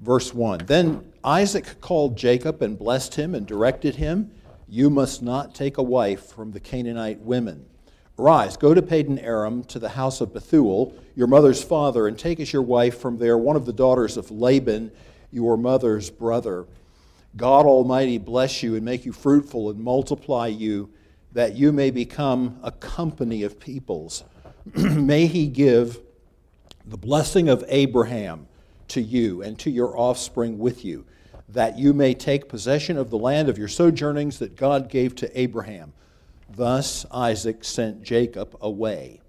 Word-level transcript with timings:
Verse 0.00 0.32
1 0.32 0.62
Then 0.66 1.12
Isaac 1.22 1.80
called 1.80 2.16
Jacob 2.16 2.62
and 2.62 2.78
blessed 2.78 3.14
him 3.14 3.34
and 3.34 3.46
directed 3.46 3.96
him, 3.96 4.30
You 4.68 4.90
must 4.90 5.22
not 5.22 5.54
take 5.54 5.78
a 5.78 5.82
wife 5.82 6.26
from 6.26 6.52
the 6.52 6.60
Canaanite 6.60 7.20
women. 7.20 7.66
Arise, 8.18 8.56
go 8.56 8.74
to 8.74 8.82
Padan 8.82 9.18
Aram 9.18 9.64
to 9.64 9.78
the 9.78 9.88
house 9.90 10.20
of 10.20 10.34
Bethuel, 10.34 10.94
your 11.16 11.26
mother's 11.26 11.62
father, 11.62 12.06
and 12.06 12.18
take 12.18 12.38
as 12.40 12.52
your 12.52 12.62
wife 12.62 12.98
from 12.98 13.18
there 13.18 13.38
one 13.38 13.56
of 13.56 13.66
the 13.66 13.72
daughters 13.72 14.16
of 14.16 14.30
Laban, 14.30 14.90
your 15.30 15.56
mother's 15.56 16.10
brother. 16.10 16.66
God 17.36 17.64
Almighty 17.64 18.18
bless 18.18 18.62
you 18.62 18.74
and 18.74 18.84
make 18.84 19.06
you 19.06 19.12
fruitful 19.12 19.70
and 19.70 19.78
multiply 19.80 20.48
you, 20.48 20.90
that 21.32 21.54
you 21.54 21.72
may 21.72 21.90
become 21.90 22.58
a 22.62 22.72
company 22.72 23.42
of 23.42 23.60
peoples. 23.60 24.24
may 24.74 25.26
He 25.26 25.46
give 25.46 26.00
the 26.84 26.98
blessing 26.98 27.48
of 27.48 27.64
Abraham 27.68 28.46
to 28.90 29.00
you 29.00 29.42
and 29.42 29.58
to 29.58 29.70
your 29.70 29.98
offspring 29.98 30.58
with 30.58 30.84
you, 30.84 31.06
that 31.48 31.78
you 31.78 31.92
may 31.92 32.14
take 32.14 32.48
possession 32.48 32.96
of 32.96 33.10
the 33.10 33.18
land 33.18 33.48
of 33.48 33.58
your 33.58 33.68
sojournings 33.68 34.38
that 34.38 34.56
God 34.56 34.88
gave 34.88 35.14
to 35.16 35.40
Abraham. 35.40 35.92
Thus 36.54 37.06
Isaac 37.10 37.64
sent 37.64 38.02
Jacob 38.02 38.56
away. 38.60 39.20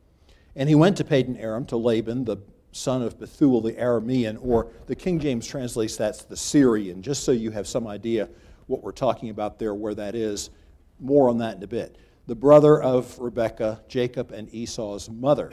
And 0.56 0.68
he 0.68 0.76
went 0.76 0.98
to 0.98 1.04
Padan 1.04 1.38
Aram 1.38 1.66
to 1.68 1.78
Laban, 1.78 2.26
the 2.26 2.38
son 2.72 3.02
of 3.02 3.20
Bethuel 3.20 3.62
the 3.62 3.74
Aramean, 3.74 4.38
or 4.42 4.72
the 4.88 4.96
King 4.96 5.20
James 5.20 5.48
translates 5.48 5.96
that's 5.96 6.23
the 6.23 6.38
Syrian, 6.38 7.02
just 7.02 7.23
so 7.23 7.32
you 7.32 7.52
have 7.52 7.68
some 7.68 7.88
idea 7.88 8.30
what 8.68 8.82
we're 8.82 8.92
talking 8.92 9.30
about 9.30 9.59
there, 9.59 9.73
where 9.73 9.96
that 9.96 10.16
is. 10.16 10.50
More 11.00 11.30
on 11.30 11.38
that 11.40 11.58
in 11.58 11.64
a 11.64 11.68
bit. 11.68 11.98
The 12.28 12.36
brother 12.36 12.82
of 12.82 13.18
Rebekah, 13.20 13.82
Jacob, 13.88 14.32
and 14.32 14.54
Esau's 14.54 15.09
mother. 15.09 15.52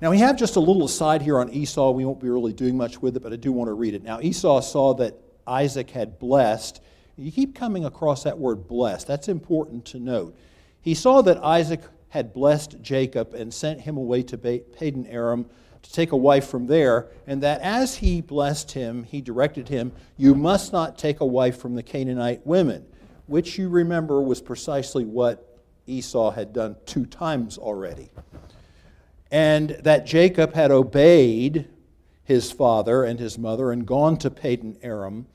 Now, 0.00 0.10
we 0.10 0.18
have 0.18 0.36
just 0.36 0.56
a 0.56 0.60
little 0.60 0.84
aside 0.84 1.22
here 1.22 1.38
on 1.38 1.50
Esau. 1.50 1.90
We 1.90 2.04
won't 2.04 2.20
be 2.20 2.28
really 2.28 2.52
doing 2.52 2.76
much 2.76 3.00
with 3.00 3.16
it, 3.16 3.20
but 3.20 3.32
I 3.32 3.36
do 3.36 3.50
want 3.50 3.68
to 3.68 3.72
read 3.72 3.94
it. 3.94 4.02
Now, 4.02 4.20
Esau 4.20 4.60
saw 4.60 4.92
that 4.94 5.14
Isaac 5.46 5.90
had 5.90 6.18
blessed. 6.18 6.82
You 7.16 7.32
keep 7.32 7.54
coming 7.54 7.86
across 7.86 8.24
that 8.24 8.38
word 8.38 8.68
blessed. 8.68 9.06
That's 9.06 9.28
important 9.28 9.86
to 9.86 9.98
note. 9.98 10.36
He 10.82 10.94
saw 10.94 11.22
that 11.22 11.42
Isaac 11.42 11.80
had 12.10 12.34
blessed 12.34 12.82
Jacob 12.82 13.32
and 13.32 13.52
sent 13.52 13.80
him 13.80 13.96
away 13.96 14.22
to 14.24 14.36
Padan 14.36 15.06
Aram 15.06 15.46
to 15.82 15.92
take 15.92 16.12
a 16.12 16.16
wife 16.16 16.46
from 16.46 16.66
there, 16.66 17.08
and 17.26 17.42
that 17.42 17.62
as 17.62 17.96
he 17.96 18.20
blessed 18.20 18.72
him, 18.72 19.04
he 19.04 19.22
directed 19.22 19.68
him, 19.68 19.92
You 20.18 20.34
must 20.34 20.74
not 20.74 20.98
take 20.98 21.20
a 21.20 21.26
wife 21.26 21.58
from 21.58 21.74
the 21.74 21.82
Canaanite 21.82 22.46
women, 22.46 22.84
which 23.26 23.56
you 23.56 23.70
remember 23.70 24.20
was 24.20 24.42
precisely 24.42 25.06
what 25.06 25.58
Esau 25.86 26.32
had 26.32 26.52
done 26.52 26.76
two 26.84 27.06
times 27.06 27.56
already. 27.56 28.10
And 29.30 29.70
that 29.82 30.06
Jacob 30.06 30.54
had 30.54 30.70
obeyed 30.70 31.68
his 32.24 32.50
father 32.52 33.04
and 33.04 33.18
his 33.18 33.38
mother 33.38 33.70
and 33.72 33.86
gone 33.86 34.16
to 34.18 34.30
Padan 34.30 34.76
Aram. 34.82 35.26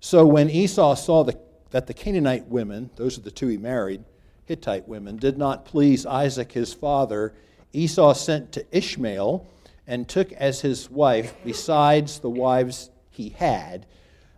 So 0.00 0.26
when 0.26 0.50
Esau 0.50 0.94
saw 0.94 1.24
the, 1.24 1.38
that 1.70 1.86
the 1.86 1.94
Canaanite 1.94 2.48
women, 2.48 2.90
those 2.96 3.18
are 3.18 3.22
the 3.22 3.30
two 3.30 3.48
he 3.48 3.56
married, 3.56 4.04
Hittite 4.44 4.86
women, 4.86 5.16
did 5.16 5.38
not 5.38 5.64
please 5.64 6.04
Isaac 6.04 6.52
his 6.52 6.74
father, 6.74 7.34
Esau 7.72 8.12
sent 8.12 8.52
to 8.52 8.66
Ishmael 8.76 9.46
and 9.86 10.08
took 10.08 10.32
as 10.32 10.60
his 10.60 10.90
wife, 10.90 11.34
besides 11.44 12.20
the 12.20 12.30
wives 12.30 12.90
he 13.10 13.30
had, 13.30 13.86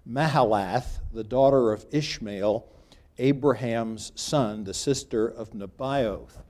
Mahalath, 0.08 0.98
the 1.12 1.24
daughter 1.24 1.72
of 1.72 1.86
Ishmael, 1.90 2.66
Abraham's 3.18 4.12
son, 4.14 4.64
the 4.64 4.74
sister 4.74 5.26
of 5.26 5.50
Nebaioth. 5.50 6.42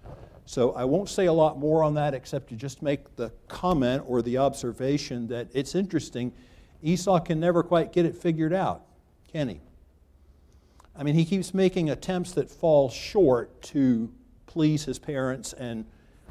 So 0.47 0.73
I 0.73 0.85
won't 0.85 1.09
say 1.09 1.27
a 1.27 1.33
lot 1.33 1.59
more 1.59 1.83
on 1.83 1.95
that 1.95 2.15
except 2.15 2.49
to 2.51 2.55
just 2.55 2.81
make 2.81 3.17
the 3.17 3.33
comment 3.49 4.05
or 4.07 4.23
the 4.23 4.39
observation 4.39 5.27
that 5.27 5.49
it's 5.53 5.75
interesting. 5.75 6.33
Esau 6.83 7.19
can 7.19 7.41
never 7.41 7.65
quite 7.65 7.93
get 7.93 8.07
it 8.07 8.15
figured 8.15 8.53
out, 8.53 8.83
can 9.31 9.49
he? 9.49 9.61
I 10.95 11.03
mean, 11.03 11.17
he 11.17 11.25
keeps 11.25 11.53
making 11.53 11.91
attempts 11.91 12.31
that 12.33 12.49
fall 12.49 12.89
short 12.89 13.61
to 13.63 14.11
please 14.47 14.85
his 14.85 15.01
parents 15.01 15.53
and, 15.53 15.85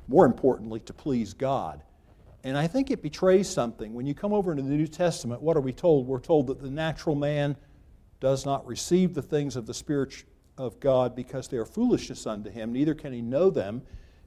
more 0.08 0.26
importantly, 0.26 0.80
to 0.80 0.94
please 0.94 1.34
God. 1.34 1.84
And 2.46 2.58
I 2.58 2.68
think 2.68 2.92
it 2.92 3.02
betrays 3.02 3.50
something. 3.50 3.94
When 3.94 4.06
you 4.06 4.16
come 4.16 4.32
over 4.32 4.52
into 4.52 4.64
the 4.64 4.70
New 4.70 4.88
Testament, 4.88 5.42
what 5.42 5.58
are 5.58 5.62
we 5.62 5.74
told? 5.74 6.08
We're 6.08 6.20
told 6.20 6.48
that 6.48 6.62
the 6.62 6.70
natural 6.70 7.16
man 7.16 7.58
does 8.22 8.46
not 8.46 8.66
receive 8.66 9.14
the 9.14 9.22
things 9.22 9.58
of 9.58 9.66
the 9.66 9.74
Spirit 9.74 10.24
of 10.58 10.80
God 10.80 11.16
because 11.16 11.50
they 11.50 11.58
are 11.58 11.66
foolishness 11.66 12.26
unto 12.26 12.50
him, 12.50 12.72
neither 12.72 12.94
can 12.94 13.12
he 13.12 13.22
know 13.22 13.50
them 13.50 13.82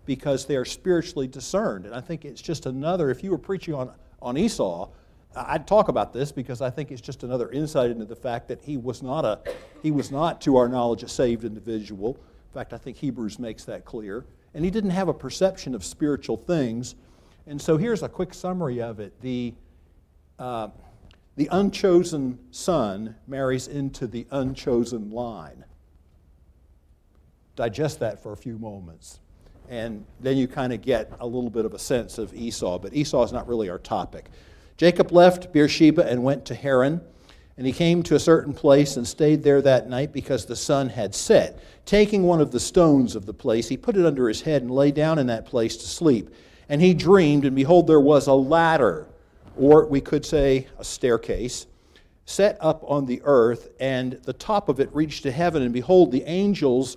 because 0.09 0.47
they 0.47 0.57
are 0.57 0.65
spiritually 0.65 1.29
discerned. 1.29 1.87
And 1.87 1.95
I 1.95 2.01
think 2.01 2.25
it's 2.25 2.41
just 2.41 2.67
another, 2.67 3.11
if 3.11 3.23
you 3.23 3.31
were 3.31 3.39
preaching 3.39 3.75
on, 3.75 3.93
on 4.21 4.37
Esau, 4.37 4.89
I'd 5.37 5.67
talk 5.69 5.89
about 5.89 6.13
this 6.13 6.33
because 6.33 6.61
I 6.61 6.71
think 6.71 6.91
it's 6.91 7.01
just 7.01 7.23
another 7.23 7.51
insight 7.51 7.91
into 7.91 8.07
the 8.07 8.17
fact 8.17 8.49
that 8.49 8.63
he 8.63 8.77
was 8.77 9.03
not 9.03 9.25
a 9.25 9.39
he 9.83 9.93
was 9.93 10.11
not 10.11 10.41
to 10.41 10.57
our 10.57 10.69
knowledge 10.69 11.03
a 11.03 11.09
saved 11.09 11.45
individual. 11.45 12.15
In 12.15 12.55
fact, 12.55 12.73
I 12.73 12.79
think 12.79 12.97
Hebrews 12.97 13.39
makes 13.39 13.65
that 13.67 13.85
clear. 13.85 14.25
And 14.55 14.65
he 14.65 14.71
didn't 14.71 14.91
have 14.91 15.09
a 15.09 15.15
perception 15.15 15.75
of 15.75 15.85
spiritual 15.85 16.39
things 16.39 16.97
and 17.49 17.61
so 17.61 17.79
here's 17.79 18.03
a 18.03 18.11
quick 18.11 18.35
summary 18.35 18.83
of 18.83 19.01
it. 19.01 19.19
The, 19.23 19.55
uh, 20.39 20.69
the 21.37 21.49
unchosen 21.51 22.39
son 22.51 23.17
marries 23.27 23.67
into 23.67 24.07
the 24.07 24.27
unchosen 24.31 25.11
line. 25.11 25.65
Digest 27.57 28.01
that 28.01 28.23
for 28.23 28.33
a 28.33 28.37
few 28.37 28.59
moments. 28.59 29.21
And 29.69 30.05
then 30.21 30.37
you 30.37 30.49
kind 30.49 30.73
of 30.73 30.81
get 30.81 31.13
a 31.21 31.27
little 31.27 31.51
bit 31.51 31.65
of 31.65 31.75
a 31.75 31.79
sense 31.79 32.19
of 32.19 32.35
Esau, 32.35 32.79
but 32.79 32.95
Esau 32.95 33.23
is 33.23 33.33
not 33.33 33.47
really 33.47 33.69
our 33.69 33.79
topic. 33.79 34.31
Jacob 34.77 35.13
left 35.13 35.53
Beersheba 35.53 36.09
and 36.09 36.23
went 36.23 36.45
to 36.47 36.55
Haran. 36.55 37.01
And 37.59 37.67
he 37.67 37.73
came 37.73 38.05
to 38.05 38.15
a 38.15 38.21
certain 38.21 38.55
place 38.55 38.97
and 38.97 39.07
stayed 39.07 39.43
there 39.43 39.61
that 39.63 39.89
night 39.89 40.13
because 40.13 40.47
the 40.47 40.55
sun 40.55 40.89
had 40.89 41.13
set. 41.13 41.59
Taking 41.87 42.23
one 42.23 42.41
of 42.41 42.53
the 42.53 42.61
stones 42.61 43.17
of 43.17 43.27
the 43.27 43.35
place, 43.35 43.69
he 43.69 43.77
put 43.77 43.97
it 43.97 44.07
under 44.07 44.29
his 44.29 44.43
head 44.43 44.63
and 44.63 44.71
lay 44.71 44.93
down 44.93 45.19
in 45.19 45.27
that 45.27 45.45
place 45.45 45.77
to 45.79 45.87
sleep. 45.89 46.31
And 46.69 46.81
he 46.81 46.95
dreamed, 46.95 47.45
and 47.45 47.57
behold, 47.57 47.89
there 47.89 47.99
was 47.99 48.29
a 48.29 48.33
ladder, 48.33 49.09
or 49.57 49.87
we 49.87 50.01
could 50.01 50.25
say 50.25 50.69
a 50.79 50.85
staircase, 50.85 51.67
set 52.27 52.57
up 52.61 52.85
on 52.87 53.07
the 53.07 53.21
earth, 53.25 53.71
and 53.81 54.13
the 54.23 54.35
top 54.35 54.69
of 54.69 54.79
it 54.79 54.95
reached 54.95 55.25
to 55.25 55.33
heaven. 55.33 55.63
And 55.63 55.73
behold, 55.73 56.13
the 56.13 56.23
angels 56.25 56.97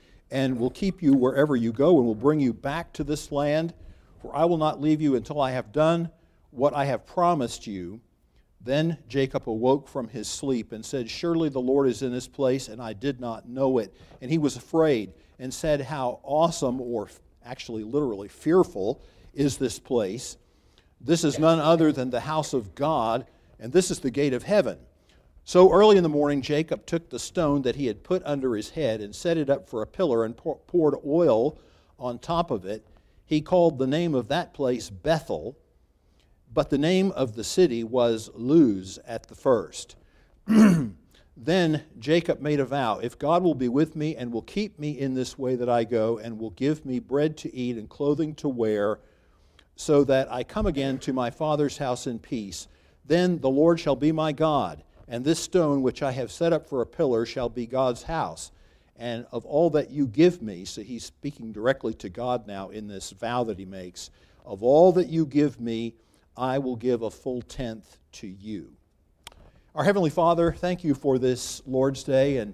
and 0.31 0.57
will 0.57 0.69
keep 0.69 1.03
you 1.03 1.13
wherever 1.13 1.55
you 1.55 1.71
go, 1.71 1.97
and 1.97 2.05
will 2.05 2.15
bring 2.15 2.39
you 2.39 2.53
back 2.53 2.93
to 2.93 3.03
this 3.03 3.31
land. 3.31 3.73
For 4.21 4.35
I 4.35 4.45
will 4.45 4.57
not 4.57 4.81
leave 4.81 5.01
you 5.01 5.15
until 5.15 5.41
I 5.41 5.51
have 5.51 5.71
done 5.71 6.09
what 6.51 6.73
I 6.73 6.85
have 6.85 7.05
promised 7.05 7.67
you. 7.67 8.01
Then 8.63 8.97
Jacob 9.07 9.49
awoke 9.49 9.87
from 9.87 10.07
his 10.07 10.27
sleep 10.27 10.71
and 10.71 10.85
said, 10.85 11.09
Surely 11.09 11.49
the 11.49 11.59
Lord 11.59 11.87
is 11.87 12.03
in 12.03 12.11
this 12.11 12.27
place, 12.27 12.67
and 12.67 12.81
I 12.81 12.93
did 12.93 13.19
not 13.19 13.49
know 13.49 13.79
it. 13.79 13.93
And 14.21 14.29
he 14.29 14.37
was 14.37 14.55
afraid 14.55 15.13
and 15.39 15.53
said 15.53 15.81
how 15.81 16.19
awesome, 16.23 16.79
or 16.79 17.09
actually 17.43 17.83
literally 17.83 18.27
fearful, 18.27 19.01
is 19.33 19.57
this 19.57 19.79
place. 19.79 20.37
This 20.99 21.23
is 21.23 21.39
none 21.39 21.59
other 21.59 21.91
than 21.91 22.11
the 22.11 22.19
house 22.19 22.53
of 22.53 22.75
God, 22.75 23.25
and 23.59 23.73
this 23.73 23.89
is 23.89 23.99
the 23.99 24.11
gate 24.11 24.33
of 24.33 24.43
heaven. 24.43 24.77
So 25.43 25.71
early 25.71 25.97
in 25.97 26.03
the 26.03 26.09
morning, 26.09 26.41
Jacob 26.41 26.85
took 26.85 27.09
the 27.09 27.19
stone 27.19 27.63
that 27.63 27.75
he 27.75 27.87
had 27.87 28.03
put 28.03 28.21
under 28.25 28.55
his 28.55 28.71
head 28.71 29.01
and 29.01 29.15
set 29.15 29.37
it 29.37 29.49
up 29.49 29.67
for 29.67 29.81
a 29.81 29.87
pillar 29.87 30.23
and 30.23 30.37
poured 30.37 30.95
oil 31.05 31.59
on 31.99 32.19
top 32.19 32.51
of 32.51 32.65
it. 32.65 32.85
He 33.25 33.41
called 33.41 33.77
the 33.77 33.87
name 33.87 34.13
of 34.13 34.27
that 34.27 34.53
place 34.53 34.89
Bethel, 34.89 35.57
but 36.53 36.69
the 36.69 36.77
name 36.77 37.11
of 37.11 37.35
the 37.35 37.43
city 37.43 37.83
was 37.83 38.29
Luz 38.35 38.99
at 39.05 39.27
the 39.27 39.35
first. 39.35 39.95
Then 41.43 41.83
Jacob 41.97 42.39
made 42.39 42.59
a 42.59 42.65
vow 42.65 42.99
if 42.99 43.17
God 43.17 43.41
will 43.41 43.55
be 43.55 43.69
with 43.69 43.95
me 43.95 44.15
and 44.15 44.31
will 44.31 44.43
keep 44.43 44.77
me 44.77 44.91
in 44.91 45.15
this 45.15 45.39
way 45.39 45.55
that 45.55 45.69
I 45.69 45.85
go, 45.85 46.19
and 46.19 46.37
will 46.37 46.51
give 46.51 46.85
me 46.85 46.99
bread 46.99 47.35
to 47.37 47.55
eat 47.55 47.77
and 47.77 47.89
clothing 47.89 48.35
to 48.35 48.49
wear, 48.49 48.99
so 49.75 50.03
that 50.03 50.31
I 50.31 50.43
come 50.43 50.67
again 50.67 50.99
to 50.99 51.13
my 51.13 51.31
father's 51.31 51.77
house 51.77 52.05
in 52.05 52.19
peace, 52.19 52.67
then 53.05 53.39
the 53.39 53.49
Lord 53.49 53.79
shall 53.79 53.95
be 53.95 54.11
my 54.11 54.31
God, 54.31 54.83
and 55.11 55.25
this 55.25 55.39
stone 55.41 55.81
which 55.81 56.01
I 56.01 56.13
have 56.13 56.31
set 56.31 56.53
up 56.53 56.69
for 56.69 56.81
a 56.81 56.85
pillar 56.85 57.25
shall 57.25 57.49
be 57.49 57.67
God's 57.67 58.03
house. 58.03 58.49
And 58.95 59.25
of 59.33 59.45
all 59.45 59.69
that 59.71 59.91
you 59.91 60.07
give 60.07 60.41
me, 60.41 60.63
so 60.63 60.81
he's 60.81 61.03
speaking 61.03 61.51
directly 61.51 61.93
to 61.95 62.07
God 62.07 62.47
now 62.47 62.69
in 62.69 62.87
this 62.87 63.11
vow 63.11 63.43
that 63.43 63.59
he 63.59 63.65
makes, 63.65 64.09
of 64.45 64.63
all 64.63 64.93
that 64.93 65.09
you 65.09 65.25
give 65.25 65.59
me, 65.59 65.95
I 66.37 66.59
will 66.59 66.77
give 66.77 67.01
a 67.01 67.11
full 67.11 67.41
tenth 67.41 67.97
to 68.13 68.27
you. 68.27 68.71
Our 69.75 69.83
Heavenly 69.83 70.09
Father, 70.09 70.53
thank 70.53 70.81
you 70.81 70.93
for 70.93 71.19
this 71.19 71.61
Lord's 71.65 72.05
Day, 72.05 72.37
and 72.37 72.53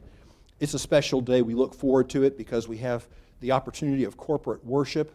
it's 0.59 0.73
a 0.73 0.79
special 0.79 1.21
day. 1.21 1.43
We 1.43 1.53
look 1.53 1.75
forward 1.75 2.09
to 2.09 2.23
it 2.23 2.39
because 2.39 2.67
we 2.67 2.77
have 2.77 3.07
the 3.39 3.51
opportunity 3.51 4.03
of 4.03 4.17
corporate 4.17 4.65
worship 4.65 5.13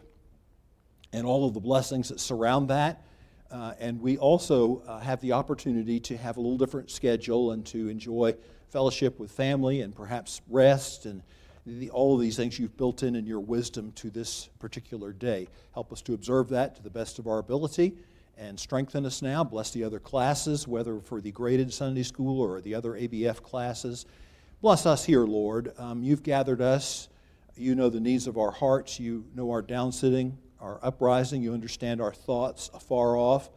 and 1.11 1.27
all 1.27 1.45
of 1.45 1.53
the 1.53 1.59
blessings 1.59 2.07
that 2.07 2.21
surround 2.21 2.69
that. 2.69 3.03
Uh, 3.53 3.73
and 3.79 4.01
we 4.01 4.17
also 4.17 4.81
uh, 4.87 4.97
have 4.99 5.21
the 5.21 5.31
opportunity 5.31 5.99
to 5.99 6.17
have 6.17 6.37
a 6.37 6.41
little 6.41 6.57
different 6.57 6.89
schedule 6.89 7.51
and 7.51 7.63
to 7.63 7.87
enjoy 7.87 8.33
fellowship 8.69 9.19
with 9.19 9.31
family 9.31 9.81
and 9.81 9.95
perhaps 9.95 10.41
rest 10.49 11.05
and 11.05 11.21
the, 11.67 11.89
all 11.91 12.15
of 12.15 12.21
these 12.21 12.35
things 12.35 12.57
you've 12.57 12.75
built 12.75 13.03
in 13.03 13.15
in 13.15 13.27
your 13.27 13.39
wisdom 13.39 13.91
to 13.91 14.09
this 14.09 14.49
particular 14.57 15.13
day. 15.13 15.47
Help 15.75 15.93
us 15.93 16.01
to 16.01 16.15
observe 16.15 16.49
that 16.49 16.75
to 16.75 16.81
the 16.81 16.89
best 16.89 17.19
of 17.19 17.27
our 17.27 17.37
ability 17.37 17.93
and 18.39 18.59
strengthen 18.59 19.05
us 19.05 19.21
now. 19.21 19.43
Bless 19.43 19.69
the 19.69 19.83
other 19.83 19.99
classes, 19.99 20.67
whether 20.67 20.99
for 20.99 21.21
the 21.21 21.31
graded 21.31 21.71
Sunday 21.71 22.01
school 22.03 22.41
or 22.41 22.59
the 22.59 22.73
other 22.73 22.93
ABF 22.93 23.43
classes. 23.43 24.07
Bless 24.61 24.87
us 24.87 25.05
here, 25.05 25.25
Lord. 25.25 25.71
Um, 25.77 26.03
you've 26.03 26.23
gathered 26.23 26.59
us. 26.59 27.07
You 27.55 27.75
know 27.75 27.89
the 27.89 27.99
needs 27.99 28.25
of 28.25 28.39
our 28.39 28.51
hearts. 28.51 28.99
You 28.99 29.25
know 29.35 29.51
our 29.51 29.61
downsitting, 29.61 30.33
our 30.63 30.79
uprising. 30.81 31.43
You 31.43 31.53
understand 31.53 32.01
our 32.01 32.13
thoughts 32.13 32.71
afar 32.73 33.17
off. 33.17 33.49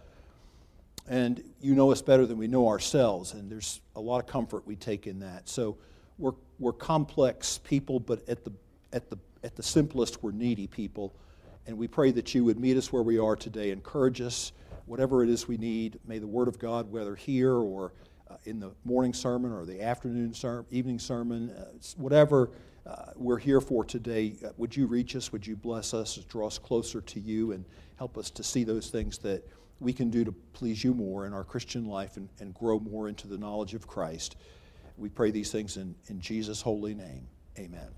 And 1.08 1.43
you 1.61 1.76
know 1.76 1.93
us 1.93 2.03
better 2.03 2.26
than 2.26 2.37
we 2.37 2.49
know 2.49 2.67
ourselves. 2.67 3.32
And 3.32 3.49
there's 3.50 3.81
a 3.94 4.00
lot 4.00 4.19
of 4.19 4.26
comfort 4.26 4.67
we 4.67 4.75
take 4.75 5.06
in 5.06 5.20
that. 5.20 5.49
So 5.49 5.79
we're, 6.19 6.32
we're 6.58 6.73
complex 6.73 7.58
people, 7.58 8.00
but 8.00 8.29
at 8.29 8.44
the, 8.44 8.53
at, 8.93 9.08
the, 9.08 9.17
at 9.44 9.55
the 9.55 9.62
simplest, 9.62 10.23
we're 10.25 10.32
needy 10.32 10.67
people. 10.67 11.14
And 11.69 11.79
we 11.79 11.87
pray 11.87 12.11
that 12.11 12.35
you 12.35 12.44
would 12.44 12.58
meet 12.58 12.76
us 12.76 12.93
where 12.93 13.03
we 13.03 13.19
are 13.20 13.37
today, 13.37 13.70
encourage 13.70 14.20
us, 14.20 14.50
whatever 14.87 15.23
it 15.23 15.31
is 15.31 15.47
we 15.47 15.58
need. 15.58 16.00
May 16.06 16.19
the 16.19 16.26
Word 16.26 16.49
of 16.49 16.58
God, 16.58 16.91
whether 16.91 17.14
here 17.14 17.55
or 17.55 17.93
uh, 18.29 18.37
in 18.44 18.58
the 18.58 18.73
morning 18.85 19.14
sermon 19.14 19.53
or 19.53 19.64
the 19.64 19.82
afternoon 19.82 20.35
ser- 20.35 20.64
evening 20.73 20.99
sermon, 20.99 21.50
uh, 21.50 21.67
whatever 21.97 22.50
uh, 22.86 23.06
we're 23.16 23.38
here 23.38 23.60
for 23.60 23.84
today, 23.84 24.36
uh, 24.44 24.50
would 24.56 24.76
you 24.76 24.86
reach 24.86 25.16
us? 25.16 25.32
Would 25.32 25.46
you 25.46 25.56
bless 25.56 25.92
us, 25.92 26.16
draw 26.28 26.46
us 26.46 26.58
closer 26.58 27.00
to 27.00 27.20
you, 27.20 27.52
and 27.52 27.64
help 27.96 28.16
us 28.16 28.30
to 28.30 28.44
see 28.44 28.62
those 28.62 28.90
things 28.90 29.18
that 29.18 29.42
we 29.80 29.92
can 29.92 30.08
do 30.08 30.24
to 30.24 30.32
please 30.52 30.84
you 30.84 30.94
more 30.94 31.26
in 31.26 31.32
our 31.32 31.42
Christian 31.42 31.86
life 31.86 32.16
and, 32.16 32.28
and 32.38 32.54
grow 32.54 32.78
more 32.78 33.08
into 33.08 33.26
the 33.26 33.36
knowledge 33.36 33.74
of 33.74 33.88
Christ? 33.88 34.36
We 34.96 35.08
pray 35.08 35.30
these 35.32 35.50
things 35.50 35.76
in, 35.76 35.94
in 36.06 36.20
Jesus' 36.20 36.62
holy 36.62 36.94
name. 36.94 37.26
Amen. 37.58 37.88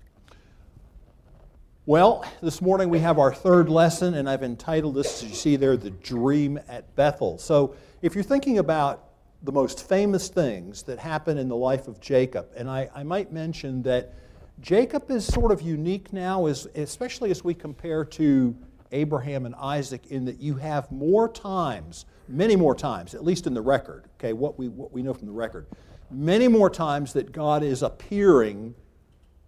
Well, 1.85 2.25
this 2.41 2.61
morning 2.61 2.89
we 2.89 2.99
have 2.99 3.19
our 3.19 3.33
third 3.33 3.69
lesson, 3.69 4.15
and 4.15 4.29
I've 4.29 4.43
entitled 4.43 4.95
this, 4.95 5.23
as 5.23 5.29
you 5.29 5.35
see 5.35 5.55
there, 5.55 5.77
The 5.77 5.91
Dream 5.91 6.59
at 6.67 6.95
Bethel. 6.95 7.37
So, 7.37 7.75
if 8.01 8.15
you're 8.15 8.23
thinking 8.23 8.57
about 8.57 9.05
the 9.43 9.51
most 9.51 9.87
famous 9.87 10.29
things 10.29 10.83
that 10.83 10.99
happen 10.99 11.37
in 11.37 11.47
the 11.47 11.55
life 11.55 11.87
of 11.87 11.99
Jacob, 11.99 12.47
and 12.55 12.69
I, 12.69 12.89
I 12.93 13.03
might 13.03 13.31
mention 13.31 13.81
that 13.83 14.13
Jacob 14.61 15.09
is 15.09 15.25
sort 15.25 15.51
of 15.51 15.61
unique 15.61 16.11
now, 16.11 16.45
as, 16.45 16.67
especially 16.75 17.31
as 17.31 17.43
we 17.43 17.53
compare 17.53 18.03
to 18.03 18.55
Abraham 18.91 19.45
and 19.45 19.55
Isaac, 19.55 20.07
in 20.07 20.25
that 20.25 20.39
you 20.39 20.55
have 20.55 20.91
more 20.91 21.29
times, 21.31 22.05
many 22.27 22.55
more 22.55 22.75
times, 22.75 23.13
at 23.13 23.23
least 23.23 23.47
in 23.47 23.53
the 23.53 23.61
record, 23.61 24.05
okay, 24.19 24.33
what 24.33 24.57
we, 24.57 24.67
what 24.67 24.91
we 24.91 25.01
know 25.01 25.13
from 25.13 25.27
the 25.27 25.33
record, 25.33 25.67
many 26.11 26.47
more 26.47 26.69
times 26.69 27.13
that 27.13 27.31
God 27.31 27.63
is 27.63 27.83
appearing 27.83 28.73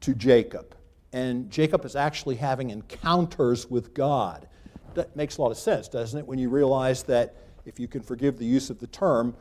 to 0.02 0.13
Jacob 0.13 0.75
and 1.13 1.50
Jacob 1.50 1.84
is 1.86 1.96
actually 1.96 2.36
having 2.36 2.69
encounters 2.69 3.69
with 3.69 3.94
God. 3.94 4.48
That 4.94 5.16
makes 5.16 5.38
a 5.38 5.42
lot 5.42 5.52
of 5.52 5.58
sense, 5.58 5.88
doesn't 5.88 6.18
it? 6.18 6.25
When 6.25 6.40
you 6.40 6.50
realize 6.50 7.04
that, 7.04 7.36
if 7.66 7.80
you 7.80 7.88
can 7.88 8.02
forgive 8.02 8.38
the 8.38 8.46
use 8.46 8.69
of 8.69 8.80
the 8.80 8.88
term, 8.88 9.36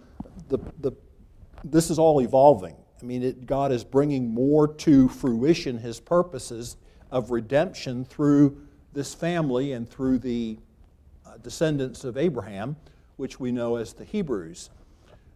the, 0.49 0.59
the, 0.81 0.93
this 1.65 1.91
is 1.91 1.99
all 1.99 2.21
evolving. 2.21 2.77
I 3.03 3.07
mean, 3.07 3.23
it, 3.23 3.47
God 3.47 3.73
is 3.73 3.85
bringing 3.85 4.33
more 4.33 4.69
to 4.69 5.09
fruition 5.09 5.79
his 5.79 6.01
purposes 6.01 6.77
of 7.11 7.31
redemption 7.31 8.05
through 8.05 8.61
this 8.93 9.15
family 9.15 9.73
and 9.73 9.89
through 9.89 10.19
the 10.19 10.59
uh, 11.27 11.39
descendants 11.43 12.05
of 12.05 12.17
Abraham, 12.17 12.77
which 13.17 13.41
we 13.41 13.53
know 13.53 13.77
as 13.77 13.93
the 13.93 14.05
Hebrews. 14.05 14.71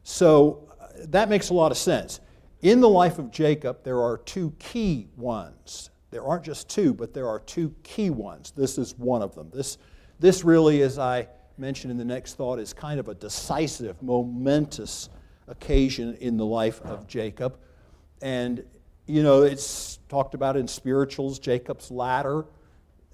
So 0.03 0.69
uh, 0.81 0.87
that 1.09 1.29
makes 1.29 1.51
a 1.51 1.55
lot 1.55 1.71
of 1.71 1.79
sense. 1.79 2.21
In 2.63 2.81
the 2.81 2.89
life 2.89 3.19
of 3.19 3.31
Jacob, 3.31 3.85
there 3.85 4.01
are 4.01 4.19
two 4.19 4.53
key 4.59 5.09
ones 5.17 5.91
there 6.15 6.25
aren't 6.25 6.45
just 6.45 6.69
two, 6.69 6.95
but 6.95 7.13
there 7.13 7.27
are 7.27 7.41
two 7.41 7.75
key 7.83 8.09
ones. 8.09 8.53
This 8.53 8.79
is 8.79 8.97
one 8.97 9.21
of 9.21 9.35
them. 9.35 9.51
This, 9.53 9.79
this 10.21 10.45
really, 10.45 10.83
as 10.83 10.97
I 10.97 11.27
mentioned 11.59 11.91
in 11.91 11.97
the 11.97 12.05
next 12.05 12.35
thought, 12.35 12.61
is 12.61 12.73
kind 12.73 13.01
of 13.01 13.09
a 13.09 13.15
decisive, 13.15 14.01
momentous 14.01 15.09
occasion 15.49 16.17
in 16.21 16.37
the 16.37 16.45
life 16.45 16.81
of 16.83 17.07
Jacob. 17.07 17.59
And, 18.23 18.65
you 19.07 19.23
know, 19.23 19.43
it's 19.43 19.99
talked 20.09 20.35
about 20.35 20.57
in 20.57 20.67
spirituals, 20.67 21.39
Jacob's 21.39 21.91
ladder, 21.91 22.47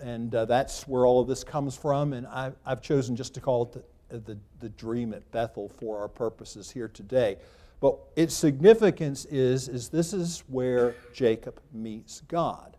and 0.03 0.35
uh, 0.35 0.45
that's 0.45 0.89
where 0.89 1.05
all 1.05 1.21
of 1.21 1.29
this 1.29 1.45
comes 1.45 1.77
from. 1.77 2.13
And 2.13 2.27
I, 2.27 2.53
have 2.67 2.81
chosen 2.81 3.17
just 3.17 3.35
to 3.35 3.41
call 3.41 3.65
it 3.65 3.85
the, 4.09 4.19
the, 4.19 4.39
the 4.61 4.69
dream 4.71 5.13
at 5.13 5.31
Bethel 5.31 5.69
for 5.69 6.01
our 6.01 6.09
purposes 6.09 6.71
here 6.71 6.89
today. 6.89 7.37
But 7.81 7.99
its 8.15 8.35
significance 8.35 9.25
is, 9.27 9.69
is 9.69 9.89
this 9.89 10.13
is 10.13 10.45
where 10.49 10.95
Jacob 11.15 11.61
meets 11.73 12.21
God. 12.29 12.77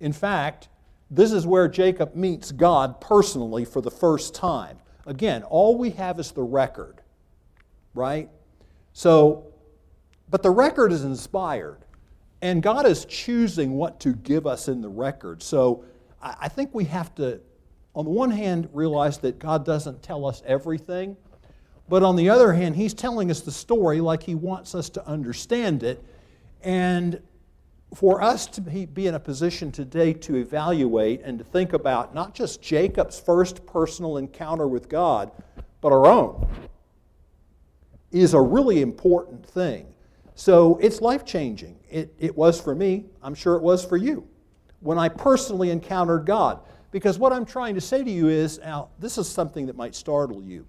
In 0.00 0.12
fact, 0.12 0.68
this 1.10 1.32
is 1.32 1.46
where 1.46 1.68
Jacob 1.68 2.14
meets 2.14 2.50
God 2.50 3.00
personally 3.00 3.64
for 3.64 3.80
the 3.80 3.90
first 3.90 4.34
time. 4.34 4.78
Again, 5.06 5.44
all 5.44 5.78
we 5.78 5.90
have 5.90 6.18
is 6.18 6.32
the 6.32 6.42
record, 6.42 7.00
right? 7.96 8.28
So, 8.92 9.46
but 10.28 10.42
the 10.42 10.50
record 10.50 10.92
is 10.92 11.04
inspired, 11.04 11.78
and 12.42 12.62
God 12.62 12.86
is 12.86 13.04
choosing 13.04 13.72
what 13.72 14.00
to 14.00 14.12
give 14.12 14.46
us 14.46 14.68
in 14.68 14.80
the 14.80 14.88
record. 14.88 15.42
So, 15.42 15.84
I 16.22 16.48
think 16.48 16.74
we 16.74 16.84
have 16.84 17.14
to, 17.16 17.40
on 17.94 18.04
the 18.04 18.10
one 18.10 18.30
hand, 18.30 18.68
realize 18.72 19.18
that 19.18 19.38
God 19.38 19.64
doesn't 19.64 20.02
tell 20.02 20.24
us 20.24 20.42
everything, 20.46 21.16
but 21.88 22.02
on 22.02 22.16
the 22.16 22.30
other 22.30 22.52
hand, 22.52 22.74
He's 22.74 22.94
telling 22.94 23.30
us 23.30 23.40
the 23.40 23.52
story 23.52 24.00
like 24.00 24.22
He 24.22 24.34
wants 24.34 24.74
us 24.74 24.90
to 24.90 25.06
understand 25.06 25.82
it. 25.82 26.02
And 26.62 27.20
for 27.94 28.20
us 28.20 28.46
to 28.46 28.60
be 28.60 29.06
in 29.06 29.14
a 29.14 29.20
position 29.20 29.70
today 29.70 30.12
to 30.12 30.36
evaluate 30.36 31.22
and 31.22 31.38
to 31.38 31.44
think 31.44 31.72
about 31.72 32.14
not 32.14 32.34
just 32.34 32.60
Jacob's 32.60 33.20
first 33.20 33.64
personal 33.66 34.16
encounter 34.16 34.66
with 34.66 34.88
God, 34.88 35.30
but 35.80 35.92
our 35.92 36.06
own, 36.06 36.46
is 38.12 38.34
a 38.34 38.40
really 38.40 38.82
important 38.82 39.44
thing. 39.44 39.86
So 40.34 40.78
it's 40.82 41.00
life 41.00 41.24
changing. 41.24 41.78
It, 41.90 42.14
it 42.18 42.36
was 42.36 42.60
for 42.60 42.74
me. 42.74 43.06
I'm 43.22 43.34
sure 43.34 43.56
it 43.56 43.62
was 43.62 43.84
for 43.84 43.96
you 43.96 44.26
when 44.80 44.98
I 44.98 45.08
personally 45.08 45.70
encountered 45.70 46.26
God. 46.26 46.60
Because 46.90 47.18
what 47.18 47.32
I'm 47.32 47.44
trying 47.44 47.74
to 47.74 47.80
say 47.80 48.04
to 48.04 48.10
you 48.10 48.28
is 48.28 48.58
now, 48.58 48.90
this 48.98 49.18
is 49.18 49.28
something 49.28 49.66
that 49.66 49.76
might 49.76 49.94
startle 49.94 50.42
you. 50.42 50.66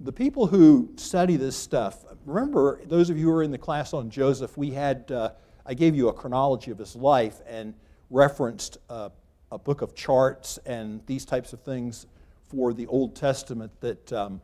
The 0.00 0.12
people 0.12 0.46
who 0.46 0.90
study 0.96 1.36
this 1.36 1.56
stuff, 1.56 2.04
remember, 2.24 2.80
those 2.86 3.10
of 3.10 3.18
you 3.18 3.26
who 3.26 3.32
were 3.32 3.42
in 3.42 3.50
the 3.50 3.58
class 3.58 3.92
on 3.92 4.10
Joseph, 4.10 4.56
we 4.56 4.70
had. 4.70 5.10
Uh, 5.12 5.30
I 5.66 5.74
gave 5.74 5.94
you 5.94 6.08
a 6.08 6.12
chronology 6.12 6.70
of 6.70 6.78
his 6.78 6.96
life 6.96 7.42
and 7.46 7.74
referenced 8.10 8.78
uh, 8.88 9.10
a 9.52 9.58
book 9.58 9.82
of 9.82 9.94
charts 9.94 10.58
and 10.66 11.00
these 11.06 11.24
types 11.24 11.52
of 11.52 11.60
things 11.60 12.06
for 12.48 12.72
the 12.72 12.86
Old 12.86 13.14
Testament 13.14 13.70
that 13.80 14.12
um, 14.12 14.40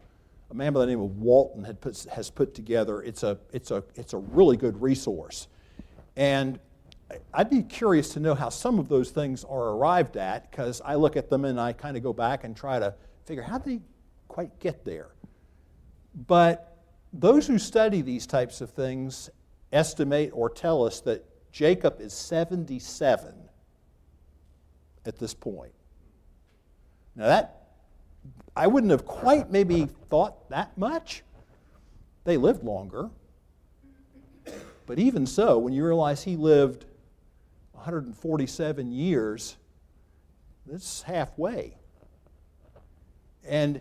a 0.50 0.54
man 0.54 0.72
by 0.72 0.80
the 0.80 0.86
name 0.86 1.00
of 1.00 1.16
Walton 1.18 1.64
had 1.64 1.80
put, 1.80 2.04
has 2.12 2.30
put 2.30 2.54
together. 2.54 3.02
It's 3.02 3.22
a, 3.22 3.38
it's, 3.52 3.70
a, 3.70 3.82
it's 3.94 4.12
a 4.12 4.18
really 4.18 4.56
good 4.56 4.80
resource. 4.80 5.48
And 6.16 6.58
I'd 7.32 7.50
be 7.50 7.62
curious 7.62 8.10
to 8.10 8.20
know 8.20 8.34
how 8.34 8.48
some 8.48 8.78
of 8.78 8.88
those 8.88 9.10
things 9.10 9.44
are 9.44 9.70
arrived 9.70 10.16
at 10.16 10.50
because 10.50 10.80
I 10.84 10.94
look 10.94 11.16
at 11.16 11.30
them 11.30 11.44
and 11.44 11.60
I 11.60 11.72
kind 11.72 11.96
of 11.96 12.02
go 12.02 12.12
back 12.12 12.44
and 12.44 12.56
try 12.56 12.78
to 12.78 12.94
figure 13.24 13.42
how 13.42 13.58
did 13.58 13.78
they 13.78 13.84
quite 14.28 14.58
get 14.60 14.84
there. 14.84 15.10
But 16.26 16.76
those 17.12 17.46
who 17.46 17.58
study 17.58 18.02
these 18.02 18.26
types 18.26 18.60
of 18.60 18.70
things 18.70 19.30
estimate 19.72 20.30
or 20.32 20.48
tell 20.48 20.84
us 20.84 21.00
that 21.02 21.24
Jacob 21.52 22.00
is 22.00 22.12
77 22.12 23.34
at 25.04 25.18
this 25.18 25.34
point. 25.34 25.72
Now, 27.14 27.26
that, 27.26 27.65
I 28.56 28.66
wouldn't 28.66 28.90
have 28.90 29.04
quite 29.04 29.50
maybe 29.50 29.86
thought 30.08 30.48
that 30.48 30.76
much. 30.78 31.22
They 32.24 32.38
lived 32.38 32.64
longer. 32.64 33.10
But 34.86 34.98
even 34.98 35.26
so, 35.26 35.58
when 35.58 35.72
you 35.72 35.84
realize 35.84 36.24
he 36.24 36.36
lived 36.36 36.86
147 37.72 38.92
years, 38.92 39.56
that's 40.66 41.02
halfway. 41.02 41.76
And 43.46 43.80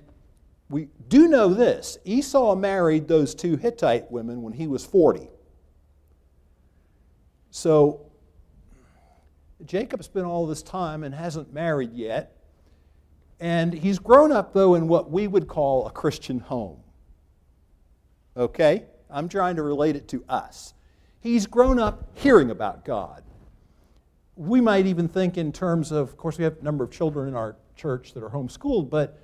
we 0.70 0.90
do 1.08 1.28
know 1.28 1.54
this 1.54 1.98
Esau 2.04 2.56
married 2.56 3.08
those 3.08 3.34
two 3.34 3.56
Hittite 3.56 4.12
women 4.12 4.42
when 4.42 4.54
he 4.54 4.68
was 4.68 4.86
40. 4.86 5.30
So 7.52 8.02
Jacob 9.66 10.04
spent 10.04 10.26
all 10.26 10.46
this 10.46 10.62
time 10.62 11.04
and 11.04 11.16
hasn't 11.16 11.54
married 11.54 11.94
yet. 11.94 12.35
And 13.40 13.74
he's 13.74 14.00
grown 14.00 14.32
up, 14.32 14.54
though, 14.54 14.76
in 14.76 14.88
what 14.88 15.12
we 15.12 15.28
would 15.28 15.48
call 15.48 15.88
a 15.88 15.92
Christian 15.92 16.40
home. 16.40 16.80
okay? 18.38 18.86
I'm 19.10 19.30
trying 19.30 19.56
to 19.58 19.64
relate 19.64 19.96
it 19.96 20.08
to 20.10 20.24
us. 20.28 20.74
He's 21.20 21.48
grown 21.48 21.80
up 21.80 22.10
hearing 22.16 22.52
about 22.52 22.86
God. 22.86 23.24
We 24.36 24.62
might 24.62 24.86
even 24.86 25.08
think 25.08 25.38
in 25.38 25.52
terms 25.52 25.92
of, 25.92 26.10
of 26.10 26.18
course, 26.18 26.38
we 26.38 26.44
have 26.44 26.58
a 26.60 26.64
number 26.64 26.84
of 26.84 26.92
children 26.92 27.28
in 27.28 27.36
our 27.36 27.56
church 27.76 28.14
that 28.14 28.24
are 28.24 28.30
homeschooled, 28.30 28.90
but 28.90 29.20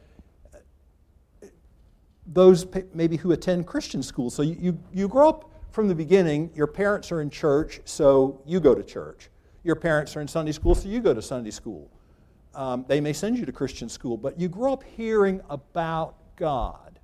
those 2.26 2.66
maybe 2.94 3.18
who 3.18 3.32
attend 3.32 3.68
Christian 3.68 4.02
schools. 4.02 4.34
So 4.34 4.42
you, 4.42 4.56
you, 4.60 4.80
you 4.94 5.08
grow 5.08 5.30
up 5.30 5.52
from 5.72 5.88
the 5.88 5.96
beginning, 5.96 6.52
your 6.56 6.68
parents 6.68 7.12
are 7.12 7.22
in 7.22 7.30
church, 7.30 7.82
so 7.86 8.42
you 8.46 8.60
go 8.60 8.74
to 8.74 8.84
church. 8.84 9.30
Your 9.64 9.76
parents 9.76 10.16
are 10.16 10.22
in 10.22 10.28
Sunday 10.28 10.52
school, 10.52 10.76
so 10.76 10.88
you 10.88 11.02
go 11.02 11.14
to 11.14 11.22
Sunday 11.22 11.52
school. 11.52 11.90
Um, 12.54 12.86
they 12.88 13.00
may 13.00 13.14
send 13.14 13.38
you 13.38 13.46
to 13.46 13.52
Christian 13.52 13.88
school, 13.90 14.18
but 14.18 14.40
you 14.40 14.50
grow 14.50 14.74
up 14.74 14.84
hearing 14.84 15.42
about 15.50 16.16
God. 16.36 17.00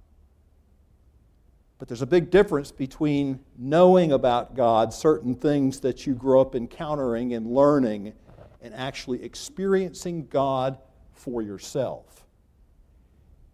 But 1.80 1.88
there's 1.88 2.02
a 2.02 2.08
big 2.08 2.32
difference 2.32 2.72
between 2.72 3.40
knowing 3.58 4.12
about 4.12 4.56
God, 4.56 4.94
certain 4.94 5.36
things 5.36 5.80
that 5.82 6.08
you 6.08 6.16
grow 6.16 6.42
up 6.42 6.56
encountering 6.56 7.34
and 7.34 7.48
learning, 7.54 8.14
and 8.62 8.74
actually 8.74 9.24
experiencing 9.24 10.28
God 10.28 10.80
for 11.14 11.42
yourself. 11.42 12.26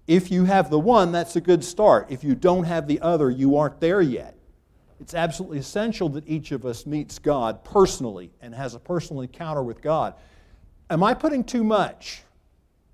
If 0.07 0.31
you 0.31 0.45
have 0.45 0.69
the 0.69 0.79
one, 0.79 1.11
that's 1.11 1.35
a 1.35 1.41
good 1.41 1.63
start. 1.63 2.07
If 2.09 2.23
you 2.23 2.35
don't 2.35 2.65
have 2.65 2.87
the 2.87 2.99
other, 3.01 3.29
you 3.29 3.57
aren't 3.57 3.79
there 3.79 4.01
yet. 4.01 4.37
It's 4.99 5.13
absolutely 5.13 5.59
essential 5.59 6.09
that 6.09 6.27
each 6.27 6.51
of 6.51 6.65
us 6.65 6.85
meets 6.85 7.19
God 7.19 7.63
personally 7.63 8.31
and 8.41 8.55
has 8.55 8.73
a 8.73 8.79
personal 8.79 9.21
encounter 9.21 9.63
with 9.63 9.81
God. 9.81 10.15
Am 10.89 11.03
I 11.03 11.13
putting 11.13 11.43
too 11.43 11.63
much 11.63 12.23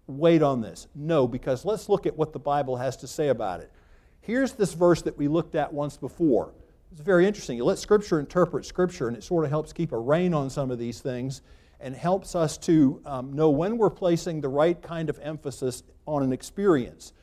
weight 0.07 0.41
on 0.41 0.61
this? 0.61 0.87
No, 0.95 1.27
because 1.27 1.65
let's 1.65 1.89
look 1.89 2.05
at 2.05 2.15
what 2.15 2.33
the 2.33 2.39
Bible 2.39 2.77
has 2.77 2.97
to 2.97 3.07
say 3.07 3.29
about 3.29 3.61
it. 3.61 3.71
Here's 4.21 4.53
this 4.53 4.73
verse 4.73 5.01
that 5.03 5.17
we 5.17 5.27
looked 5.27 5.55
at 5.55 5.73
once 5.73 5.97
before. 5.97 6.53
It's 6.91 7.01
very 7.01 7.25
interesting. 7.25 7.57
You 7.57 7.65
let 7.65 7.79
Scripture 7.79 8.19
interpret 8.19 8.65
Scripture, 8.65 9.07
and 9.07 9.17
it 9.17 9.23
sort 9.23 9.43
of 9.43 9.49
helps 9.49 9.73
keep 9.73 9.91
a 9.91 9.97
rein 9.97 10.33
on 10.33 10.49
some 10.49 10.71
of 10.71 10.79
these 10.79 10.99
things 10.99 11.41
and 11.79 11.95
helps 11.95 12.35
us 12.35 12.57
to 12.57 13.01
um, 13.05 13.33
know 13.33 13.49
when 13.49 13.77
we're 13.77 13.89
placing 13.89 14.41
the 14.41 14.49
right 14.49 14.79
kind 14.81 15.09
of 15.09 15.17
emphasis 15.21 15.83
on 16.05 16.23
an 16.23 16.33
experience. 16.33 17.13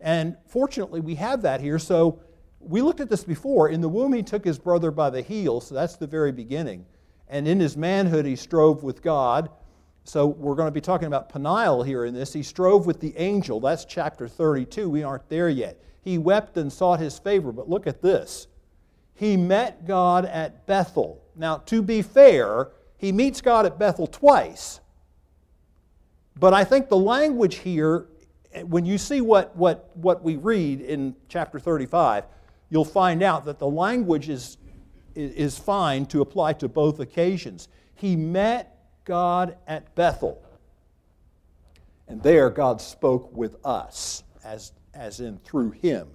And 0.00 0.36
fortunately, 0.46 1.00
we 1.00 1.14
have 1.16 1.42
that 1.42 1.60
here. 1.60 1.78
So 1.78 2.20
we 2.60 2.82
looked 2.82 3.00
at 3.00 3.08
this 3.08 3.24
before. 3.24 3.68
In 3.68 3.80
the 3.80 3.88
womb, 3.88 4.12
he 4.12 4.22
took 4.22 4.44
his 4.44 4.58
brother 4.58 4.90
by 4.90 5.10
the 5.10 5.22
heel, 5.22 5.60
so 5.60 5.74
that's 5.74 5.96
the 5.96 6.06
very 6.06 6.32
beginning. 6.32 6.84
And 7.28 7.48
in 7.48 7.58
his 7.60 7.76
manhood, 7.76 8.26
he 8.26 8.36
strove 8.36 8.82
with 8.82 9.02
God. 9.02 9.48
So 10.04 10.26
we're 10.26 10.54
going 10.54 10.66
to 10.66 10.72
be 10.72 10.80
talking 10.80 11.06
about 11.06 11.28
Peniel 11.28 11.84
here 11.84 12.04
in 12.04 12.14
this. 12.14 12.32
He 12.32 12.42
strove 12.42 12.86
with 12.86 13.00
the 13.00 13.16
angel. 13.16 13.60
That's 13.60 13.84
chapter 13.84 14.26
32. 14.26 14.90
We 14.90 15.02
aren't 15.02 15.28
there 15.28 15.48
yet. 15.48 15.80
He 16.02 16.18
wept 16.18 16.56
and 16.56 16.72
sought 16.72 16.98
his 16.98 17.18
favor. 17.18 17.52
But 17.52 17.68
look 17.68 17.86
at 17.86 18.02
this. 18.02 18.48
He 19.14 19.36
met 19.36 19.86
God 19.86 20.24
at 20.24 20.66
Bethel. 20.66 21.22
Now, 21.36 21.58
to 21.58 21.82
be 21.82 22.02
fair, 22.02 22.70
he 22.98 23.12
meets 23.12 23.40
God 23.40 23.66
at 23.66 23.78
Bethel 23.78 24.06
twice. 24.06 24.80
But 26.38 26.52
I 26.54 26.64
think 26.64 26.88
the 26.88 26.96
language 26.96 27.56
here, 27.56 28.06
when 28.64 28.84
you 28.84 28.98
see 28.98 29.20
what, 29.20 29.54
what, 29.54 29.96
what 29.96 30.24
we 30.24 30.36
read 30.36 30.80
in 30.80 31.14
chapter 31.28 31.60
35, 31.60 32.24
you'll 32.70 32.84
find 32.84 33.22
out 33.22 33.44
that 33.44 33.58
the 33.58 33.68
language 33.68 34.28
is, 34.28 34.56
is 35.14 35.58
fine 35.58 36.06
to 36.06 36.22
apply 36.22 36.54
to 36.54 36.68
both 36.68 36.98
occasions. 36.98 37.68
He 37.94 38.16
met 38.16 38.71
God 39.04 39.56
at 39.66 39.94
Bethel. 39.94 40.42
And 42.08 42.22
there, 42.22 42.50
God 42.50 42.80
spoke 42.80 43.34
with 43.34 43.56
us, 43.64 44.24
as, 44.44 44.72
as 44.94 45.20
in 45.20 45.38
through 45.38 45.70
him, 45.70 46.08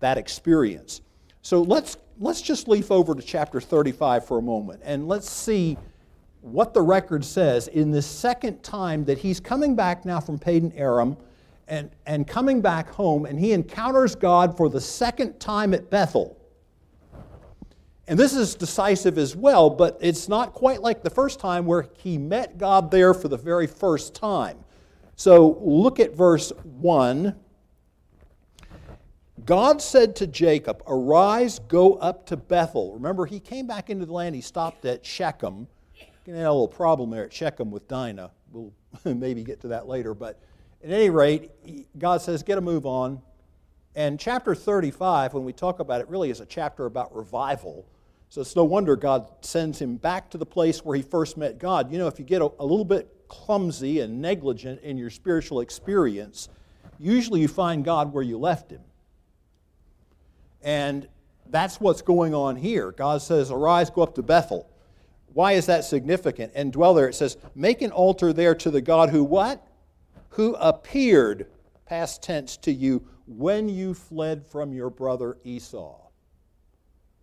that 0.00 0.18
experience. 0.18 1.00
So 1.42 1.62
let's, 1.62 1.96
let's 2.18 2.42
just 2.42 2.68
leaf 2.68 2.90
over 2.90 3.14
to 3.14 3.22
chapter 3.22 3.60
35 3.60 4.26
for 4.26 4.38
a 4.38 4.42
moment 4.42 4.80
and 4.84 5.08
let's 5.08 5.30
see 5.30 5.76
what 6.42 6.72
the 6.74 6.80
record 6.80 7.24
says 7.24 7.68
in 7.68 7.90
this 7.90 8.06
second 8.06 8.62
time 8.62 9.04
that 9.04 9.18
he's 9.18 9.40
coming 9.40 9.76
back 9.76 10.04
now 10.04 10.20
from 10.20 10.38
Padan 10.38 10.72
Aram 10.74 11.16
and, 11.68 11.90
and 12.06 12.26
coming 12.26 12.60
back 12.60 12.90
home, 12.90 13.26
and 13.26 13.38
he 13.38 13.52
encounters 13.52 14.16
God 14.16 14.56
for 14.56 14.68
the 14.68 14.80
second 14.80 15.38
time 15.38 15.72
at 15.72 15.88
Bethel. 15.88 16.36
And 18.10 18.18
this 18.18 18.34
is 18.34 18.56
decisive 18.56 19.18
as 19.18 19.36
well, 19.36 19.70
but 19.70 19.96
it's 20.00 20.28
not 20.28 20.52
quite 20.52 20.82
like 20.82 21.04
the 21.04 21.10
first 21.10 21.38
time 21.38 21.64
where 21.64 21.88
he 21.98 22.18
met 22.18 22.58
God 22.58 22.90
there 22.90 23.14
for 23.14 23.28
the 23.28 23.36
very 23.36 23.68
first 23.68 24.16
time. 24.16 24.64
So 25.14 25.60
look 25.62 26.00
at 26.00 26.16
verse 26.16 26.50
1. 26.64 27.36
God 29.44 29.80
said 29.80 30.16
to 30.16 30.26
Jacob, 30.26 30.82
Arise, 30.88 31.60
go 31.60 31.94
up 31.94 32.26
to 32.26 32.36
Bethel. 32.36 32.94
Remember, 32.94 33.26
he 33.26 33.38
came 33.38 33.68
back 33.68 33.90
into 33.90 34.06
the 34.06 34.12
land, 34.12 34.34
he 34.34 34.40
stopped 34.40 34.84
at 34.86 35.06
Shechem. 35.06 35.68
He 36.24 36.32
had 36.32 36.40
a 36.40 36.50
little 36.50 36.66
problem 36.66 37.10
there 37.10 37.26
at 37.26 37.32
Shechem 37.32 37.70
with 37.70 37.86
Dinah. 37.86 38.32
We'll 38.50 38.72
maybe 39.04 39.44
get 39.44 39.60
to 39.60 39.68
that 39.68 39.86
later. 39.86 40.14
But 40.14 40.36
at 40.82 40.90
any 40.90 41.10
rate, 41.10 41.52
God 41.96 42.22
says, 42.22 42.42
Get 42.42 42.58
a 42.58 42.60
move 42.60 42.86
on. 42.86 43.22
And 43.94 44.18
chapter 44.18 44.56
35, 44.56 45.32
when 45.32 45.44
we 45.44 45.52
talk 45.52 45.78
about 45.78 46.00
it, 46.00 46.08
really 46.08 46.30
is 46.30 46.40
a 46.40 46.46
chapter 46.46 46.86
about 46.86 47.14
revival. 47.14 47.86
So 48.30 48.40
it's 48.40 48.54
no 48.54 48.62
wonder 48.62 48.94
God 48.94 49.28
sends 49.40 49.80
him 49.80 49.96
back 49.96 50.30
to 50.30 50.38
the 50.38 50.46
place 50.46 50.84
where 50.84 50.96
he 50.96 51.02
first 51.02 51.36
met 51.36 51.58
God. 51.58 51.90
You 51.90 51.98
know, 51.98 52.06
if 52.06 52.20
you 52.20 52.24
get 52.24 52.40
a, 52.40 52.50
a 52.60 52.64
little 52.64 52.84
bit 52.84 53.12
clumsy 53.26 54.00
and 54.00 54.22
negligent 54.22 54.80
in 54.82 54.96
your 54.96 55.10
spiritual 55.10 55.60
experience, 55.60 56.48
usually 56.96 57.40
you 57.40 57.48
find 57.48 57.84
God 57.84 58.12
where 58.12 58.22
you 58.22 58.38
left 58.38 58.70
him. 58.70 58.82
And 60.62 61.08
that's 61.48 61.80
what's 61.80 62.02
going 62.02 62.32
on 62.32 62.54
here. 62.54 62.92
God 62.92 63.20
says, 63.20 63.50
Arise, 63.50 63.90
go 63.90 64.02
up 64.02 64.14
to 64.14 64.22
Bethel. 64.22 64.70
Why 65.32 65.52
is 65.52 65.66
that 65.66 65.84
significant? 65.84 66.52
And 66.54 66.72
dwell 66.72 66.94
there, 66.94 67.08
it 67.08 67.16
says, 67.16 67.36
Make 67.56 67.82
an 67.82 67.90
altar 67.90 68.32
there 68.32 68.54
to 68.54 68.70
the 68.70 68.80
God 68.80 69.10
who 69.10 69.24
what? 69.24 69.66
Who 70.30 70.54
appeared, 70.54 71.48
past 71.84 72.22
tense, 72.22 72.56
to 72.58 72.72
you 72.72 73.04
when 73.26 73.68
you 73.68 73.92
fled 73.92 74.46
from 74.46 74.72
your 74.72 74.90
brother 74.90 75.36
Esau. 75.42 76.09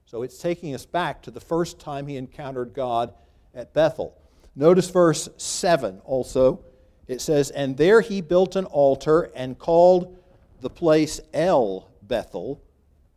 So 0.07 0.23
it's 0.23 0.37
taking 0.37 0.73
us 0.73 0.85
back 0.85 1.21
to 1.23 1.31
the 1.31 1.41
first 1.41 1.81
time 1.81 2.07
he 2.07 2.15
encountered 2.15 2.73
God 2.73 3.13
at 3.53 3.73
Bethel. 3.73 4.17
Notice 4.55 4.89
verse 4.89 5.27
7 5.35 5.99
also. 6.05 6.61
It 7.09 7.19
says, 7.19 7.51
And 7.51 7.75
there 7.75 7.99
he 7.99 8.21
built 8.21 8.55
an 8.55 8.63
altar 8.65 9.29
and 9.35 9.59
called 9.59 10.17
the 10.61 10.69
place 10.69 11.19
El 11.33 11.89
Bethel, 12.01 12.63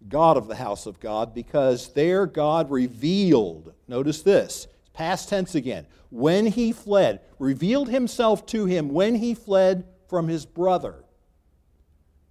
God 0.09 0.37
of 0.37 0.49
the 0.49 0.57
house 0.57 0.85
of 0.85 0.99
God, 0.99 1.33
because 1.33 1.93
there 1.93 2.27
God 2.27 2.73
revealed, 2.73 3.73
notice 3.87 4.23
this, 4.23 4.67
past 4.93 5.29
tense 5.29 5.55
again, 5.55 5.87
when 6.11 6.47
he 6.47 6.73
fled, 6.73 7.21
revealed 7.39 7.89
himself 7.89 8.47
to 8.47 8.67
him 8.67 8.89
when 8.89 9.15
he 9.15 9.33
fled 9.33 9.87
from 10.09 10.27
his 10.27 10.45
brother. 10.45 11.05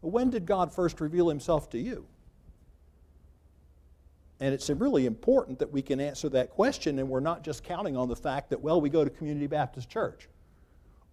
when 0.02 0.30
did 0.30 0.46
God 0.46 0.74
first 0.74 1.00
reveal 1.00 1.30
himself 1.30 1.70
to 1.70 1.78
you? 1.78 2.06
And 4.40 4.54
it's 4.54 4.70
really 4.70 5.06
important 5.06 5.60
that 5.60 5.72
we 5.72 5.82
can 5.82 6.00
answer 6.00 6.30
that 6.30 6.50
question 6.50 7.00
and 7.00 7.10
we're 7.10 7.20
not 7.20 7.44
just 7.44 7.64
counting 7.64 7.98
on 7.98 8.08
the 8.08 8.16
fact 8.16 8.50
that, 8.52 8.62
well, 8.62 8.80
we 8.80 8.90
go 8.90 9.04
to 9.04 9.10
Community 9.10 9.48
Baptist 9.48 9.90
Church, 9.90 10.30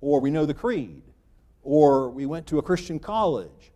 or 0.00 0.21
we 0.21 0.30
know 0.30 0.47
the 0.47 0.54
creed, 0.54 1.02
or 1.62 2.09
we 2.11 2.26
went 2.26 2.47
to 2.47 2.59
a 2.59 2.62
Christian 2.62 2.99
college. 3.00 3.73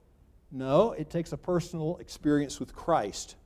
No, 0.52 0.92
it 0.92 1.10
takes 1.10 1.32
a 1.32 1.36
personal 1.36 1.96
experience 1.98 2.60
with 2.60 2.74
Christ 2.74 3.36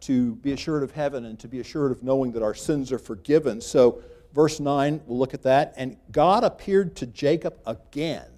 to 0.00 0.36
be 0.36 0.52
assured 0.52 0.82
of 0.82 0.92
heaven 0.92 1.26
and 1.26 1.38
to 1.40 1.48
be 1.48 1.60
assured 1.60 1.92
of 1.92 2.02
knowing 2.02 2.32
that 2.32 2.42
our 2.42 2.54
sins 2.54 2.90
are 2.92 2.98
forgiven. 2.98 3.60
So, 3.60 4.02
verse 4.32 4.60
9, 4.60 5.00
we'll 5.06 5.18
look 5.18 5.34
at 5.34 5.42
that. 5.42 5.74
And 5.76 5.96
God 6.10 6.44
appeared 6.44 6.96
to 6.96 7.06
Jacob 7.06 7.58
again. 7.66 8.30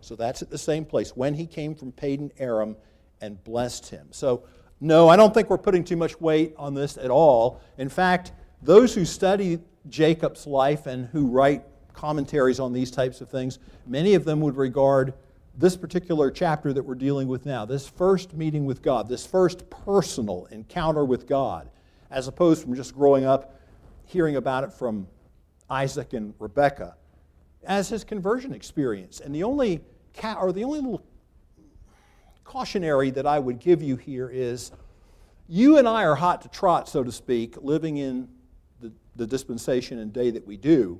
So 0.00 0.16
that's 0.16 0.42
at 0.42 0.50
the 0.50 0.58
same 0.58 0.84
place 0.84 1.16
when 1.16 1.34
he 1.34 1.46
came 1.46 1.74
from 1.74 1.92
Padan 1.92 2.32
Aram 2.38 2.76
and 3.20 3.42
blessed 3.44 3.90
him. 3.90 4.08
So, 4.10 4.44
no, 4.80 5.08
I 5.08 5.16
don't 5.16 5.34
think 5.34 5.50
we're 5.50 5.58
putting 5.58 5.84
too 5.84 5.96
much 5.96 6.20
weight 6.20 6.54
on 6.56 6.74
this 6.74 6.96
at 6.96 7.10
all. 7.10 7.60
In 7.78 7.88
fact, 7.88 8.32
those 8.62 8.94
who 8.94 9.04
study 9.04 9.58
Jacob's 9.88 10.46
life 10.46 10.86
and 10.86 11.06
who 11.06 11.26
write 11.26 11.64
commentaries 11.92 12.60
on 12.60 12.72
these 12.72 12.90
types 12.90 13.20
of 13.20 13.28
things, 13.28 13.58
many 13.86 14.14
of 14.14 14.24
them 14.24 14.40
would 14.40 14.56
regard 14.56 15.14
this 15.56 15.76
particular 15.76 16.30
chapter 16.30 16.72
that 16.72 16.82
we're 16.82 16.94
dealing 16.94 17.26
with 17.26 17.44
now, 17.44 17.64
this 17.64 17.88
first 17.88 18.34
meeting 18.34 18.64
with 18.64 18.80
God, 18.80 19.08
this 19.08 19.26
first 19.26 19.68
personal 19.68 20.46
encounter 20.52 21.04
with 21.04 21.26
God, 21.26 21.68
as 22.10 22.28
opposed 22.28 22.62
from 22.62 22.76
just 22.76 22.94
growing 22.94 23.24
up 23.24 23.58
hearing 24.04 24.36
about 24.36 24.64
it 24.64 24.72
from 24.72 25.08
Isaac 25.68 26.12
and 26.12 26.32
Rebekah, 26.38 26.96
as 27.64 27.88
his 27.88 28.04
conversion 28.04 28.54
experience. 28.54 29.20
And 29.20 29.34
the 29.34 29.42
only, 29.42 29.80
or 30.22 30.52
the 30.52 30.64
only 30.64 30.80
little 30.80 31.02
cautionary 32.48 33.10
that 33.10 33.26
I 33.26 33.38
would 33.38 33.58
give 33.58 33.82
you 33.82 33.96
here 33.96 34.30
is 34.30 34.72
you 35.48 35.76
and 35.76 35.86
I 35.86 36.04
are 36.04 36.14
hot 36.14 36.40
to 36.42 36.48
trot, 36.48 36.88
so 36.88 37.04
to 37.04 37.12
speak, 37.12 37.56
living 37.60 37.98
in 37.98 38.26
the, 38.80 38.90
the 39.16 39.26
dispensation 39.26 39.98
and 39.98 40.14
day 40.14 40.30
that 40.30 40.46
we 40.46 40.56
do. 40.56 40.98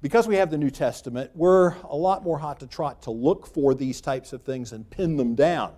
Because 0.00 0.28
we 0.28 0.36
have 0.36 0.48
the 0.48 0.58
New 0.58 0.70
Testament, 0.70 1.32
we're 1.34 1.74
a 1.82 1.96
lot 1.96 2.22
more 2.22 2.38
hot 2.38 2.60
to 2.60 2.68
trot 2.68 3.02
to 3.02 3.10
look 3.10 3.48
for 3.48 3.74
these 3.74 4.00
types 4.00 4.32
of 4.32 4.42
things 4.42 4.72
and 4.72 4.88
pin 4.88 5.16
them 5.16 5.34
down. 5.34 5.74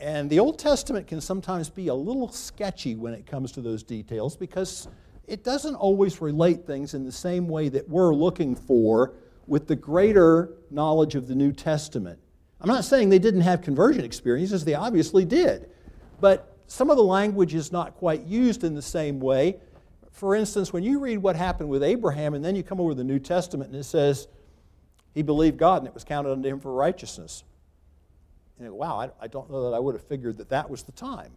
And 0.00 0.28
the 0.28 0.40
Old 0.40 0.58
Testament 0.58 1.06
can 1.06 1.20
sometimes 1.20 1.70
be 1.70 1.88
a 1.88 1.94
little 1.94 2.32
sketchy 2.32 2.96
when 2.96 3.14
it 3.14 3.24
comes 3.24 3.52
to 3.52 3.60
those 3.60 3.84
details 3.84 4.36
because 4.36 4.88
it 5.28 5.44
doesn't 5.44 5.76
always 5.76 6.20
relate 6.20 6.66
things 6.66 6.94
in 6.94 7.04
the 7.04 7.12
same 7.12 7.46
way 7.46 7.68
that 7.68 7.88
we're 7.88 8.14
looking 8.16 8.56
for 8.56 9.14
with 9.46 9.68
the 9.68 9.76
greater 9.76 10.54
knowledge 10.72 11.14
of 11.14 11.28
the 11.28 11.36
New 11.36 11.52
Testament. 11.52 12.18
I'm 12.60 12.68
not 12.68 12.84
saying 12.84 13.08
they 13.08 13.18
didn't 13.18 13.40
have 13.40 13.62
conversion 13.62 14.04
experiences, 14.04 14.64
they 14.64 14.74
obviously 14.74 15.24
did. 15.24 15.70
But 16.20 16.56
some 16.66 16.90
of 16.90 16.96
the 16.96 17.04
language 17.04 17.54
is 17.54 17.72
not 17.72 17.96
quite 17.96 18.24
used 18.26 18.64
in 18.64 18.74
the 18.74 18.82
same 18.82 19.18
way. 19.18 19.56
For 20.12 20.34
instance, 20.34 20.72
when 20.72 20.82
you 20.82 20.98
read 20.98 21.18
what 21.18 21.36
happened 21.36 21.70
with 21.70 21.82
Abraham 21.82 22.34
and 22.34 22.44
then 22.44 22.54
you 22.54 22.62
come 22.62 22.80
over 22.80 22.90
to 22.90 22.96
the 22.96 23.04
New 23.04 23.18
Testament 23.18 23.70
and 23.70 23.80
it 23.80 23.84
says, 23.84 24.28
he 25.14 25.22
believed 25.22 25.56
God 25.58 25.78
and 25.78 25.88
it 25.88 25.94
was 25.94 26.04
counted 26.04 26.30
unto 26.30 26.48
him 26.48 26.60
for 26.60 26.72
righteousness. 26.72 27.44
And 28.58 28.66
you 28.66 28.74
wow, 28.74 29.00
I, 29.00 29.10
I 29.24 29.26
don't 29.26 29.50
know 29.50 29.70
that 29.70 29.76
I 29.76 29.78
would 29.78 29.94
have 29.94 30.06
figured 30.06 30.36
that 30.38 30.50
that 30.50 30.68
was 30.68 30.82
the 30.82 30.92
time. 30.92 31.32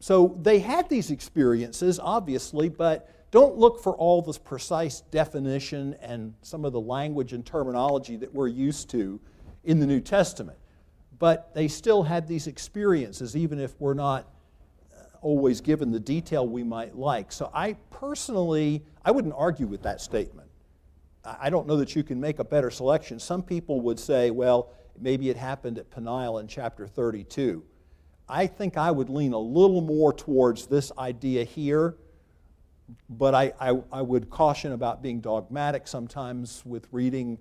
So 0.00 0.36
they 0.40 0.58
had 0.58 0.88
these 0.88 1.10
experiences, 1.10 1.98
obviously, 1.98 2.68
but 2.68 3.30
don't 3.30 3.56
look 3.56 3.82
for 3.82 3.96
all 3.96 4.22
this 4.22 4.38
precise 4.38 5.00
definition 5.00 5.96
and 6.00 6.34
some 6.42 6.64
of 6.64 6.72
the 6.72 6.80
language 6.80 7.32
and 7.32 7.44
terminology 7.44 8.16
that 8.16 8.32
we're 8.34 8.48
used 8.48 8.90
to 8.90 9.20
in 9.64 9.80
the 9.80 9.86
New 9.86 10.00
Testament. 10.00 10.58
But 11.18 11.54
they 11.54 11.68
still 11.68 12.02
had 12.02 12.26
these 12.26 12.46
experiences, 12.46 13.36
even 13.36 13.58
if 13.58 13.78
we're 13.78 13.94
not 13.94 14.26
uh, 14.92 15.02
always 15.20 15.60
given 15.60 15.90
the 15.90 16.00
detail 16.00 16.48
we 16.48 16.64
might 16.64 16.96
like. 16.96 17.30
So 17.30 17.50
I 17.52 17.74
personally, 17.90 18.82
I 19.04 19.10
wouldn't 19.10 19.34
argue 19.36 19.66
with 19.66 19.82
that 19.82 20.00
statement. 20.00 20.48
I 21.24 21.50
don't 21.50 21.66
know 21.66 21.76
that 21.76 21.94
you 21.94 22.02
can 22.02 22.18
make 22.18 22.38
a 22.38 22.44
better 22.44 22.70
selection. 22.70 23.18
Some 23.18 23.42
people 23.42 23.82
would 23.82 23.98
say, 23.98 24.30
well, 24.30 24.72
maybe 24.98 25.28
it 25.28 25.36
happened 25.36 25.78
at 25.78 25.90
Peniel 25.90 26.38
in 26.38 26.48
chapter 26.48 26.86
32. 26.86 27.62
I 28.28 28.46
think 28.46 28.76
I 28.76 28.90
would 28.90 29.10
lean 29.10 29.32
a 29.32 29.38
little 29.38 29.80
more 29.80 30.12
towards 30.12 30.66
this 30.66 30.92
idea 30.96 31.44
here, 31.44 31.96
but 33.08 33.34
I, 33.34 33.52
I, 33.60 33.78
I 33.92 34.02
would 34.02 34.30
caution 34.30 34.72
about 34.72 35.02
being 35.02 35.20
dogmatic 35.20 35.86
sometimes 35.88 36.62
with 36.64 36.86
reading 36.92 37.38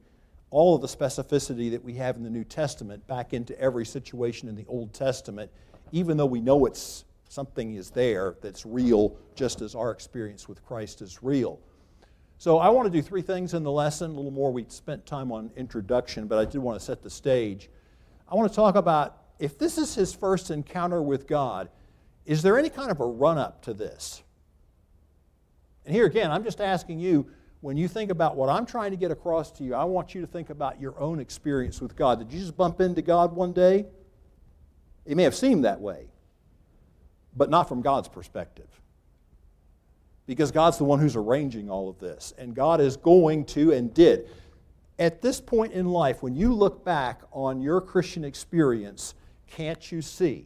all 0.52 0.76
of 0.76 0.82
the 0.82 0.88
specificity 0.88 1.72
that 1.72 1.84
we 1.84 1.94
have 1.96 2.16
in 2.16 2.24
the 2.24 2.30
New 2.30 2.44
Testament 2.44 3.06
back 3.08 3.34
into 3.34 3.60
every 3.60 3.86
situation 3.86 4.50
in 4.50 4.56
the 4.56 4.66
Old 4.68 4.94
Testament, 4.94 5.52
even 5.92 6.18
though 6.18 6.26
we 6.26 6.42
know 6.42 6.66
it's 6.66 7.06
something 7.30 7.76
is 7.76 7.92
there 7.92 8.36
that's 8.42 8.66
real, 8.66 9.16
just 9.36 9.62
as 9.62 9.76
our 9.76 9.92
experience 9.92 10.48
with 10.48 10.66
Christ 10.66 11.02
is 11.02 11.22
real. 11.22 11.60
So 12.40 12.58
I 12.58 12.70
want 12.70 12.92
to 12.92 12.92
do 12.92 13.02
three 13.02 13.22
things 13.22 13.54
in 13.54 13.64
the 13.64 13.72
lesson. 13.72 14.12
A 14.12 14.14
little 14.14 14.32
more, 14.32 14.52
we 14.52 14.66
spent 14.70 15.06
time 15.06 15.32
on 15.32 15.52
introduction, 15.56 16.28
but 16.28 16.40
I 16.40 16.46
did 16.46 16.58
want 16.58 16.80
to 16.80 16.84
set 16.84 17.04
the 17.04 17.10
stage. 17.10 17.70
I 18.28 18.36
want 18.36 18.50
to 18.50 18.56
talk 18.56 18.76
about 18.76 19.18
if 19.40 19.58
this 19.58 19.78
is 19.78 19.94
his 19.94 20.14
first 20.14 20.50
encounter 20.50 21.02
with 21.02 21.28
God, 21.28 21.70
is 22.26 22.42
there 22.42 22.58
any 22.58 22.70
kind 22.70 22.92
of 22.92 23.00
a 23.00 23.06
run 23.06 23.38
up 23.38 23.62
to 23.64 23.74
this? 23.74 24.24
And 25.86 25.94
here 25.94 26.06
again, 26.06 26.32
I'm 26.32 26.44
just 26.44 26.62
asking 26.62 27.00
you 27.00 27.30
when 27.62 27.76
you 27.76 27.88
think 27.88 28.10
about 28.10 28.38
what 28.38 28.50
I'm 28.50 28.66
trying 28.66 28.92
to 28.92 28.98
get 28.98 29.12
across 29.12 29.52
to 29.54 29.64
you, 29.64 29.76
I 29.76 29.84
want 29.84 30.16
you 30.16 30.22
to 30.22 30.28
think 30.28 30.50
about 30.50 30.80
your 30.80 30.98
own 31.00 31.20
experience 31.20 31.82
with 31.82 31.96
God. 31.96 32.20
Did 32.20 32.32
you 32.32 32.40
just 32.40 32.56
bump 32.56 32.80
into 32.80 33.02
God 33.02 33.36
one 33.36 33.52
day? 33.52 33.86
It 35.06 35.18
may 35.18 35.24
have 35.24 35.36
seemed 35.36 35.66
that 35.66 35.82
way, 35.82 36.08
but 37.36 37.50
not 37.50 37.68
from 37.68 37.82
God's 37.82 38.08
perspective. 38.08 38.68
Because 40.26 40.52
God's 40.52 40.78
the 40.78 40.84
one 40.84 41.00
who's 41.00 41.16
arranging 41.16 41.70
all 41.70 41.90
of 41.90 42.00
this, 42.00 42.34
and 42.38 42.56
God 42.56 42.80
is 42.80 42.96
going 42.96 43.46
to 43.46 43.74
and 43.74 43.94
did. 43.94 44.30
At 44.98 45.22
this 45.22 45.42
point 45.42 45.74
in 45.74 45.88
life, 45.88 46.22
when 46.22 46.36
you 46.36 46.54
look 46.54 46.86
back 46.86 47.22
on 47.32 47.62
your 47.62 47.82
Christian 47.82 48.24
experience, 48.24 49.16
can't 49.48 49.92
you 49.92 50.02
see 50.02 50.46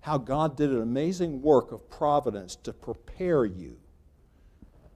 how 0.00 0.18
God 0.18 0.56
did 0.56 0.70
an 0.70 0.80
amazing 0.80 1.42
work 1.42 1.72
of 1.72 1.88
providence 1.90 2.56
to 2.56 2.72
prepare 2.72 3.44
you 3.44 3.76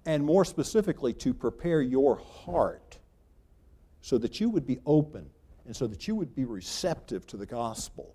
and 0.06 0.24
more 0.24 0.44
specifically, 0.44 1.12
to 1.12 1.34
prepare 1.34 1.82
your 1.82 2.16
heart 2.16 2.98
so 4.00 4.16
that 4.18 4.40
you 4.40 4.48
would 4.48 4.66
be 4.66 4.78
open 4.86 5.28
and 5.66 5.74
so 5.74 5.86
that 5.86 6.06
you 6.06 6.14
would 6.14 6.34
be 6.34 6.44
receptive 6.44 7.26
to 7.26 7.36
the 7.36 7.46
gospel. 7.46 8.14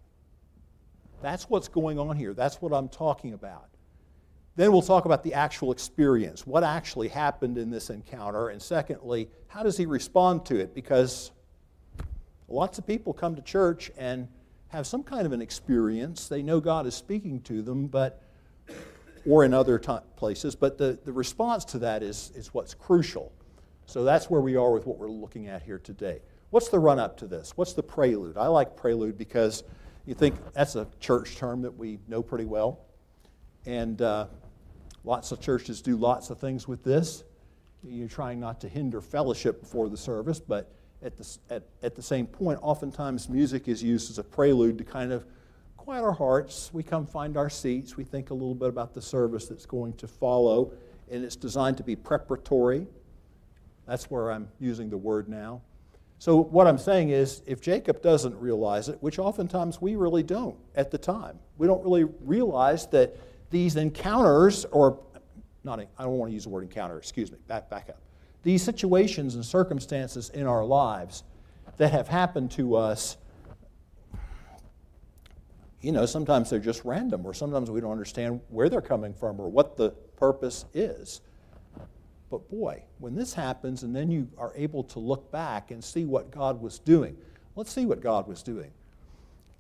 That's 1.22 1.50
what's 1.50 1.68
going 1.68 2.00
on 2.00 2.16
here. 2.16 2.34
That's 2.34 2.62
what 2.62 2.74
I'm 2.74 2.90
talking 2.90 3.34
about. 3.34 3.68
Then 4.56 4.72
we'll 4.72 4.82
talk 4.82 5.06
about 5.06 5.24
the 5.24 5.34
actual 5.34 5.72
experience. 5.72 6.48
What 6.48 6.64
actually 6.64 7.10
happened 7.10 7.58
in 7.58 7.70
this 7.70 7.90
encounter? 7.90 8.50
And 8.50 8.62
secondly, 8.62 9.30
how 9.48 9.64
does 9.64 9.78
he 9.78 9.86
respond 9.86 10.46
to 10.46 10.60
it? 10.60 10.74
Because 10.74 11.32
lots 12.48 12.78
of 12.78 12.88
people 12.88 13.14
come 13.14 13.36
to 13.36 13.42
church 13.42 13.92
and 13.98 14.28
have 14.70 14.88
some 14.88 15.04
kind 15.04 15.26
of 15.26 15.32
an 15.32 15.42
experience. 15.42 16.28
They 16.28 16.42
know 16.42 16.60
God 16.60 16.86
is 16.86 16.96
speaking 16.96 17.42
to 17.42 17.62
them, 17.62 17.88
but 17.88 18.22
or 19.28 19.44
in 19.44 19.54
other 19.54 19.80
places, 20.16 20.56
but 20.56 20.78
the, 20.78 20.98
the 21.06 21.12
response 21.12 21.66
to 21.66 21.80
that 21.80 22.04
is, 22.04 22.32
is 22.36 22.54
what's 22.54 22.74
crucial. 22.74 23.32
So 23.86 24.04
that's 24.04 24.30
where 24.30 24.42
we 24.42 24.56
are 24.56 24.72
with 24.72 24.86
what 24.86 24.98
we're 24.98 25.10
looking 25.10 25.48
at 25.48 25.62
here 25.62 25.78
today. 25.78 26.22
What's 26.50 26.70
the 26.70 26.80
run 26.80 27.00
up 27.00 27.18
to 27.18 27.28
this? 27.28 27.54
What's 27.56 27.74
the 27.74 27.84
prelude? 27.84 28.38
I 28.38 28.48
like 28.48 28.76
prelude 28.76 29.18
because 29.18 29.64
you 30.06 30.14
think 30.14 30.36
that's 30.54 30.76
a 30.76 30.88
church 31.00 31.36
term 31.38 31.62
that 31.62 31.78
we 31.78 32.00
know 32.08 32.22
pretty 32.24 32.46
well. 32.46 32.80
And 33.66 34.02
uh, 34.02 34.28
lots 35.04 35.32
of 35.32 35.40
churches 35.40 35.82
do 35.82 35.96
lots 35.96 36.30
of 36.30 36.40
things 36.40 36.68
with 36.68 36.84
this. 36.84 37.24
You're 37.84 38.08
trying 38.08 38.40
not 38.40 38.60
to 38.62 38.70
hinder 38.70 39.02
fellowship 39.02 39.62
before 39.62 39.90
the 39.90 39.98
service, 39.98 40.40
but 40.40 40.72
at 41.04 41.18
the, 41.18 41.38
at, 41.50 41.64
at 41.82 41.96
the 41.96 42.02
same 42.02 42.28
point, 42.28 42.60
oftentimes 42.62 43.28
music 43.30 43.68
is 43.68 43.82
used 43.82 44.12
as 44.12 44.18
a 44.18 44.24
prelude 44.24 44.78
to 44.78 44.84
kind 44.84 45.12
of 45.12 45.26
quiet 45.82 46.04
our 46.04 46.12
hearts. 46.12 46.70
We 46.72 46.84
come 46.84 47.08
find 47.08 47.36
our 47.36 47.50
seats. 47.50 47.98
We 47.98 48.04
think 48.04 48.30
a 48.30 48.36
little 48.36 48.54
bit 48.54 48.70
about 48.70 48.94
the 48.94 49.02
service 49.02 49.48
that's 49.48 49.66
going 49.66 49.94
to 49.94 50.08
follow, 50.08 50.72
and 51.10 51.24
it's 51.24 51.36
designed 51.36 51.78
to 51.78 51.84
be 51.84 51.96
preparatory. 51.96 52.86
That's 53.88 54.06
where 54.12 54.32
I'm 54.32 54.48
using 54.60 54.92
the 54.92 54.98
word 54.98 55.28
now. 55.28 55.64
So, 56.20 56.38
what 56.38 56.68
I'm 56.68 56.78
saying 56.78 57.10
is, 57.10 57.42
if 57.48 57.62
Jacob 57.62 58.04
doesn't 58.04 58.40
realize 58.40 58.90
it, 58.90 59.02
which 59.02 59.18
oftentimes 59.18 59.82
we 59.82 59.96
really 59.96 60.22
don't 60.22 60.56
at 60.76 60.92
the 60.92 61.00
time, 61.00 61.40
we 61.58 61.66
don't 61.66 61.84
really 61.84 62.04
realize 62.04 62.86
that 62.90 63.18
these 63.50 63.76
encounters, 63.76 64.66
or 64.66 65.00
not, 65.64 65.80
I 65.80 66.04
don't 66.04 66.20
want 66.20 66.30
to 66.30 66.34
use 66.36 66.44
the 66.44 66.50
word 66.50 66.62
encounter, 66.62 67.00
excuse 67.00 67.32
me, 67.32 67.40
back, 67.48 67.72
back 67.72 67.90
up. 67.90 67.98
These 68.44 68.62
situations 68.62 69.34
and 69.34 69.44
circumstances 69.44 70.30
in 70.30 70.46
our 70.46 70.64
lives 70.64 71.24
that 71.78 71.92
have 71.92 72.08
happened 72.08 72.52
to 72.52 72.76
us 72.76 73.18
you 75.82 75.92
know, 75.92 76.06
sometimes 76.06 76.50
they're 76.50 76.60
just 76.60 76.86
random, 76.86 77.26
or 77.26 77.34
sometimes 77.34 77.72
we 77.72 77.82
don't 77.82 77.92
understand 77.92 78.40
where 78.50 78.70
they're 78.70 78.82
coming 78.82 79.14
from 79.14 79.40
or 79.40 79.50
what 79.50 79.78
the 79.78 79.90
purpose 80.16 80.66
is. 80.74 81.22
But 82.30 82.50
boy, 82.50 82.84
when 83.00 83.16
this 83.16 83.34
happens 83.34 83.84
and 83.84 83.96
then 83.96 84.10
you 84.10 84.30
are 84.38 84.54
able 84.56 84.84
to 84.86 85.00
look 85.00 85.32
back 85.32 85.72
and 85.72 85.84
see 85.84 86.06
what 86.06 86.32
God 86.32 86.62
was 86.62 86.80
doing, 86.80 87.18
let's 87.56 87.72
see 87.72 87.86
what 87.86 88.00
God 88.00 88.28
was 88.28 88.44
doing. 88.44 88.72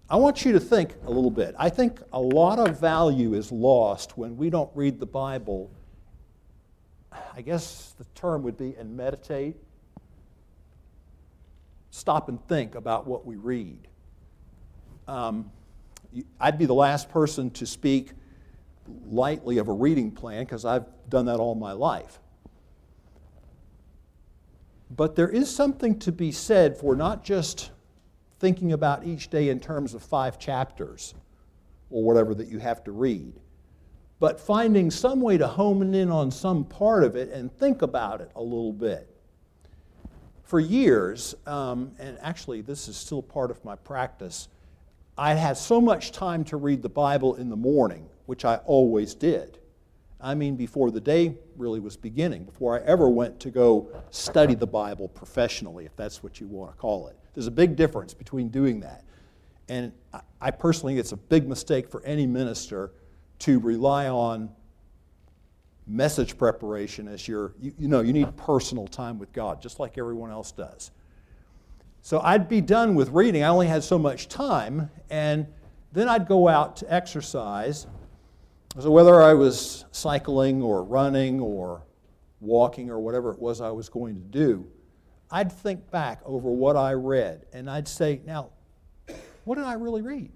I 0.09 0.15
want 0.17 0.45
you 0.45 0.51
to 0.53 0.59
think 0.59 0.93
a 1.05 1.09
little 1.09 1.31
bit. 1.31 1.55
I 1.57 1.69
think 1.69 1.99
a 2.13 2.19
lot 2.19 2.59
of 2.59 2.79
value 2.79 3.33
is 3.33 3.51
lost 3.51 4.17
when 4.17 4.37
we 4.37 4.49
don't 4.49 4.69
read 4.75 4.99
the 4.99 5.05
Bible. 5.05 5.71
I 7.35 7.41
guess 7.41 7.93
the 7.97 8.05
term 8.13 8.43
would 8.43 8.57
be 8.57 8.75
and 8.75 8.95
meditate. 8.95 9.55
Stop 11.91 12.29
and 12.29 12.45
think 12.47 12.75
about 12.75 13.07
what 13.07 13.25
we 13.25 13.35
read. 13.35 13.87
Um, 15.07 15.51
I'd 16.39 16.57
be 16.57 16.65
the 16.65 16.73
last 16.73 17.09
person 17.09 17.49
to 17.51 17.65
speak 17.65 18.11
lightly 19.05 19.57
of 19.57 19.67
a 19.67 19.73
reading 19.73 20.11
plan 20.11 20.43
because 20.43 20.65
I've 20.65 20.85
done 21.09 21.25
that 21.25 21.39
all 21.39 21.55
my 21.55 21.71
life. 21.71 22.19
But 24.95 25.15
there 25.15 25.29
is 25.29 25.53
something 25.53 25.99
to 25.99 26.11
be 26.11 26.31
said 26.31 26.77
for 26.77 26.95
not 26.95 27.23
just 27.23 27.71
thinking 28.39 28.73
about 28.73 29.05
each 29.05 29.29
day 29.29 29.49
in 29.49 29.59
terms 29.59 29.93
of 29.93 30.03
five 30.03 30.37
chapters 30.37 31.13
or 31.89 32.03
whatever 32.03 32.33
that 32.33 32.47
you 32.47 32.59
have 32.59 32.83
to 32.83 32.91
read, 32.91 33.33
but 34.19 34.39
finding 34.39 34.91
some 34.91 35.21
way 35.21 35.37
to 35.37 35.47
hone 35.47 35.93
in 35.93 36.11
on 36.11 36.31
some 36.31 36.65
part 36.65 37.03
of 37.03 37.15
it 37.15 37.29
and 37.31 37.51
think 37.57 37.81
about 37.81 38.19
it 38.19 38.31
a 38.35 38.41
little 38.41 38.73
bit. 38.73 39.07
For 40.43 40.59
years, 40.59 41.35
um, 41.45 41.91
and 41.99 42.17
actually 42.21 42.61
this 42.61 42.89
is 42.89 42.97
still 42.97 43.21
part 43.21 43.51
of 43.51 43.63
my 43.63 43.75
practice, 43.75 44.49
I 45.21 45.35
had 45.35 45.55
so 45.55 45.79
much 45.79 46.11
time 46.11 46.43
to 46.45 46.57
read 46.57 46.81
the 46.81 46.89
Bible 46.89 47.35
in 47.35 47.47
the 47.47 47.55
morning, 47.55 48.09
which 48.25 48.43
I 48.43 48.55
always 48.65 49.13
did. 49.13 49.59
I 50.19 50.33
mean, 50.33 50.55
before 50.55 50.89
the 50.89 50.99
day 50.99 51.35
really 51.57 51.79
was 51.79 51.95
beginning, 51.95 52.43
before 52.43 52.75
I 52.75 52.83
ever 52.87 53.07
went 53.07 53.39
to 53.41 53.51
go 53.51 53.87
study 54.09 54.55
the 54.55 54.65
Bible 54.65 55.07
professionally, 55.07 55.85
if 55.85 55.95
that's 55.95 56.23
what 56.23 56.39
you 56.39 56.47
want 56.47 56.71
to 56.71 56.77
call 56.77 57.07
it. 57.07 57.15
There's 57.35 57.45
a 57.45 57.51
big 57.51 57.75
difference 57.75 58.15
between 58.15 58.49
doing 58.49 58.79
that. 58.79 59.03
And 59.69 59.91
I 60.41 60.49
personally 60.49 60.93
think 60.93 61.01
it's 61.01 61.11
a 61.11 61.17
big 61.17 61.47
mistake 61.47 61.87
for 61.87 62.03
any 62.03 62.25
minister 62.25 62.91
to 63.41 63.59
rely 63.59 64.07
on 64.07 64.49
message 65.85 66.35
preparation 66.35 67.07
as 67.07 67.27
your, 67.27 67.53
you, 67.61 67.71
you 67.77 67.87
know, 67.87 68.01
you 68.01 68.11
need 68.11 68.35
personal 68.37 68.87
time 68.87 69.19
with 69.19 69.31
God, 69.33 69.61
just 69.61 69.79
like 69.79 69.99
everyone 69.99 70.31
else 70.31 70.51
does. 70.51 70.89
So 72.01 72.19
I'd 72.21 72.49
be 72.49 72.61
done 72.61 72.95
with 72.95 73.09
reading. 73.09 73.43
I 73.43 73.47
only 73.47 73.67
had 73.67 73.83
so 73.83 73.99
much 73.99 74.27
time, 74.27 74.89
and 75.09 75.45
then 75.91 76.09
I'd 76.09 76.27
go 76.27 76.47
out 76.47 76.77
to 76.77 76.93
exercise. 76.93 77.85
So 78.79 78.89
whether 78.89 79.21
I 79.21 79.33
was 79.33 79.85
cycling 79.91 80.61
or 80.61 80.83
running 80.83 81.39
or 81.39 81.83
walking 82.39 82.89
or 82.89 82.99
whatever 82.99 83.31
it 83.31 83.39
was 83.39 83.61
I 83.61 83.69
was 83.69 83.89
going 83.89 84.15
to 84.15 84.21
do, 84.21 84.67
I'd 85.29 85.51
think 85.51 85.91
back 85.91 86.21
over 86.25 86.49
what 86.49 86.75
I 86.75 86.93
read 86.93 87.45
and 87.53 87.69
I'd 87.69 87.87
say, 87.87 88.21
now, 88.25 88.49
what 89.43 89.55
did 89.55 89.65
I 89.65 89.73
really 89.73 90.01
read? 90.01 90.31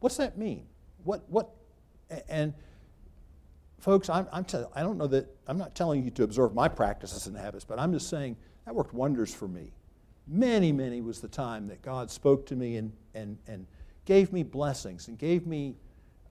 What's 0.00 0.16
that 0.18 0.38
mean? 0.38 0.66
What, 1.04 1.28
what, 1.28 1.50
and 2.28 2.54
folks, 3.80 4.08
I'm, 4.08 4.26
I'm 4.32 4.46
I 4.74 4.82
don't 4.82 4.96
know 4.96 5.06
that, 5.08 5.34
I'm 5.46 5.58
not 5.58 5.74
telling 5.74 6.04
you 6.04 6.10
to 6.12 6.22
observe 6.22 6.54
my 6.54 6.68
practices 6.68 7.26
and 7.26 7.36
habits, 7.36 7.64
but 7.64 7.78
I'm 7.78 7.92
just 7.92 8.08
saying 8.08 8.36
that 8.64 8.74
worked 8.74 8.94
wonders 8.94 9.34
for 9.34 9.48
me. 9.48 9.72
Many, 10.26 10.72
many 10.72 11.00
was 11.00 11.20
the 11.20 11.28
time 11.28 11.68
that 11.68 11.82
God 11.82 12.10
spoke 12.10 12.46
to 12.46 12.56
me 12.56 12.76
and, 12.76 12.92
and, 13.14 13.38
and 13.46 13.66
gave 14.04 14.32
me 14.32 14.42
blessings 14.42 15.08
and 15.08 15.18
gave 15.18 15.46
me, 15.46 15.76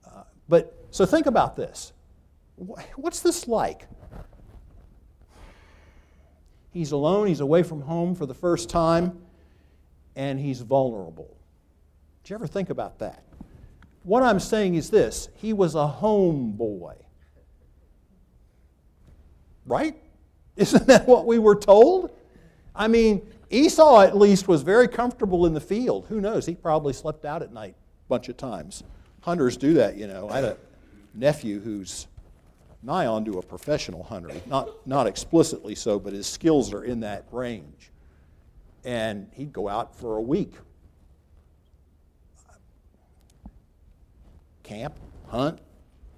uh, 0.04 0.24
but 0.48 0.76
so 0.90 1.06
think 1.06 1.26
about 1.26 1.56
this. 1.56 1.92
What's 2.56 3.20
this 3.20 3.48
like? 3.48 3.86
He's 6.72 6.90
alone, 6.90 7.28
he's 7.28 7.40
away 7.40 7.62
from 7.62 7.82
home 7.82 8.16
for 8.16 8.26
the 8.26 8.34
first 8.34 8.68
time, 8.68 9.18
and 10.16 10.40
he's 10.40 10.60
vulnerable. 10.60 11.36
Did 12.22 12.30
you 12.30 12.34
ever 12.34 12.48
think 12.48 12.70
about 12.70 12.98
that? 12.98 13.22
What 14.02 14.22
I'm 14.22 14.40
saying 14.40 14.74
is 14.74 14.90
this 14.90 15.28
he 15.36 15.52
was 15.52 15.74
a 15.74 15.86
home 15.86 16.52
boy. 16.52 16.96
Right? 19.66 19.96
Isn't 20.56 20.86
that 20.88 21.06
what 21.06 21.26
we 21.26 21.38
were 21.38 21.56
told? 21.56 22.10
I 22.74 22.88
mean, 22.88 23.26
Esau 23.54 24.00
at 24.00 24.16
least 24.16 24.48
was 24.48 24.62
very 24.62 24.88
comfortable 24.88 25.46
in 25.46 25.54
the 25.54 25.60
field. 25.60 26.06
Who 26.08 26.20
knows? 26.20 26.44
He 26.44 26.54
probably 26.54 26.92
slept 26.92 27.24
out 27.24 27.40
at 27.42 27.52
night 27.52 27.76
a 27.76 28.08
bunch 28.08 28.28
of 28.28 28.36
times. 28.36 28.82
Hunters 29.20 29.56
do 29.56 29.74
that, 29.74 29.96
you 29.96 30.06
know. 30.08 30.28
I 30.28 30.36
had 30.36 30.44
a 30.44 30.56
nephew 31.14 31.60
who's 31.60 32.08
nigh 32.82 33.06
on 33.06 33.24
to 33.26 33.38
a 33.38 33.42
professional 33.42 34.02
hunter. 34.02 34.30
Not, 34.46 34.86
not 34.86 35.06
explicitly 35.06 35.74
so, 35.74 35.98
but 36.00 36.12
his 36.12 36.26
skills 36.26 36.74
are 36.74 36.82
in 36.82 37.00
that 37.00 37.26
range. 37.30 37.92
And 38.84 39.28
he'd 39.32 39.52
go 39.52 39.68
out 39.68 39.96
for 39.96 40.16
a 40.16 40.22
week 40.22 40.54
camp, 44.64 44.94
hunt, 45.28 45.60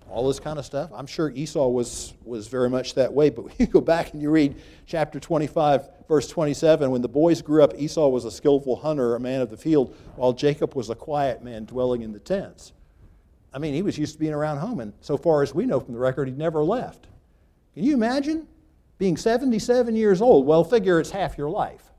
all 0.09 0.27
this 0.29 0.38
kind 0.38 0.59
of 0.59 0.64
stuff. 0.64 0.90
I'm 0.94 1.07
sure 1.07 1.31
Esau 1.31 1.66
was, 1.68 2.14
was 2.25 2.49
very 2.49 2.70
much 2.70 2.94
that 2.94 3.12
way, 3.12 3.29
but 3.29 3.44
when 3.44 3.55
you 3.59 3.66
go 3.66 3.81
back 3.81 4.12
and 4.12 4.22
you 4.22 4.31
read 4.31 4.57
chapter 4.87 5.20
25, 5.20 5.88
verse 6.09 6.29
27, 6.29 6.90
when 6.90 7.03
the 7.03 7.09
boys 7.09 7.42
grew 7.42 7.62
up, 7.62 7.73
Esau 7.77 8.09
was 8.09 8.25
a 8.25 8.31
skillful 8.31 8.77
hunter, 8.77 9.14
a 9.14 9.21
man 9.21 9.40
of 9.40 9.51
the 9.51 9.57
field, 9.57 9.95
while 10.16 10.33
Jacob 10.33 10.75
was 10.75 10.90
a 10.90 10.95
quiet 10.95 11.42
man 11.42 11.64
dwelling 11.64 12.03
in 12.03 12.12
the 12.12 12.19
tents. 12.19 12.73
I 13.53 13.59
mean, 13.59 13.75
he 13.75 13.83
was 13.83 13.97
used 13.97 14.14
to 14.14 14.19
being 14.19 14.35
around 14.35 14.59
home, 14.59 14.81
and 14.81 14.92
so 15.01 15.16
far 15.16 15.42
as 15.42 15.55
we 15.55 15.66
know 15.66 15.81
from 15.81 15.95
the 15.95 16.01
record, 16.01 16.29
he 16.29 16.35
never 16.35 16.62
left. 16.62 17.07
Can 17.75 17.85
you 17.85 17.95
imagine 17.95 18.47
being 18.99 19.16
77 19.16 19.97
years 19.97 20.21
old? 20.21 20.47
Well, 20.47 20.64
figure 20.64 21.01
it's 21.01 21.11
half 21.11 21.38
your 21.38 21.51
life. 21.51 21.92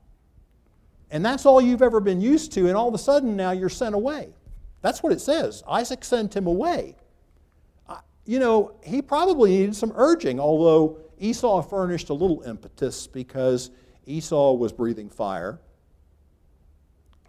And 1.10 1.24
that's 1.24 1.46
all 1.46 1.60
you've 1.60 1.82
ever 1.82 2.00
been 2.00 2.20
used 2.20 2.52
to, 2.52 2.66
and 2.68 2.76
all 2.76 2.88
of 2.88 2.94
a 2.94 2.98
sudden 2.98 3.36
now 3.36 3.52
you're 3.52 3.68
sent 3.68 3.94
away. 3.94 4.34
That's 4.82 5.02
what 5.02 5.12
it 5.12 5.20
says. 5.20 5.62
Isaac 5.68 6.04
sent 6.04 6.36
him 6.36 6.46
away. 6.46 6.96
You 8.24 8.38
know, 8.38 8.72
he 8.84 9.00
probably 9.00 9.50
needed 9.50 9.74
some 9.74 9.92
urging, 9.96 10.38
although 10.38 10.98
Esau 11.18 11.62
furnished 11.62 12.10
a 12.10 12.14
little 12.14 12.42
impetus 12.42 13.06
because 13.06 13.70
Esau 14.08 14.54
was 14.54 14.72
breathing 14.72 15.08
fire. 15.08 15.60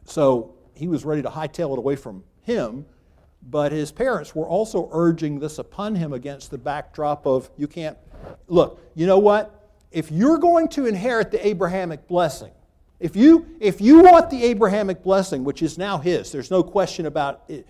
So 0.05 0.55
he 0.73 0.87
was 0.87 1.05
ready 1.05 1.21
to 1.21 1.29
hightail 1.29 1.73
it 1.73 1.79
away 1.79 1.95
from 1.95 2.23
him, 2.41 2.85
but 3.43 3.71
his 3.71 3.91
parents 3.91 4.33
were 4.33 4.47
also 4.47 4.89
urging 4.91 5.39
this 5.39 5.59
upon 5.59 5.95
him 5.95 6.13
against 6.13 6.51
the 6.51 6.57
backdrop 6.57 7.27
of 7.27 7.49
you 7.57 7.67
can't. 7.67 7.97
Look, 8.47 8.81
you 8.95 9.05
know 9.05 9.19
what? 9.19 9.71
If 9.91 10.11
you're 10.11 10.37
going 10.37 10.67
to 10.69 10.85
inherit 10.85 11.31
the 11.31 11.45
Abrahamic 11.45 12.07
blessing, 12.07 12.51
if 12.99 13.15
you, 13.15 13.45
if 13.59 13.79
you 13.79 14.01
want 14.01 14.29
the 14.29 14.43
Abrahamic 14.43 15.03
blessing, 15.03 15.43
which 15.43 15.61
is 15.61 15.77
now 15.77 15.97
his, 15.97 16.31
there's 16.31 16.51
no 16.51 16.63
question 16.63 17.05
about 17.05 17.43
it, 17.47 17.67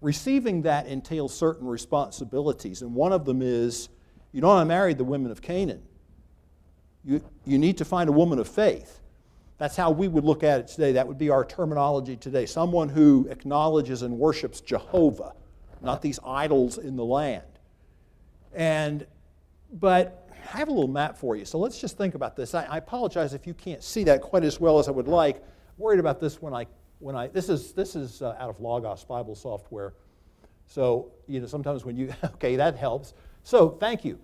receiving 0.00 0.62
that 0.62 0.86
entails 0.86 1.34
certain 1.34 1.66
responsibilities. 1.66 2.82
And 2.82 2.94
one 2.94 3.12
of 3.12 3.24
them 3.24 3.42
is 3.42 3.90
you 4.32 4.40
don't 4.40 4.48
want 4.48 4.62
to 4.62 4.68
marry 4.68 4.94
the 4.94 5.04
women 5.04 5.30
of 5.30 5.42
Canaan. 5.42 5.82
You, 7.04 7.22
you 7.44 7.58
need 7.58 7.78
to 7.78 7.84
find 7.84 8.08
a 8.08 8.12
woman 8.12 8.38
of 8.38 8.48
faith. 8.48 9.00
That's 9.58 9.76
how 9.76 9.90
we 9.90 10.08
would 10.08 10.24
look 10.24 10.42
at 10.42 10.60
it 10.60 10.68
today. 10.68 10.92
That 10.92 11.06
would 11.06 11.18
be 11.18 11.28
our 11.28 11.44
terminology 11.44 12.16
today. 12.16 12.46
Someone 12.46 12.88
who 12.88 13.28
acknowledges 13.30 14.02
and 14.02 14.18
worships 14.18 14.60
Jehovah, 14.60 15.34
not 15.82 16.00
these 16.00 16.18
idols 16.26 16.78
in 16.78 16.96
the 16.96 17.04
land. 17.04 17.44
And, 18.54 19.06
but 19.72 20.28
I 20.32 20.58
have 20.58 20.68
a 20.68 20.72
little 20.72 20.88
map 20.88 21.16
for 21.16 21.36
you. 21.36 21.44
So 21.44 21.58
let's 21.58 21.80
just 21.80 21.98
think 21.98 22.14
about 22.14 22.36
this. 22.36 22.54
I, 22.54 22.64
I 22.64 22.78
apologize 22.78 23.34
if 23.34 23.46
you 23.46 23.54
can't 23.54 23.82
see 23.82 24.04
that 24.04 24.22
quite 24.22 24.44
as 24.44 24.60
well 24.60 24.78
as 24.78 24.88
I 24.88 24.92
would 24.92 25.08
like. 25.08 25.36
I'm 25.36 25.42
worried 25.78 26.00
about 26.00 26.20
this 26.20 26.40
when 26.40 26.54
I 26.54 26.66
when 26.98 27.16
I 27.16 27.28
this 27.28 27.48
is 27.48 27.72
this 27.72 27.96
is 27.96 28.22
uh, 28.22 28.36
out 28.38 28.50
of 28.50 28.60
Logos 28.60 29.04
Bible 29.04 29.34
software. 29.34 29.94
So 30.66 31.12
you 31.26 31.40
know 31.40 31.46
sometimes 31.46 31.84
when 31.84 31.96
you 31.96 32.12
okay 32.24 32.56
that 32.56 32.76
helps. 32.76 33.14
So 33.42 33.70
thank 33.70 34.04
you. 34.04 34.18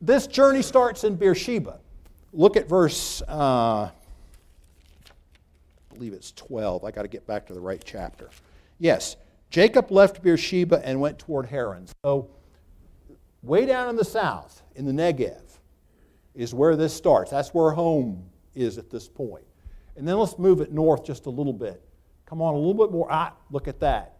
This 0.00 0.26
journey 0.26 0.62
starts 0.62 1.04
in 1.04 1.16
Beersheba. 1.16 1.80
Look 2.34 2.56
at 2.56 2.68
verse. 2.68 3.22
Uh, 3.22 3.88
I 3.88 3.92
believe 5.94 6.12
it's 6.12 6.32
12. 6.32 6.84
I 6.84 6.90
got 6.90 7.02
to 7.02 7.08
get 7.08 7.24
back 7.28 7.46
to 7.46 7.54
the 7.54 7.60
right 7.60 7.80
chapter. 7.84 8.28
Yes, 8.80 9.14
Jacob 9.50 9.92
left 9.92 10.20
Beersheba 10.20 10.84
and 10.84 11.00
went 11.00 11.20
toward 11.20 11.46
Haran. 11.46 11.86
So 12.04 12.28
way 13.44 13.66
down 13.66 13.88
in 13.88 13.94
the 13.94 14.04
south, 14.04 14.62
in 14.74 14.84
the 14.84 14.92
Negev, 14.92 15.42
is 16.34 16.52
where 16.52 16.74
this 16.74 16.92
starts. 16.92 17.30
That's 17.30 17.54
where 17.54 17.70
home 17.70 18.24
is 18.56 18.78
at 18.78 18.90
this 18.90 19.08
point. 19.08 19.44
And 19.96 20.08
then 20.08 20.18
let's 20.18 20.36
move 20.36 20.60
it 20.60 20.72
north 20.72 21.04
just 21.04 21.26
a 21.26 21.30
little 21.30 21.52
bit. 21.52 21.80
Come 22.26 22.42
on, 22.42 22.54
a 22.54 22.56
little 22.56 22.74
bit 22.74 22.90
more. 22.90 23.06
Ah, 23.08 23.34
look 23.52 23.68
at 23.68 23.78
that. 23.78 24.16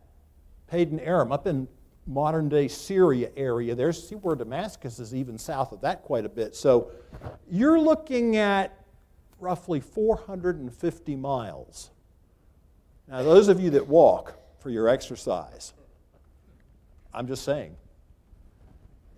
Padan 0.68 1.00
Aram, 1.00 1.32
up 1.32 1.48
in 1.48 1.66
modern 2.06 2.48
day 2.48 2.68
Syria 2.68 3.30
area. 3.36 3.74
There's 3.74 4.08
see 4.08 4.14
where 4.14 4.36
Damascus 4.36 4.98
is 4.98 5.14
even 5.14 5.38
south 5.38 5.72
of 5.72 5.80
that 5.82 6.02
quite 6.02 6.24
a 6.24 6.28
bit. 6.28 6.54
So 6.54 6.90
you're 7.50 7.80
looking 7.80 8.36
at 8.36 8.84
roughly 9.38 9.80
450 9.80 11.16
miles. 11.16 11.90
Now, 13.08 13.22
those 13.22 13.48
of 13.48 13.60
you 13.60 13.70
that 13.70 13.86
walk 13.86 14.34
for 14.58 14.70
your 14.70 14.88
exercise, 14.88 15.72
I'm 17.12 17.26
just 17.26 17.44
saying, 17.44 17.76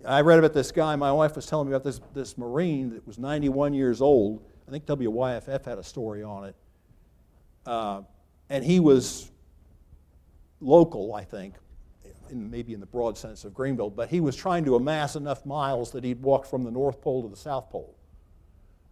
I 0.05 0.21
read 0.21 0.39
about 0.39 0.53
this 0.53 0.71
guy. 0.71 0.95
My 0.95 1.11
wife 1.11 1.35
was 1.35 1.45
telling 1.45 1.67
me 1.67 1.73
about 1.73 1.83
this, 1.83 1.99
this 2.13 2.37
Marine 2.37 2.91
that 2.91 3.05
was 3.07 3.17
91 3.17 3.73
years 3.73 4.01
old. 4.01 4.43
I 4.67 4.71
think 4.71 4.85
WYFF 4.85 5.65
had 5.65 5.77
a 5.77 5.83
story 5.83 6.23
on 6.23 6.45
it. 6.45 6.55
Uh, 7.65 8.01
and 8.49 8.63
he 8.63 8.79
was 8.79 9.31
local, 10.61 11.13
I 11.13 11.23
think, 11.23 11.55
in, 12.31 12.49
maybe 12.49 12.73
in 12.73 12.79
the 12.79 12.85
broad 12.85 13.17
sense 13.17 13.43
of 13.43 13.53
Greenville, 13.53 13.89
but 13.89 14.09
he 14.09 14.19
was 14.19 14.35
trying 14.35 14.65
to 14.65 14.75
amass 14.75 15.15
enough 15.15 15.45
miles 15.45 15.91
that 15.91 16.03
he'd 16.03 16.21
walk 16.21 16.45
from 16.45 16.63
the 16.63 16.71
North 16.71 17.01
Pole 17.01 17.23
to 17.23 17.29
the 17.29 17.35
South 17.35 17.69
Pole. 17.69 17.95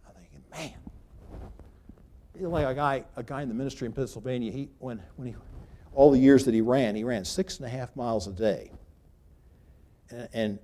I'm 0.06 0.14
thinking, 0.14 0.42
man, 0.50 2.50
like 2.50 2.66
a 2.66 2.74
guy, 2.74 3.04
a 3.16 3.22
guy 3.22 3.42
in 3.42 3.48
the 3.48 3.54
ministry 3.54 3.86
in 3.86 3.92
Pennsylvania, 3.92 4.52
he, 4.52 4.68
when, 4.78 5.02
when 5.16 5.28
he, 5.28 5.34
all 5.94 6.10
the 6.10 6.18
years 6.18 6.44
that 6.44 6.54
he 6.54 6.60
ran, 6.60 6.94
he 6.94 7.04
ran 7.04 7.24
six 7.24 7.58
and 7.58 7.66
a 7.66 7.68
half 7.68 7.94
miles 7.96 8.26
a 8.26 8.32
day. 8.32 8.70
And, 10.10 10.28
and 10.32 10.58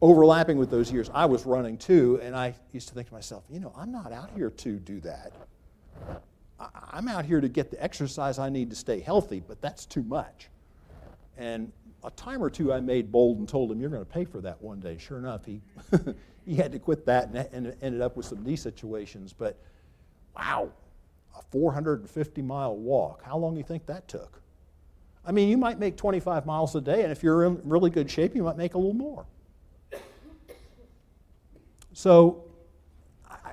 overlapping 0.00 0.58
with 0.58 0.70
those 0.70 0.92
years, 0.92 1.10
I 1.12 1.26
was 1.26 1.46
running 1.46 1.78
too, 1.78 2.20
and 2.22 2.36
I 2.36 2.54
used 2.72 2.88
to 2.88 2.94
think 2.94 3.08
to 3.08 3.14
myself, 3.14 3.44
you 3.50 3.60
know, 3.60 3.72
I'm 3.76 3.92
not 3.92 4.12
out 4.12 4.30
here 4.34 4.50
to 4.50 4.78
do 4.78 5.00
that. 5.00 5.32
I'm 6.92 7.08
out 7.08 7.24
here 7.24 7.40
to 7.40 7.48
get 7.48 7.70
the 7.70 7.82
exercise 7.82 8.38
I 8.38 8.50
need 8.50 8.70
to 8.70 8.76
stay 8.76 9.00
healthy, 9.00 9.42
but 9.46 9.62
that's 9.62 9.86
too 9.86 10.02
much. 10.02 10.48
And 11.40 11.72
a 12.04 12.10
time 12.10 12.42
or 12.42 12.50
two 12.50 12.70
I 12.70 12.80
made 12.80 13.10
bold 13.10 13.38
and 13.38 13.48
told 13.48 13.72
him, 13.72 13.80
You're 13.80 13.90
going 13.90 14.04
to 14.04 14.10
pay 14.10 14.24
for 14.26 14.40
that 14.42 14.60
one 14.62 14.78
day. 14.78 14.98
Sure 14.98 15.18
enough, 15.18 15.44
he, 15.46 15.62
he 16.46 16.54
had 16.54 16.70
to 16.72 16.78
quit 16.78 17.06
that 17.06 17.30
and, 17.52 17.74
ended 17.82 18.02
up 18.02 18.16
with 18.16 18.26
some 18.26 18.44
knee 18.44 18.56
situations. 18.56 19.32
But 19.32 19.58
wow, 20.36 20.70
a 21.36 21.42
450 21.50 22.42
mile 22.42 22.76
walk. 22.76 23.24
How 23.24 23.38
long 23.38 23.54
do 23.54 23.58
you 23.58 23.64
think 23.64 23.86
that 23.86 24.06
took? 24.06 24.42
I 25.24 25.32
mean, 25.32 25.48
you 25.48 25.56
might 25.56 25.78
make 25.78 25.96
25 25.96 26.44
miles 26.44 26.74
a 26.74 26.80
day, 26.80 27.02
and 27.02 27.10
if 27.10 27.22
you're 27.22 27.44
in 27.44 27.60
really 27.64 27.90
good 27.90 28.10
shape, 28.10 28.36
you 28.36 28.42
might 28.42 28.56
make 28.56 28.74
a 28.74 28.78
little 28.78 28.94
more. 28.94 29.26
So 31.92 32.44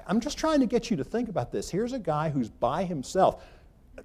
I'm 0.07 0.21
just 0.21 0.37
trying 0.37 0.59
to 0.61 0.65
get 0.65 0.89
you 0.89 0.97
to 0.97 1.03
think 1.03 1.27
about 1.27 1.51
this. 1.51 1.69
Here's 1.69 1.93
a 1.93 1.99
guy 1.99 2.29
who's 2.29 2.49
by 2.49 2.85
himself. 2.85 3.43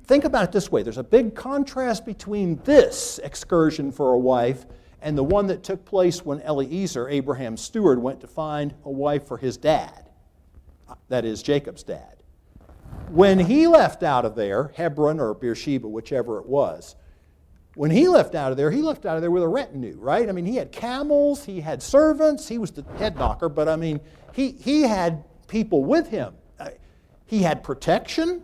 Think 0.04 0.24
about 0.24 0.44
it 0.44 0.52
this 0.52 0.70
way 0.70 0.82
there's 0.82 0.98
a 0.98 1.04
big 1.04 1.34
contrast 1.34 2.04
between 2.04 2.56
this 2.64 3.18
excursion 3.22 3.92
for 3.92 4.12
a 4.12 4.18
wife 4.18 4.66
and 5.02 5.18
the 5.18 5.24
one 5.24 5.48
that 5.48 5.62
took 5.62 5.84
place 5.84 6.24
when 6.24 6.40
Eliezer, 6.42 7.08
Abraham's 7.08 7.60
steward, 7.60 8.00
went 8.00 8.20
to 8.20 8.26
find 8.26 8.72
a 8.84 8.90
wife 8.90 9.26
for 9.26 9.36
his 9.36 9.56
dad. 9.56 10.08
That 11.08 11.24
is, 11.24 11.42
Jacob's 11.42 11.82
dad. 11.82 12.22
When 13.08 13.38
he 13.40 13.66
left 13.66 14.02
out 14.02 14.24
of 14.24 14.36
there, 14.36 14.72
Hebron 14.76 15.18
or 15.18 15.34
Beersheba, 15.34 15.88
whichever 15.88 16.38
it 16.38 16.46
was, 16.46 16.94
when 17.74 17.90
he 17.90 18.06
left 18.06 18.34
out 18.34 18.50
of 18.50 18.56
there, 18.56 18.70
he 18.70 18.82
left 18.82 19.06
out 19.06 19.16
of 19.16 19.22
there 19.22 19.30
with 19.30 19.42
a 19.42 19.48
retinue, 19.48 19.96
right? 19.98 20.28
I 20.28 20.32
mean, 20.32 20.44
he 20.44 20.56
had 20.56 20.72
camels, 20.72 21.44
he 21.44 21.60
had 21.60 21.82
servants, 21.82 22.48
he 22.48 22.58
was 22.58 22.70
the 22.70 22.84
head 22.98 23.16
knocker, 23.16 23.48
but 23.48 23.68
I 23.68 23.76
mean, 23.76 24.00
he, 24.32 24.52
he 24.52 24.82
had 24.82 25.24
people 25.48 25.84
with 25.84 26.08
him. 26.08 26.34
Uh, 26.60 26.70
he 27.26 27.42
had 27.42 27.64
protection. 27.64 28.42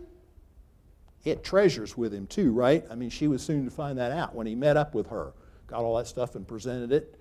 Had 1.25 1.43
treasures 1.43 1.97
with 1.97 2.13
him 2.13 2.27
too, 2.27 2.51
right? 2.51 2.85
I 2.89 2.95
mean, 2.95 3.09
she 3.09 3.27
was 3.27 3.43
soon 3.43 3.65
to 3.65 3.71
find 3.71 3.97
that 3.97 4.11
out 4.11 4.33
when 4.33 4.47
he 4.47 4.55
met 4.55 4.77
up 4.77 4.95
with 4.95 5.07
her, 5.07 5.33
got 5.67 5.83
all 5.83 5.97
that 5.97 6.07
stuff 6.07 6.35
and 6.35 6.47
presented 6.47 6.91
it. 6.91 7.19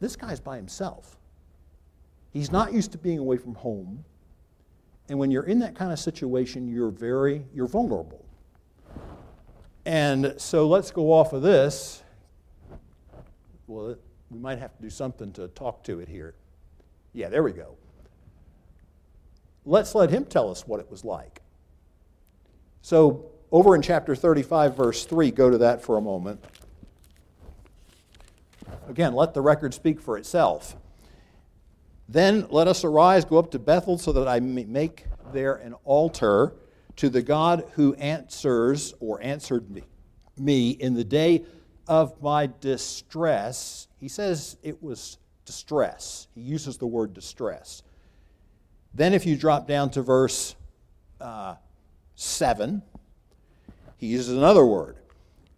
This 0.00 0.16
guy's 0.16 0.40
by 0.40 0.56
himself. 0.56 1.16
He's 2.32 2.50
not 2.50 2.72
used 2.72 2.92
to 2.92 2.98
being 2.98 3.18
away 3.18 3.36
from 3.36 3.54
home. 3.54 4.04
And 5.08 5.18
when 5.18 5.30
you're 5.30 5.44
in 5.44 5.60
that 5.60 5.74
kind 5.76 5.92
of 5.92 5.98
situation, 5.98 6.66
you're 6.66 6.90
very, 6.90 7.46
you're 7.54 7.68
vulnerable. 7.68 8.24
And 9.86 10.34
so 10.36 10.66
let's 10.66 10.90
go 10.90 11.12
off 11.12 11.32
of 11.32 11.42
this. 11.42 12.02
Well, 13.66 13.96
we 14.30 14.38
might 14.38 14.58
have 14.58 14.76
to 14.76 14.82
do 14.82 14.90
something 14.90 15.32
to 15.32 15.48
talk 15.48 15.84
to 15.84 16.00
it 16.00 16.08
here. 16.08 16.34
Yeah, 17.12 17.28
there 17.28 17.42
we 17.42 17.52
go. 17.52 17.76
Let's 19.64 19.94
let 19.94 20.10
him 20.10 20.24
tell 20.24 20.50
us 20.50 20.66
what 20.66 20.80
it 20.80 20.90
was 20.90 21.04
like. 21.04 21.40
So, 22.84 23.24
over 23.50 23.74
in 23.74 23.80
chapter 23.80 24.14
35, 24.14 24.76
verse 24.76 25.06
3, 25.06 25.30
go 25.30 25.48
to 25.48 25.56
that 25.56 25.80
for 25.80 25.96
a 25.96 26.02
moment. 26.02 26.44
Again, 28.90 29.14
let 29.14 29.32
the 29.32 29.40
record 29.40 29.72
speak 29.72 30.02
for 30.02 30.18
itself. 30.18 30.76
Then 32.10 32.46
let 32.50 32.68
us 32.68 32.84
arise, 32.84 33.24
go 33.24 33.38
up 33.38 33.50
to 33.52 33.58
Bethel, 33.58 33.96
so 33.96 34.12
that 34.12 34.28
I 34.28 34.38
may 34.40 34.64
make 34.64 35.06
there 35.32 35.54
an 35.54 35.72
altar 35.84 36.52
to 36.96 37.08
the 37.08 37.22
God 37.22 37.64
who 37.72 37.94
answers 37.94 38.92
or 39.00 39.18
answered 39.22 39.70
me, 39.70 39.84
me 40.36 40.72
in 40.72 40.92
the 40.92 41.04
day 41.04 41.46
of 41.88 42.20
my 42.20 42.50
distress. 42.60 43.88
He 43.98 44.08
says 44.08 44.58
it 44.62 44.82
was 44.82 45.16
distress. 45.46 46.28
He 46.34 46.42
uses 46.42 46.76
the 46.76 46.86
word 46.86 47.14
distress. 47.14 47.82
Then, 48.92 49.14
if 49.14 49.24
you 49.24 49.36
drop 49.36 49.66
down 49.66 49.88
to 49.92 50.02
verse 50.02 50.54
uh, 51.18 51.54
7, 52.14 52.82
he 53.96 54.06
uses 54.06 54.36
another 54.36 54.64
word. 54.64 54.96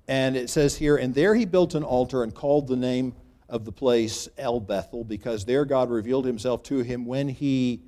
And 0.09 0.37
it 0.37 0.51
says 0.51 0.77
here, 0.77 0.97
And 0.97 1.15
there 1.15 1.35
he 1.35 1.45
built 1.45 1.75
an 1.75 1.83
altar 1.83 2.23
and 2.23 2.35
called 2.35 2.69
the 2.69 2.77
name 2.77 3.15
of 3.49 3.65
the 3.65 3.73
place 3.73 4.29
El 4.39 4.61
Bethel, 4.61 5.05
because 5.05 5.45
there 5.45 5.65
God 5.65 5.91
revealed 5.91 6.25
himself 6.25 6.63
to 6.65 6.79
him 6.79 7.07
when 7.07 7.29
he 7.29 7.83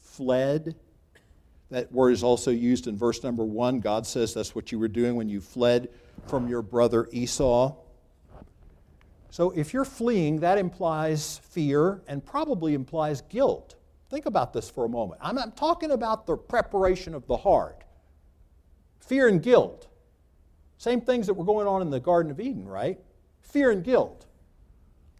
fled 0.00 0.74
that 1.70 1.90
word 1.90 2.12
is 2.12 2.22
also 2.22 2.50
used 2.50 2.86
in 2.86 2.96
verse 2.96 3.22
number 3.22 3.44
one. 3.44 3.80
God 3.80 4.06
says 4.06 4.34
that's 4.34 4.54
what 4.54 4.70
you 4.70 4.78
were 4.78 4.88
doing 4.88 5.16
when 5.16 5.28
you 5.28 5.40
fled 5.40 5.88
from 6.26 6.48
your 6.48 6.62
brother 6.62 7.08
Esau. 7.10 7.74
So 9.30 9.50
if 9.50 9.74
you're 9.74 9.84
fleeing, 9.84 10.40
that 10.40 10.58
implies 10.58 11.38
fear 11.38 12.02
and 12.06 12.24
probably 12.24 12.74
implies 12.74 13.22
guilt. 13.22 13.74
Think 14.08 14.26
about 14.26 14.52
this 14.52 14.70
for 14.70 14.84
a 14.84 14.88
moment. 14.88 15.20
I'm, 15.24 15.38
I'm 15.38 15.50
talking 15.52 15.90
about 15.90 16.26
the 16.26 16.36
preparation 16.36 17.14
of 17.14 17.26
the 17.26 17.36
heart. 17.36 17.83
Fear 19.06 19.28
and 19.28 19.42
guilt. 19.42 19.86
Same 20.78 21.00
things 21.00 21.26
that 21.26 21.34
were 21.34 21.44
going 21.44 21.66
on 21.66 21.82
in 21.82 21.90
the 21.90 22.00
Garden 22.00 22.30
of 22.30 22.40
Eden, 22.40 22.66
right? 22.66 22.98
Fear 23.42 23.70
and 23.70 23.84
guilt. 23.84 24.26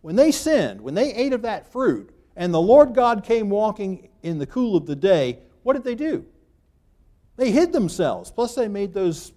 When 0.01 0.17
they 0.17 0.31
sinned, 0.31 0.81
when 0.81 0.95
they 0.95 1.15
ate 1.15 1.33
of 1.33 1.43
that 1.43 1.71
fruit, 1.71 2.11
and 2.37 2.53
the 2.53 2.61
Lord 2.61 2.95
God 2.95 3.25
came 3.25 3.51
walking 3.51 4.09
in 4.23 4.39
the 4.39 4.47
cool 4.47 4.77
of 4.77 4.87
the 4.87 4.97
day, 4.97 5.39
what 5.63 5.75
did 5.75 5.85
they 5.85 5.95
do? 5.95 6.25
They 7.37 7.51
hid 7.51 7.73
themselves. 7.73 8.31
Plus, 8.31 8.55
they 8.55 8.69
made 8.69 8.93
those, 8.93 9.33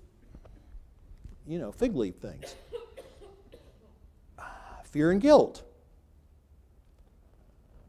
you 1.45 1.59
know, 1.59 1.71
fig 1.71 1.95
leaf 1.95 2.15
things. 2.15 2.55
Ah, 4.39 4.79
fear 4.85 5.11
and 5.11 5.21
guilt. 5.21 5.63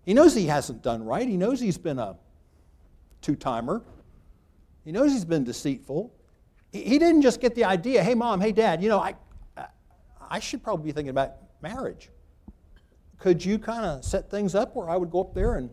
He 0.05 0.15
knows 0.15 0.35
he 0.35 0.47
hasn't 0.47 0.83
done 0.83 1.05
right. 1.05 1.29
He 1.29 1.37
knows 1.37 1.61
he's 1.61 1.79
been 1.79 1.99
a 1.99 2.17
two 3.21 3.37
timer. 3.37 3.83
He 4.85 4.93
knows 4.93 5.13
he's 5.13 5.25
been 5.25 5.45
deceitful. 5.45 6.13
He 6.73 6.99
didn't 6.99 7.23
just 7.23 7.41
get 7.41 7.55
the 7.55 7.65
idea, 7.65 8.03
hey, 8.03 8.15
mom, 8.15 8.41
hey, 8.41 8.53
dad, 8.53 8.83
you 8.83 8.89
know, 8.89 8.99
I, 8.99 9.15
I 10.31 10.39
should 10.39 10.63
probably 10.63 10.87
be 10.87 10.93
thinking 10.93 11.11
about 11.11 11.33
marriage. 11.63 12.11
Could 13.19 13.45
you 13.45 13.59
kind 13.59 13.85
of 13.85 14.05
set 14.05 14.31
things 14.31 14.55
up 14.55 14.77
where 14.77 14.89
I 14.89 14.97
would 14.97 15.11
go 15.11 15.21
up 15.21 15.35
there 15.35 15.57
and 15.57 15.71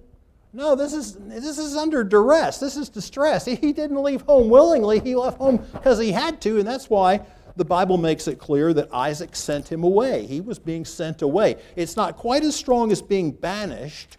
no, 0.53 0.73
this 0.73 0.93
is, 0.93 1.15
this 1.15 1.57
is 1.57 1.75
under 1.75 2.01
duress. 2.01 2.59
This 2.59 2.77
is 2.77 2.87
distress. 2.87 3.43
He 3.43 3.73
didn't 3.73 4.01
leave 4.01 4.21
home 4.21 4.49
willingly. 4.49 5.01
He 5.01 5.13
left 5.13 5.37
home 5.37 5.57
because 5.73 5.99
he 5.99 6.13
had 6.13 6.39
to, 6.43 6.59
and 6.59 6.65
that's 6.65 6.89
why 6.89 7.19
the 7.57 7.65
Bible 7.65 7.97
makes 7.97 8.29
it 8.29 8.39
clear 8.39 8.73
that 8.73 8.87
Isaac 8.93 9.35
sent 9.35 9.69
him 9.69 9.83
away. 9.83 10.25
He 10.25 10.39
was 10.39 10.57
being 10.57 10.85
sent 10.85 11.21
away. 11.21 11.57
It's 11.75 11.97
not 11.97 12.15
quite 12.15 12.43
as 12.43 12.55
strong 12.55 12.93
as 12.93 13.01
being 13.01 13.31
banished, 13.31 14.15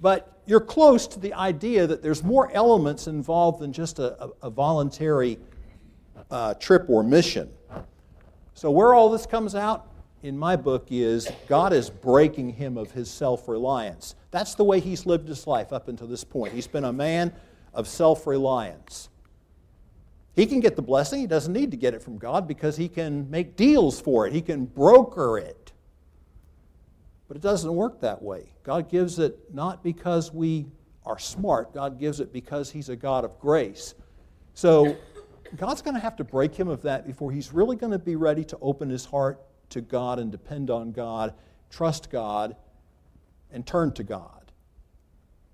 but 0.00 0.40
you're 0.46 0.60
close 0.60 1.08
to 1.08 1.18
the 1.18 1.34
idea 1.34 1.88
that 1.88 2.02
there's 2.02 2.22
more 2.22 2.48
elements 2.52 3.08
involved 3.08 3.58
than 3.58 3.72
just 3.72 3.98
a, 3.98 4.22
a, 4.22 4.30
a 4.42 4.50
voluntary 4.50 5.38
uh, 6.32 6.54
trip 6.54 6.86
or 6.88 7.04
mission. 7.04 7.48
So, 8.54 8.70
where 8.70 8.94
all 8.94 9.10
this 9.10 9.26
comes 9.26 9.54
out 9.54 9.86
in 10.22 10.38
my 10.38 10.56
book 10.56 10.88
is 10.90 11.30
God 11.46 11.72
is 11.72 11.90
breaking 11.90 12.54
him 12.54 12.76
of 12.76 12.90
his 12.90 13.10
self 13.10 13.48
reliance. 13.48 14.14
That's 14.30 14.54
the 14.54 14.64
way 14.64 14.80
he's 14.80 15.04
lived 15.04 15.28
his 15.28 15.46
life 15.46 15.72
up 15.72 15.88
until 15.88 16.06
this 16.06 16.24
point. 16.24 16.54
He's 16.54 16.66
been 16.66 16.84
a 16.84 16.92
man 16.92 17.32
of 17.74 17.86
self 17.86 18.26
reliance. 18.26 19.10
He 20.34 20.46
can 20.46 20.60
get 20.60 20.76
the 20.76 20.82
blessing, 20.82 21.20
he 21.20 21.26
doesn't 21.26 21.52
need 21.52 21.70
to 21.72 21.76
get 21.76 21.92
it 21.92 22.02
from 22.02 22.16
God 22.16 22.48
because 22.48 22.76
he 22.76 22.88
can 22.88 23.30
make 23.30 23.54
deals 23.54 24.00
for 24.00 24.26
it, 24.26 24.32
he 24.32 24.40
can 24.40 24.64
broker 24.64 25.36
it. 25.36 25.72
But 27.28 27.36
it 27.36 27.42
doesn't 27.42 27.74
work 27.74 28.00
that 28.00 28.22
way. 28.22 28.54
God 28.62 28.88
gives 28.88 29.18
it 29.18 29.38
not 29.52 29.82
because 29.82 30.32
we 30.32 30.66
are 31.04 31.18
smart, 31.18 31.74
God 31.74 31.98
gives 31.98 32.20
it 32.20 32.32
because 32.32 32.70
he's 32.70 32.88
a 32.88 32.96
God 32.96 33.24
of 33.24 33.38
grace. 33.38 33.94
So, 34.54 34.96
God's 35.56 35.82
going 35.82 35.94
to 35.94 36.00
have 36.00 36.16
to 36.16 36.24
break 36.24 36.54
him 36.54 36.68
of 36.68 36.82
that 36.82 37.06
before 37.06 37.30
he's 37.30 37.52
really 37.52 37.76
going 37.76 37.92
to 37.92 37.98
be 37.98 38.16
ready 38.16 38.44
to 38.44 38.58
open 38.60 38.88
his 38.88 39.04
heart 39.04 39.40
to 39.70 39.80
God 39.80 40.18
and 40.18 40.30
depend 40.30 40.70
on 40.70 40.92
God, 40.92 41.34
trust 41.70 42.10
God, 42.10 42.56
and 43.50 43.66
turn 43.66 43.92
to 43.92 44.02
God. 44.02 44.52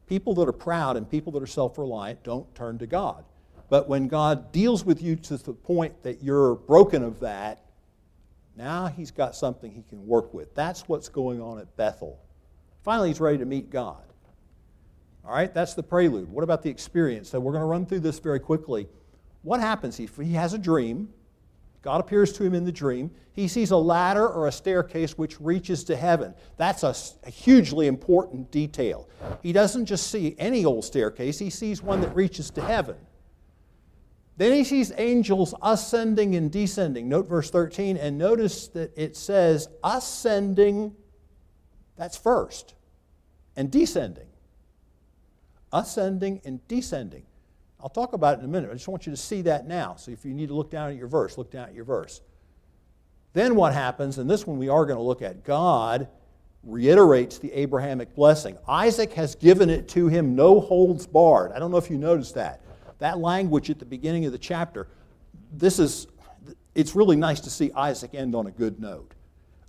People 0.06 0.34
that 0.34 0.48
are 0.48 0.52
proud 0.52 0.96
and 0.96 1.08
people 1.08 1.32
that 1.32 1.42
are 1.42 1.46
self 1.46 1.78
reliant 1.78 2.22
don't 2.22 2.52
turn 2.54 2.78
to 2.78 2.86
God. 2.86 3.24
But 3.68 3.88
when 3.88 4.08
God 4.08 4.50
deals 4.52 4.84
with 4.84 5.02
you 5.02 5.16
to 5.16 5.36
the 5.36 5.52
point 5.52 6.02
that 6.02 6.22
you're 6.22 6.54
broken 6.54 7.02
of 7.02 7.20
that, 7.20 7.64
now 8.56 8.86
He's 8.86 9.10
got 9.10 9.36
something 9.36 9.70
He 9.70 9.82
can 9.82 10.06
work 10.06 10.32
with. 10.32 10.54
That's 10.54 10.88
what's 10.88 11.08
going 11.08 11.42
on 11.42 11.58
at 11.58 11.76
Bethel. 11.76 12.18
Finally, 12.82 13.08
He's 13.08 13.20
ready 13.20 13.38
to 13.38 13.44
meet 13.44 13.70
God. 13.70 14.02
All 15.24 15.34
right, 15.34 15.52
that's 15.52 15.74
the 15.74 15.82
prelude. 15.82 16.30
What 16.30 16.42
about 16.42 16.62
the 16.62 16.70
experience? 16.70 17.28
So 17.28 17.38
we're 17.38 17.52
going 17.52 17.62
to 17.62 17.66
run 17.66 17.84
through 17.84 18.00
this 18.00 18.18
very 18.18 18.40
quickly. 18.40 18.88
What 19.42 19.60
happens? 19.60 19.96
He, 19.96 20.08
he 20.22 20.32
has 20.32 20.52
a 20.54 20.58
dream. 20.58 21.08
God 21.82 22.00
appears 22.00 22.32
to 22.34 22.44
him 22.44 22.54
in 22.54 22.64
the 22.64 22.72
dream. 22.72 23.10
He 23.32 23.46
sees 23.46 23.70
a 23.70 23.76
ladder 23.76 24.28
or 24.28 24.48
a 24.48 24.52
staircase 24.52 25.16
which 25.16 25.40
reaches 25.40 25.84
to 25.84 25.96
heaven. 25.96 26.34
That's 26.56 26.82
a, 26.82 26.94
a, 27.24 27.30
hugely 27.30 27.86
important 27.86 28.50
detail. 28.50 29.08
He 29.42 29.52
doesn't 29.52 29.86
just 29.86 30.10
see 30.10 30.34
any 30.38 30.64
old 30.64 30.84
staircase, 30.84 31.38
he 31.38 31.50
sees 31.50 31.82
one 31.82 32.00
that 32.00 32.14
reaches 32.14 32.50
to 32.50 32.60
heaven. 32.60 32.96
Then 34.36 34.52
he 34.52 34.64
sees 34.64 34.92
angels 34.96 35.54
ascending 35.62 36.36
and 36.36 36.50
descending. 36.50 37.08
Note 37.08 37.28
verse 37.28 37.50
13, 37.50 37.96
and 37.96 38.18
notice 38.18 38.68
that 38.68 38.92
it 38.96 39.16
says 39.16 39.68
ascending, 39.82 40.94
that's 41.96 42.16
first, 42.16 42.74
and 43.56 43.70
descending. 43.70 44.28
Ascending 45.72 46.40
and 46.44 46.66
descending. 46.68 47.24
I'll 47.80 47.88
talk 47.88 48.12
about 48.12 48.38
it 48.38 48.40
in 48.40 48.46
a 48.46 48.48
minute. 48.48 48.70
I 48.70 48.74
just 48.74 48.88
want 48.88 49.06
you 49.06 49.12
to 49.12 49.16
see 49.16 49.42
that 49.42 49.66
now. 49.66 49.94
So 49.96 50.10
if 50.10 50.24
you 50.24 50.34
need 50.34 50.48
to 50.48 50.54
look 50.54 50.70
down 50.70 50.90
at 50.90 50.96
your 50.96 51.06
verse, 51.06 51.38
look 51.38 51.50
down 51.50 51.68
at 51.68 51.74
your 51.74 51.84
verse. 51.84 52.20
Then 53.34 53.54
what 53.54 53.72
happens, 53.72 54.18
and 54.18 54.28
this 54.28 54.46
one 54.46 54.58
we 54.58 54.68
are 54.68 54.84
going 54.84 54.96
to 54.96 55.02
look 55.02 55.22
at, 55.22 55.44
God 55.44 56.08
reiterates 56.64 57.38
the 57.38 57.52
Abrahamic 57.52 58.14
blessing. 58.14 58.58
Isaac 58.66 59.12
has 59.12 59.34
given 59.36 59.70
it 59.70 59.88
to 59.88 60.08
him 60.08 60.34
no 60.34 60.60
holds 60.60 61.06
barred. 61.06 61.52
I 61.52 61.58
don't 61.58 61.70
know 61.70 61.76
if 61.76 61.88
you 61.88 61.98
noticed 61.98 62.34
that. 62.34 62.62
That 62.98 63.18
language 63.18 63.70
at 63.70 63.78
the 63.78 63.84
beginning 63.84 64.24
of 64.26 64.32
the 64.32 64.38
chapter, 64.38 64.88
this 65.52 65.78
is, 65.78 66.08
it's 66.74 66.96
really 66.96 67.16
nice 67.16 67.38
to 67.40 67.50
see 67.50 67.70
Isaac 67.72 68.14
end 68.14 68.34
on 68.34 68.48
a 68.48 68.50
good 68.50 68.80
note. 68.80 69.14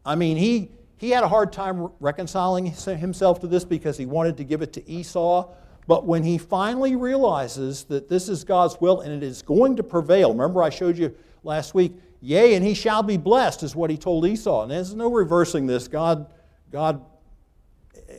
I 0.03 0.15
mean, 0.15 0.35
he, 0.35 0.71
he 0.97 1.11
had 1.11 1.23
a 1.23 1.27
hard 1.27 1.53
time 1.53 1.89
reconciling 1.99 2.65
himself 2.65 3.39
to 3.41 3.47
this 3.47 3.63
because 3.63 3.97
he 3.97 4.07
wanted 4.07 4.37
to 4.37 4.43
give 4.43 4.63
it 4.63 4.73
to 4.73 4.89
Esau. 4.89 5.47
But 5.89 6.05
when 6.05 6.21
he 6.21 6.37
finally 6.37 6.95
realizes 6.95 7.85
that 7.85 8.07
this 8.09 8.29
is 8.29 8.43
God's 8.43 8.79
will 8.79 9.01
and 9.01 9.11
it 9.11 9.25
is 9.25 9.41
going 9.41 9.75
to 9.77 9.81
prevail, 9.81 10.29
remember 10.29 10.61
I 10.61 10.69
showed 10.69 10.99
you 10.99 11.15
last 11.43 11.73
week, 11.73 11.93
yea, 12.21 12.53
and 12.53 12.63
he 12.63 12.75
shall 12.75 13.01
be 13.01 13.17
blessed, 13.17 13.63
is 13.63 13.75
what 13.75 13.89
he 13.89 13.97
told 13.97 14.23
Esau. 14.27 14.61
And 14.61 14.71
there's 14.71 14.93
no 14.93 15.11
reversing 15.11 15.65
this. 15.65 15.87
God, 15.87 16.27
God 16.71 17.03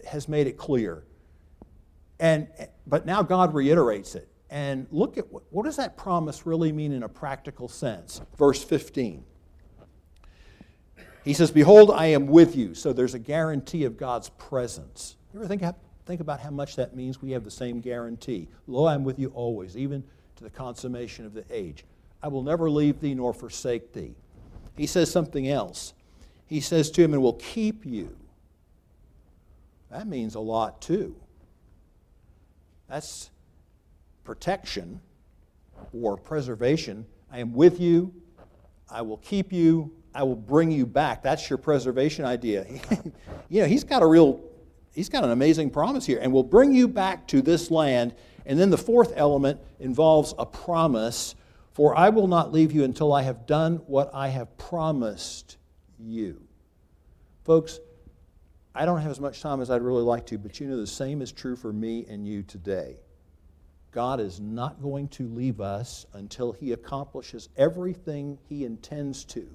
has 0.05 0.29
made 0.29 0.49
it 0.49 0.57
clear. 0.57 1.05
And, 2.19 2.49
but 2.89 3.07
now 3.07 3.23
God 3.23 3.55
reiterates 3.55 4.17
it. 4.17 4.29
And 4.51 4.89
look 4.91 5.17
at 5.17 5.31
what, 5.33 5.45
what 5.51 5.65
does 5.65 5.77
that 5.77 5.97
promise 5.97 6.47
really 6.47 6.73
mean 6.73 6.91
in 6.91 7.05
a 7.05 7.09
practical 7.09 7.69
sense? 7.69 8.21
Verse 8.37 8.65
15. 8.65 9.23
He 11.25 11.35
says, 11.35 11.53
Behold, 11.53 11.93
I 11.93 12.07
am 12.07 12.27
with 12.27 12.57
you. 12.57 12.75
So 12.75 12.93
there's 12.93 13.15
a 13.15 13.21
guarantee 13.21 13.85
of 13.85 13.97
God's 13.97 14.29
presence. 14.31 15.15
You 15.33 15.39
ever 15.39 15.47
think, 15.47 15.63
think 16.11 16.21
about 16.21 16.41
how 16.41 16.51
much 16.51 16.77
that 16.77 16.97
means? 16.97 17.23
We 17.23 17.31
have 17.31 17.45
the 17.45 17.51
same 17.51 17.81
guarantee. 17.81 18.49
Lo, 18.67 18.87
I'm 18.87 19.05
with 19.05 19.19
you 19.19 19.29
always, 19.29 19.77
even 19.77 20.03
to 20.37 20.45
the 20.45 20.51
consummation 20.51 21.25
of 21.25 21.35
the 21.35 21.45
age. 21.51 21.85
I 22.21 22.29
will 22.29 22.43
never 22.43 22.69
leave 22.69 23.01
thee 23.01 23.15
nor 23.15 23.33
forsake 23.33 23.93
thee. 23.93 24.17
He 24.77 24.87
says 24.87 25.11
something 25.11 25.49
else. 25.49 25.95
He 26.47 26.61
says 26.61 26.91
to 26.93 27.03
him, 27.03 27.13
and 27.13 27.23
will 27.23 27.35
keep 27.35 27.87
you. 27.87 28.17
That 29.91 30.09
means 30.09 30.35
a 30.35 30.41
lot 30.41 30.83
too. 30.83 31.15
That's 32.89 33.31
protection 34.25 35.01
or 35.93 36.17
preservation. 36.17 37.07
I 37.31 37.39
am 37.39 37.53
with 37.53 37.79
you. 37.81 38.13
I 38.91 39.03
will 39.03 39.19
keep 39.19 39.53
you. 39.53 39.93
I 40.13 40.25
will 40.25 40.35
bring 40.35 40.73
you 40.73 40.87
back. 40.87 41.23
That's 41.23 41.49
your 41.49 41.59
preservation 41.59 42.25
idea. 42.25 42.67
you 43.49 43.63
know, 43.63 43.69
he's 43.69 43.85
got 43.85 44.03
a 44.03 44.07
real, 44.07 44.41
he's 44.95 45.09
got 45.09 45.25
an 45.25 45.31
amazing 45.31 45.71
promise 45.71 46.07
here. 46.07 46.19
And 46.21 46.33
will 46.33 46.45
bring 46.45 46.73
you 46.73 46.89
back 46.89 47.27
to 47.29 47.43
this 47.43 47.71
land. 47.71 48.15
And 48.47 48.59
then 48.59 48.71
the 48.71 48.79
fourth 48.79 49.13
element 49.17 49.61
involves 49.79 50.35
a 50.39 50.47
promise 50.47 51.35
For 51.73 51.97
I 51.97 52.09
will 52.09 52.27
not 52.27 52.53
leave 52.53 52.73
you 52.73 52.85
until 52.85 53.13
I 53.13 53.23
have 53.23 53.47
done 53.47 53.77
what 53.87 54.11
I 54.13 54.29
have 54.29 54.57
promised 54.59 55.57
you. 55.99 56.43
Folks, 57.45 57.79
I 58.75 58.85
don't 58.85 59.01
have 59.01 59.11
as 59.11 59.21
much 59.21 59.41
time 59.41 59.61
as 59.61 59.71
I'd 59.71 59.83
really 59.83 60.03
like 60.03 60.27
to, 60.27 60.39
but 60.39 60.61
you 60.61 60.67
know 60.67 60.77
the 60.77 60.87
same 60.87 61.23
is 61.23 61.33
true 61.33 61.57
for 61.57 61.73
me 61.73 62.07
and 62.09 62.27
you 62.27 62.43
today. 62.43 62.97
God 63.91 64.21
is 64.21 64.39
not 64.39 64.81
going 64.81 65.09
to 65.09 65.27
leave 65.27 65.61
us 65.61 66.07
until 66.13 66.53
He 66.53 66.73
accomplishes 66.73 67.49
everything 67.57 68.39
He 68.49 68.65
intends 68.65 69.25
to. 69.27 69.49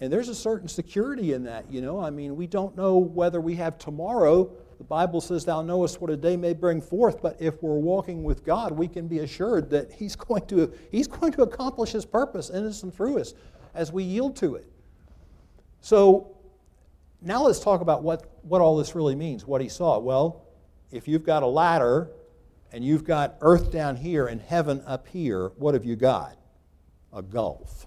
And 0.00 0.12
there's 0.12 0.28
a 0.28 0.34
certain 0.34 0.68
security 0.68 1.32
in 1.32 1.44
that, 1.44 1.70
you 1.70 1.80
know. 1.80 1.98
I 1.98 2.10
mean, 2.10 2.36
we 2.36 2.46
don't 2.46 2.76
know 2.76 2.98
whether 2.98 3.40
we 3.40 3.54
have 3.56 3.78
tomorrow. 3.78 4.50
The 4.78 4.84
Bible 4.84 5.22
says, 5.22 5.44
Thou 5.44 5.62
knowest 5.62 6.00
what 6.00 6.10
a 6.10 6.16
day 6.16 6.36
may 6.36 6.52
bring 6.52 6.82
forth, 6.82 7.22
but 7.22 7.36
if 7.40 7.62
we're 7.62 7.78
walking 7.78 8.22
with 8.22 8.44
God, 8.44 8.72
we 8.72 8.88
can 8.88 9.08
be 9.08 9.20
assured 9.20 9.70
that 9.70 9.90
He's 9.92 10.14
going 10.16 10.46
to, 10.46 10.72
he's 10.90 11.06
going 11.06 11.32
to 11.32 11.42
accomplish 11.42 11.92
His 11.92 12.04
purpose 12.04 12.50
in 12.50 12.66
us 12.66 12.82
and 12.82 12.94
through 12.94 13.20
us 13.20 13.34
as 13.74 13.90
we 13.90 14.04
yield 14.04 14.36
to 14.36 14.56
it. 14.56 14.70
So, 15.80 16.36
now 17.22 17.42
let's 17.42 17.60
talk 17.60 17.80
about 17.80 18.02
what, 18.02 18.38
what 18.42 18.60
all 18.60 18.76
this 18.76 18.94
really 18.94 19.14
means, 19.14 19.46
what 19.46 19.60
he 19.60 19.68
saw. 19.68 19.98
Well, 19.98 20.44
if 20.90 21.08
you've 21.08 21.24
got 21.24 21.42
a 21.42 21.46
ladder 21.46 22.10
and 22.72 22.84
you've 22.84 23.04
got 23.04 23.36
earth 23.40 23.72
down 23.72 23.96
here 23.96 24.26
and 24.26 24.40
heaven 24.40 24.82
up 24.86 25.08
here, 25.08 25.48
what 25.56 25.74
have 25.74 25.84
you 25.84 25.96
got? 25.96 26.36
A 27.12 27.22
gulf. 27.22 27.86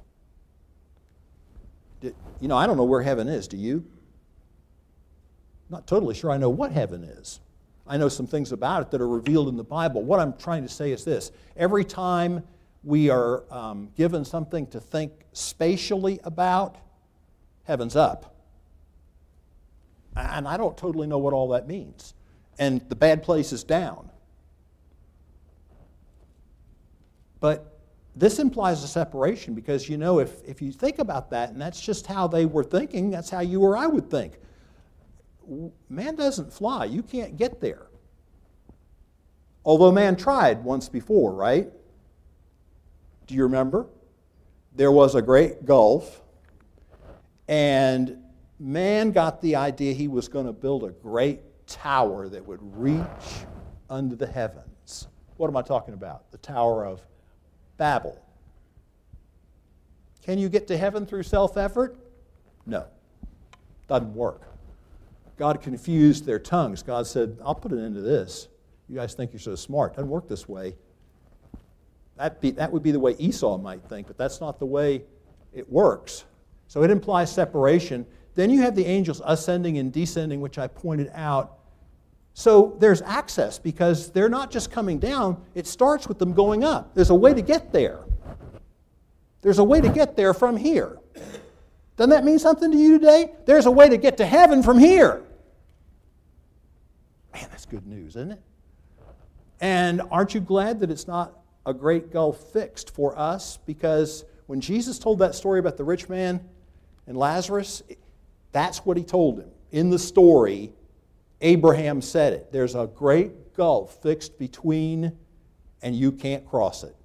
You 2.02 2.48
know, 2.48 2.58
I 2.58 2.68
don't 2.68 2.78
know 2.78 2.84
where 2.84 3.02
heaven 3.02 3.28
is. 3.28 3.48
Do 3.48 3.58
you? 3.58 3.86
Not 5.70 5.86
totally 5.88 6.16
sure 6.16 6.32
I 6.32 6.38
know 6.38 6.50
what 6.50 6.72
heaven 6.72 7.04
is. 7.04 7.40
I 7.86 7.98
know 7.98 8.08
some 8.08 8.28
things 8.28 8.52
about 8.52 8.84
it 8.84 8.92
that 8.92 9.02
are 9.02 9.08
revealed 9.08 9.50
in 9.50 9.58
the 9.58 9.64
Bible. 9.64 10.04
What 10.04 10.20
I'm 10.20 10.34
trying 10.34 10.64
to 10.64 10.70
say 10.70 10.92
is 10.92 11.04
this 11.04 11.32
every 11.58 11.84
time 11.84 12.44
we 12.84 13.10
are 13.10 13.44
um, 13.52 13.90
given 13.98 14.24
something 14.24 14.68
to 14.68 14.80
think 14.80 15.12
spatially 15.34 16.20
about, 16.24 16.78
heaven's 17.64 17.96
up. 17.96 18.36
And 20.16 20.48
I 20.48 20.58
don't 20.58 20.78
totally 20.78 21.08
know 21.08 21.18
what 21.18 21.34
all 21.34 21.50
that 21.50 21.68
means. 21.68 22.14
And 22.58 22.82
the 22.90 22.96
bad 22.96 23.24
place 23.24 23.54
is 23.54 23.64
down. 23.64 24.10
But 27.40 27.69
this 28.20 28.40
implies 28.40 28.84
a 28.84 28.88
separation 28.88 29.54
because, 29.54 29.88
you 29.88 29.98
know, 29.98 30.20
if, 30.20 30.44
if 30.46 30.62
you 30.62 30.74
think 30.74 31.00
about 31.00 31.30
that, 31.30 31.52
and 31.52 31.62
that's 31.62 31.80
just 31.80 32.06
how 32.06 32.28
they 32.28 32.46
were 32.46 32.66
thinking, 32.66 33.10
that's 33.10 33.30
how 33.30 33.40
you 33.40 33.62
or 33.62 33.78
I 33.78 33.88
would 33.88 34.12
think. 34.12 34.34
Man 35.90 36.16
doesn't 36.16 36.52
fly, 36.52 36.86
you 36.86 37.02
can't 37.02 37.38
get 37.38 37.62
there. 37.62 37.88
Although 39.64 39.94
man 39.94 40.18
tried 40.18 40.64
once 40.64 40.90
before, 40.90 41.34
right? 41.34 41.70
Do 43.28 43.36
you 43.36 43.44
remember? 43.44 43.88
There 44.76 44.92
was 44.92 45.16
a 45.16 45.22
great 45.22 45.66
gulf, 45.66 46.22
and 47.48 48.18
man 48.60 49.12
got 49.12 49.42
the 49.42 49.56
idea 49.56 49.94
he 49.94 50.10
was 50.10 50.28
going 50.28 50.46
to 50.46 50.54
build 50.54 50.84
a 50.84 50.92
great 50.92 51.40
tower 51.68 52.28
that 52.28 52.46
would 52.46 52.60
reach 52.62 53.46
under 53.90 54.16
the 54.16 54.28
heavens. 54.28 55.08
What 55.38 55.48
am 55.48 55.56
I 55.56 55.62
talking 55.62 55.94
about? 55.94 56.32
The 56.32 56.38
Tower 56.38 56.86
of 56.86 57.02
Babel. 57.80 58.22
Can 60.22 60.38
you 60.38 60.50
get 60.50 60.68
to 60.68 60.78
heaven 60.78 61.08
through 61.08 61.24
self 61.24 61.58
effort? 61.58 61.98
No. 62.68 62.86
Doesn't 63.88 64.14
work. 64.14 64.44
God 65.38 65.62
confused 65.62 66.26
their 66.26 66.38
tongues. 66.38 66.84
God 66.84 67.08
said, 67.08 67.38
I'll 67.44 67.56
put 67.56 67.72
an 67.72 67.84
end 67.84 67.96
to 67.96 68.02
this. 68.02 68.50
You 68.88 68.96
guys 68.96 69.16
think 69.16 69.32
you're 69.34 69.40
so 69.40 69.56
smart. 69.56 69.96
Doesn't 69.96 70.10
work 70.10 70.28
this 70.28 70.48
way. 70.48 70.76
That, 72.18 72.42
be, 72.42 72.52
that 72.52 72.72
would 72.72 72.84
be 72.84 72.92
the 72.92 73.00
way 73.00 73.16
Esau 73.18 73.58
might 73.58 73.82
think, 73.84 74.08
but 74.08 74.18
that's 74.18 74.42
not 74.42 74.60
the 74.60 74.66
way 74.66 75.04
it 75.54 75.72
works. 75.72 76.26
So 76.68 76.84
it 76.84 76.92
implies 76.92 77.32
separation. 77.32 78.06
Then 78.36 78.50
you 78.50 78.62
have 78.62 78.76
the 78.76 78.86
angels 78.86 79.22
ascending 79.26 79.78
and 79.78 79.92
descending, 79.92 80.42
which 80.42 80.58
I 80.58 80.68
pointed 80.68 81.10
out. 81.14 81.59
So 82.34 82.78
there's 82.80 83.02
access 83.02 83.60
because 83.60 84.12
they're 84.12 84.30
not 84.30 84.52
just 84.52 84.72
coming 84.72 85.00
down, 85.00 85.42
it 85.56 85.68
starts 85.68 86.08
with 86.08 86.20
them 86.20 86.34
going 86.34 86.64
up. 86.64 86.96
There's 86.96 87.10
a 87.10 87.16
way 87.16 87.34
to 87.34 87.42
get 87.42 87.74
there. 87.74 88.00
There's 89.42 89.60
a 89.60 89.64
way 89.64 89.82
to 89.82 89.90
get 89.90 90.16
there 90.16 90.34
from 90.34 90.58
here. 90.58 90.98
Doesn't 91.98 92.12
that 92.12 92.24
mean 92.24 92.40
something 92.40 92.72
to 92.72 92.78
you 92.78 92.98
today? 92.98 93.34
There's 93.46 93.66
a 93.66 93.72
way 93.72 93.90
to 93.90 93.98
get 93.98 94.18
to 94.18 94.26
heaven 94.26 94.64
from 94.64 94.80
here. 94.80 95.24
Man, 97.34 97.48
that's 97.52 97.66
good 97.66 97.86
news, 97.86 98.16
isn't 98.16 98.32
it? 98.32 98.42
And 99.60 100.02
aren't 100.10 100.34
you 100.34 100.40
glad 100.40 100.80
that 100.80 100.90
it's 100.90 101.08
not 101.08 101.38
a 101.66 101.74
great 101.74 102.12
gulf 102.12 102.52
fixed 102.54 102.96
for 102.96 103.18
us? 103.20 103.58
Because 103.66 104.24
when 104.48 104.62
Jesus 104.62 104.98
told 104.98 105.20
that 105.20 105.36
story 105.36 105.60
about 105.60 105.78
the 105.78 105.84
rich 105.84 106.08
man 106.08 106.40
and 107.06 107.18
Lazarus, 107.18 107.84
that's 108.52 108.80
what 108.86 108.96
he 108.96 109.04
told 109.04 109.40
him. 109.40 109.50
In 109.72 109.90
the 109.90 110.00
story, 110.00 110.72
Abraham 111.42 112.02
said 112.02 112.34
it. 112.34 112.52
There's 112.52 112.76
a 112.76 112.88
great 112.88 113.56
gulf 113.56 114.02
fixed 114.02 114.38
between, 114.38 115.18
and 115.82 115.96
you 115.96 116.12
can't 116.12 116.46
cross 116.46 116.84
it. 116.84 116.96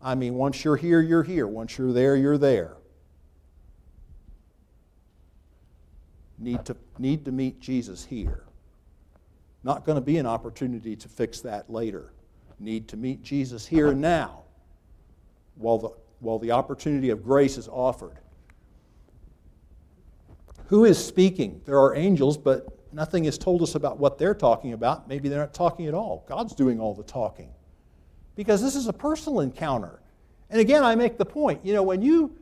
I 0.00 0.14
mean, 0.14 0.34
once 0.34 0.64
you're 0.64 0.76
here, 0.76 1.00
you're 1.00 1.22
here. 1.22 1.46
Once 1.46 1.78
you're 1.78 1.92
there, 1.92 2.16
you're 2.16 2.38
there. 2.38 2.76
Need 6.38 6.64
to, 6.64 6.76
need 6.98 7.24
to 7.24 7.30
meet 7.30 7.60
Jesus 7.60 8.04
here. 8.04 8.44
Not 9.62 9.84
going 9.84 9.94
to 9.94 10.02
be 10.02 10.18
an 10.18 10.26
opportunity 10.26 10.96
to 10.96 11.08
fix 11.08 11.40
that 11.42 11.70
later. 11.70 12.12
Need 12.58 12.88
to 12.88 12.96
meet 12.96 13.22
Jesus 13.22 13.64
here 13.64 13.88
and 13.88 14.00
now 14.00 14.42
while 15.54 15.78
the, 15.78 15.90
while 16.18 16.40
the 16.40 16.50
opportunity 16.50 17.10
of 17.10 17.22
grace 17.22 17.56
is 17.56 17.68
offered. 17.68 18.18
Who 20.66 20.84
is 20.84 21.02
speaking? 21.02 21.60
There 21.64 21.78
are 21.78 21.94
angels, 21.94 22.36
but 22.36 22.66
nothing 22.92 23.24
has 23.24 23.38
told 23.38 23.62
us 23.62 23.74
about 23.74 23.98
what 23.98 24.18
they're 24.18 24.34
talking 24.34 24.72
about. 24.72 25.08
Maybe 25.08 25.28
they're 25.28 25.40
not 25.40 25.54
talking 25.54 25.86
at 25.86 25.94
all. 25.94 26.24
God's 26.28 26.54
doing 26.54 26.80
all 26.80 26.94
the 26.94 27.02
talking. 27.02 27.50
Because 28.34 28.62
this 28.62 28.74
is 28.74 28.86
a 28.86 28.92
personal 28.92 29.40
encounter. 29.40 30.00
And 30.50 30.60
again, 30.60 30.84
I 30.84 30.94
make 30.94 31.18
the 31.18 31.24
point 31.24 31.64
you 31.64 31.72
know, 31.72 31.82
when 31.82 32.02
you 32.02 32.36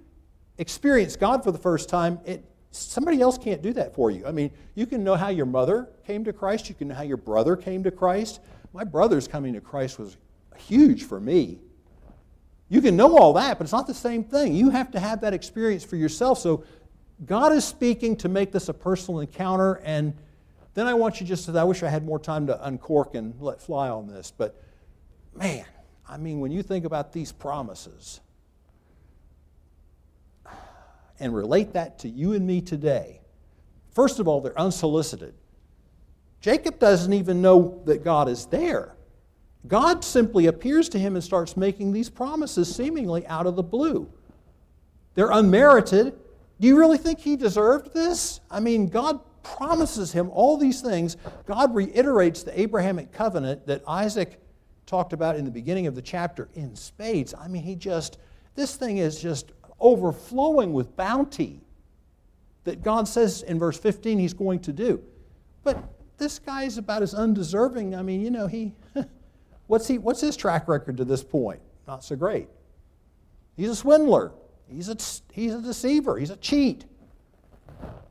experience 0.58 1.16
God 1.16 1.42
for 1.42 1.52
the 1.52 1.58
first 1.58 1.88
time, 1.88 2.20
it, 2.24 2.44
somebody 2.70 3.20
else 3.20 3.38
can't 3.38 3.62
do 3.62 3.72
that 3.72 3.94
for 3.94 4.10
you. 4.10 4.26
I 4.26 4.32
mean, 4.32 4.50
you 4.74 4.86
can 4.86 5.02
know 5.02 5.16
how 5.16 5.28
your 5.28 5.46
mother 5.46 5.88
came 6.06 6.24
to 6.24 6.32
Christ, 6.32 6.68
you 6.68 6.74
can 6.74 6.88
know 6.88 6.94
how 6.94 7.02
your 7.02 7.16
brother 7.16 7.56
came 7.56 7.82
to 7.84 7.90
Christ. 7.90 8.40
My 8.72 8.84
brother's 8.84 9.26
coming 9.26 9.54
to 9.54 9.60
Christ 9.60 9.98
was 9.98 10.16
huge 10.56 11.04
for 11.04 11.18
me. 11.18 11.58
You 12.68 12.80
can 12.80 12.96
know 12.96 13.18
all 13.18 13.32
that, 13.32 13.58
but 13.58 13.64
it's 13.64 13.72
not 13.72 13.88
the 13.88 13.94
same 13.94 14.22
thing. 14.22 14.54
You 14.54 14.70
have 14.70 14.92
to 14.92 15.00
have 15.00 15.22
that 15.22 15.34
experience 15.34 15.82
for 15.82 15.96
yourself. 15.96 16.38
So 16.38 16.62
God 17.26 17.52
is 17.52 17.64
speaking 17.64 18.16
to 18.18 18.28
make 18.28 18.52
this 18.52 18.68
a 18.68 18.74
personal 18.74 19.20
encounter, 19.20 19.74
and 19.84 20.14
then 20.74 20.86
I 20.86 20.94
want 20.94 21.20
you 21.20 21.26
just 21.26 21.46
to, 21.46 21.58
I 21.58 21.64
wish 21.64 21.82
I 21.82 21.88
had 21.88 22.04
more 22.04 22.18
time 22.18 22.46
to 22.46 22.66
uncork 22.66 23.14
and 23.14 23.34
let 23.40 23.60
fly 23.60 23.88
on 23.88 24.06
this, 24.06 24.32
but 24.36 24.62
man, 25.34 25.64
I 26.08 26.16
mean, 26.16 26.40
when 26.40 26.52
you 26.52 26.62
think 26.62 26.84
about 26.84 27.12
these 27.12 27.32
promises 27.32 28.20
and 31.18 31.34
relate 31.34 31.72
that 31.74 31.98
to 32.00 32.08
you 32.08 32.32
and 32.32 32.46
me 32.46 32.60
today, 32.60 33.20
first 33.92 34.20
of 34.20 34.28
all, 34.28 34.40
they're 34.40 34.58
unsolicited. 34.58 35.34
Jacob 36.40 36.78
doesn't 36.78 37.12
even 37.12 37.42
know 37.42 37.82
that 37.84 38.02
God 38.02 38.28
is 38.28 38.46
there. 38.46 38.94
God 39.66 40.04
simply 40.04 40.46
appears 40.46 40.88
to 40.90 40.98
him 40.98 41.14
and 41.14 41.22
starts 41.22 41.56
making 41.56 41.92
these 41.92 42.08
promises 42.08 42.74
seemingly 42.74 43.26
out 43.26 43.46
of 43.46 43.56
the 43.56 43.62
blue. 43.62 44.10
They're 45.14 45.30
unmerited, 45.30 46.14
do 46.60 46.66
you 46.66 46.78
really 46.78 46.98
think 46.98 47.20
he 47.20 47.36
deserved 47.36 47.94
this? 47.94 48.40
I 48.50 48.60
mean, 48.60 48.88
God 48.88 49.20
promises 49.42 50.12
him 50.12 50.30
all 50.30 50.56
these 50.56 50.80
things. 50.80 51.16
God 51.46 51.74
reiterates 51.74 52.42
the 52.42 52.58
Abrahamic 52.58 53.12
covenant 53.12 53.66
that 53.66 53.82
Isaac 53.86 54.40
talked 54.86 55.12
about 55.12 55.36
in 55.36 55.44
the 55.44 55.50
beginning 55.50 55.86
of 55.86 55.94
the 55.94 56.02
chapter 56.02 56.48
in 56.54 56.74
spades. 56.74 57.34
I 57.34 57.48
mean, 57.48 57.62
he 57.62 57.76
just, 57.76 58.18
this 58.54 58.76
thing 58.76 58.98
is 58.98 59.20
just 59.20 59.52
overflowing 59.78 60.72
with 60.72 60.96
bounty 60.96 61.62
that 62.64 62.82
God 62.82 63.08
says 63.08 63.42
in 63.42 63.58
verse 63.58 63.78
15 63.78 64.18
he's 64.18 64.34
going 64.34 64.60
to 64.60 64.72
do. 64.72 65.02
But 65.62 65.82
this 66.18 66.38
guy 66.38 66.64
is 66.64 66.78
about 66.78 67.02
as 67.02 67.14
undeserving. 67.14 67.94
I 67.94 68.02
mean, 68.02 68.20
you 68.20 68.30
know, 68.30 68.46
he 68.46 68.74
what's 69.66 69.88
he 69.88 69.98
what's 69.98 70.20
his 70.20 70.36
track 70.36 70.68
record 70.68 70.96
to 70.98 71.04
this 71.04 71.24
point? 71.24 71.60
Not 71.86 72.04
so 72.04 72.16
great. 72.16 72.48
He's 73.56 73.70
a 73.70 73.76
swindler. 73.76 74.32
He's 74.68 74.88
a, 74.88 74.96
he's 75.32 75.54
a 75.54 75.60
deceiver. 75.60 76.18
He's 76.18 76.30
a 76.30 76.36
cheat. 76.36 76.84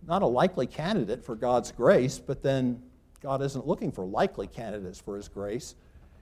Not 0.09 0.23
a 0.23 0.27
likely 0.27 0.65
candidate 0.65 1.23
for 1.23 1.35
God's 1.35 1.71
grace, 1.71 2.17
but 2.17 2.41
then 2.41 2.81
God 3.21 3.43
isn't 3.43 3.67
looking 3.67 3.91
for 3.91 4.03
likely 4.03 4.47
candidates 4.47 4.99
for 4.99 5.15
his 5.15 5.29
grace. 5.29 5.75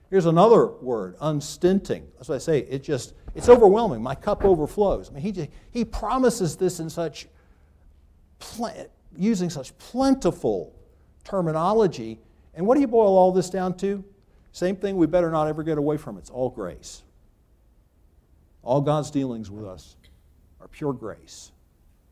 Here's 0.09 0.25
another 0.25 0.67
word, 0.67 1.15
unstinting. 1.21 2.05
That's 2.17 2.27
what 2.27 2.35
I 2.35 2.39
say. 2.39 2.59
It 2.59 2.83
just, 2.83 3.13
it's 3.33 3.47
overwhelming. 3.47 4.03
My 4.03 4.13
cup 4.13 4.43
overflows. 4.43 5.09
I 5.09 5.13
mean, 5.13 5.23
he, 5.23 5.49
he 5.71 5.85
promises 5.85 6.57
this 6.57 6.81
in 6.81 6.89
such, 6.89 7.27
using 9.15 9.49
such 9.49 9.77
plentiful 9.77 10.75
terminology. 11.23 12.19
And 12.55 12.67
what 12.67 12.75
do 12.75 12.81
you 12.81 12.87
boil 12.87 13.17
all 13.17 13.31
this 13.31 13.49
down 13.49 13.77
to? 13.77 14.03
Same 14.51 14.75
thing 14.75 14.97
we 14.97 15.07
better 15.07 15.31
not 15.31 15.47
ever 15.47 15.63
get 15.63 15.77
away 15.77 15.95
from. 15.95 16.17
It's 16.17 16.29
all 16.29 16.49
grace. 16.49 17.03
All 18.63 18.81
God's 18.81 19.11
dealings 19.11 19.49
with 19.49 19.65
us 19.65 19.95
are 20.59 20.67
pure 20.67 20.91
grace. 20.91 21.53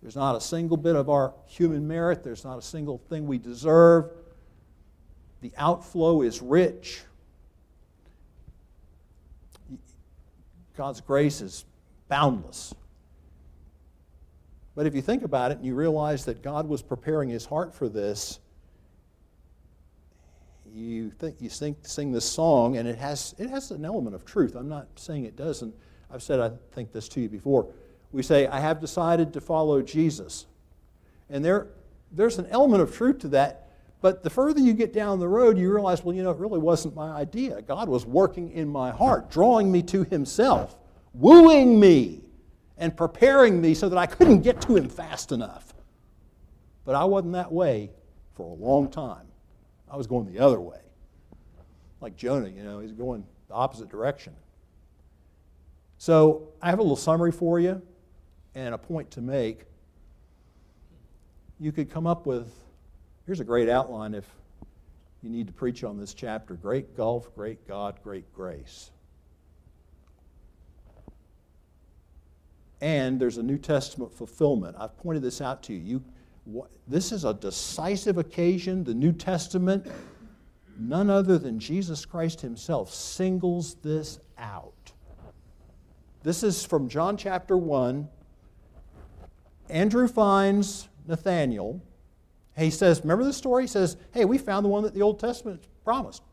There's 0.05 0.15
not 0.15 0.35
a 0.35 0.39
single 0.41 0.77
bit 0.77 0.95
of 0.95 1.09
our 1.09 1.33
human 1.47 1.87
merit, 1.87 2.23
there's 2.23 2.45
not 2.45 2.59
a 2.59 2.61
single 2.61 2.99
thing 3.09 3.25
we 3.25 3.39
deserve. 3.39 4.11
The 5.41 5.51
outflow 5.57 6.21
is 6.21 6.43
rich. 6.43 7.01
God's 10.77 11.01
grace 11.01 11.41
is 11.41 11.65
boundless. 12.07 12.75
But 14.75 14.85
if 14.85 14.93
you 14.93 15.01
think 15.01 15.23
about 15.23 15.49
it 15.49 15.57
and 15.57 15.65
you 15.65 15.73
realize 15.73 16.23
that 16.25 16.43
God 16.43 16.69
was 16.69 16.83
preparing 16.83 17.29
his 17.29 17.47
heart 17.47 17.73
for 17.73 17.89
this, 17.89 18.39
you 20.71 21.09
think 21.09 21.41
you 21.41 21.49
sing, 21.49 21.75
sing 21.81 22.11
this 22.11 22.29
song 22.29 22.77
and 22.77 22.87
it 22.87 22.99
has 22.99 23.33
it 23.39 23.49
has 23.49 23.71
an 23.71 23.83
element 23.83 24.13
of 24.13 24.23
truth. 24.23 24.55
I'm 24.55 24.69
not 24.69 24.87
saying 24.97 25.25
it 25.25 25.35
doesn't. 25.35 25.73
I've 26.11 26.21
said 26.21 26.39
I 26.39 26.51
think 26.73 26.91
this 26.91 27.09
to 27.09 27.21
you 27.21 27.27
before. 27.27 27.73
We 28.15 28.23
say, 28.23 28.47
I 28.47 28.59
have 28.59 28.79
decided 28.79 29.33
to 29.33 29.41
follow 29.41 29.81
Jesus. 29.81 30.45
And 31.29 31.43
there, 31.43 31.67
there's 32.11 32.39
an 32.39 32.47
element 32.49 32.81
of 32.81 32.95
truth 32.95 33.19
to 33.19 33.27
that 33.29 33.65
but 34.05 34.21
the 34.21 34.29
further 34.29 34.59
you 34.59 34.73
get 34.73 34.93
down 34.93 35.19
the 35.19 35.27
road, 35.27 35.57
you 35.57 35.73
realize, 35.73 36.03
well, 36.03 36.15
you 36.15 36.21
know, 36.21 36.29
it 36.29 36.37
really 36.37 36.59
wasn't 36.59 36.93
my 36.93 37.09
idea. 37.09 37.59
God 37.63 37.89
was 37.89 38.05
working 38.05 38.51
in 38.51 38.67
my 38.67 38.91
heart, 38.91 39.31
drawing 39.31 39.71
me 39.71 39.81
to 39.81 40.03
Himself, 40.03 40.77
wooing 41.15 41.79
me, 41.79 42.21
and 42.77 42.95
preparing 42.95 43.59
me 43.59 43.73
so 43.73 43.89
that 43.89 43.97
I 43.97 44.05
couldn't 44.05 44.41
get 44.41 44.61
to 44.61 44.75
Him 44.75 44.89
fast 44.89 45.31
enough. 45.31 45.73
But 46.83 46.93
I 46.93 47.03
wasn't 47.05 47.33
that 47.33 47.51
way 47.51 47.89
for 48.35 48.45
a 48.45 48.53
long 48.53 48.91
time. 48.91 49.25
I 49.89 49.97
was 49.97 50.05
going 50.05 50.31
the 50.31 50.37
other 50.37 50.59
way. 50.59 50.81
Like 51.99 52.15
Jonah, 52.15 52.49
you 52.49 52.61
know, 52.61 52.81
he's 52.81 52.91
going 52.91 53.25
the 53.47 53.55
opposite 53.55 53.89
direction. 53.89 54.35
So 55.97 56.49
I 56.61 56.69
have 56.69 56.77
a 56.77 56.83
little 56.83 56.95
summary 56.95 57.31
for 57.31 57.59
you 57.59 57.81
and 58.55 58.73
a 58.73 58.77
point 58.77 59.11
to 59.11 59.21
make. 59.21 59.65
You 61.59 61.71
could 61.71 61.91
come 61.91 62.07
up 62.07 62.25
with 62.25 62.51
Here's 63.25 63.39
a 63.39 63.43
great 63.43 63.69
outline 63.69 64.13
if 64.13 64.25
you 65.23 65.31
need 65.31 65.47
to 65.47 65.53
preach 65.53 65.83
on 65.83 65.97
this 65.97 66.13
chapter 66.13 66.53
Great 66.53 66.95
Gulf, 66.95 67.33
Great 67.33 67.67
God, 67.67 67.97
Great 68.03 68.31
Grace. 68.35 68.91
And 72.81 73.19
there's 73.19 73.37
a 73.37 73.43
New 73.43 73.57
Testament 73.57 74.13
fulfillment. 74.13 74.75
I've 74.79 74.95
pointed 74.97 75.23
this 75.23 75.41
out 75.41 75.63
to 75.63 75.73
you. 75.73 76.03
you 76.45 76.67
this 76.87 77.11
is 77.11 77.25
a 77.25 77.33
decisive 77.33 78.19
occasion. 78.19 78.83
The 78.83 78.93
New 78.93 79.11
Testament, 79.11 79.87
none 80.77 81.09
other 81.09 81.39
than 81.39 81.57
Jesus 81.57 82.05
Christ 82.05 82.41
Himself, 82.41 82.93
singles 82.93 83.73
this 83.81 84.19
out. 84.37 84.91
This 86.21 86.43
is 86.43 86.63
from 86.63 86.89
John 86.89 87.17
chapter 87.17 87.57
1. 87.57 88.07
Andrew 89.69 90.07
finds 90.07 90.87
Nathanael 91.07 91.81
he 92.57 92.71
says, 92.71 93.01
remember 93.01 93.23
the 93.23 93.33
story? 93.33 93.63
He 93.63 93.67
says, 93.67 93.97
hey, 94.13 94.23
we 94.25 94.37
found 94.37 94.63
the 94.63 94.69
one 94.69 94.83
that 94.83 94.93
the 94.93 95.01
Old 95.01 95.19
Testament 95.19 95.65
promised. 95.83 96.23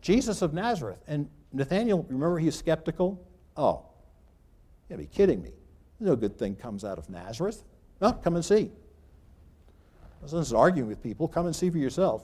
Jesus 0.00 0.42
of 0.42 0.54
Nazareth. 0.54 1.02
And 1.08 1.28
Nathaniel, 1.52 2.06
remember 2.08 2.38
he's 2.38 2.54
skeptical? 2.54 3.20
Oh, 3.56 3.84
you 4.88 4.96
gotta 4.96 5.02
be 5.02 5.08
kidding 5.08 5.42
me. 5.42 5.50
No 5.98 6.14
good 6.14 6.38
thing 6.38 6.54
comes 6.54 6.84
out 6.84 6.98
of 6.98 7.10
Nazareth. 7.10 7.64
No, 8.00 8.12
come 8.12 8.36
and 8.36 8.44
see. 8.44 8.70
This 10.22 10.32
is 10.32 10.52
arguing 10.52 10.88
with 10.88 11.02
people. 11.02 11.26
Come 11.26 11.46
and 11.46 11.56
see 11.56 11.70
for 11.70 11.78
yourself. 11.78 12.22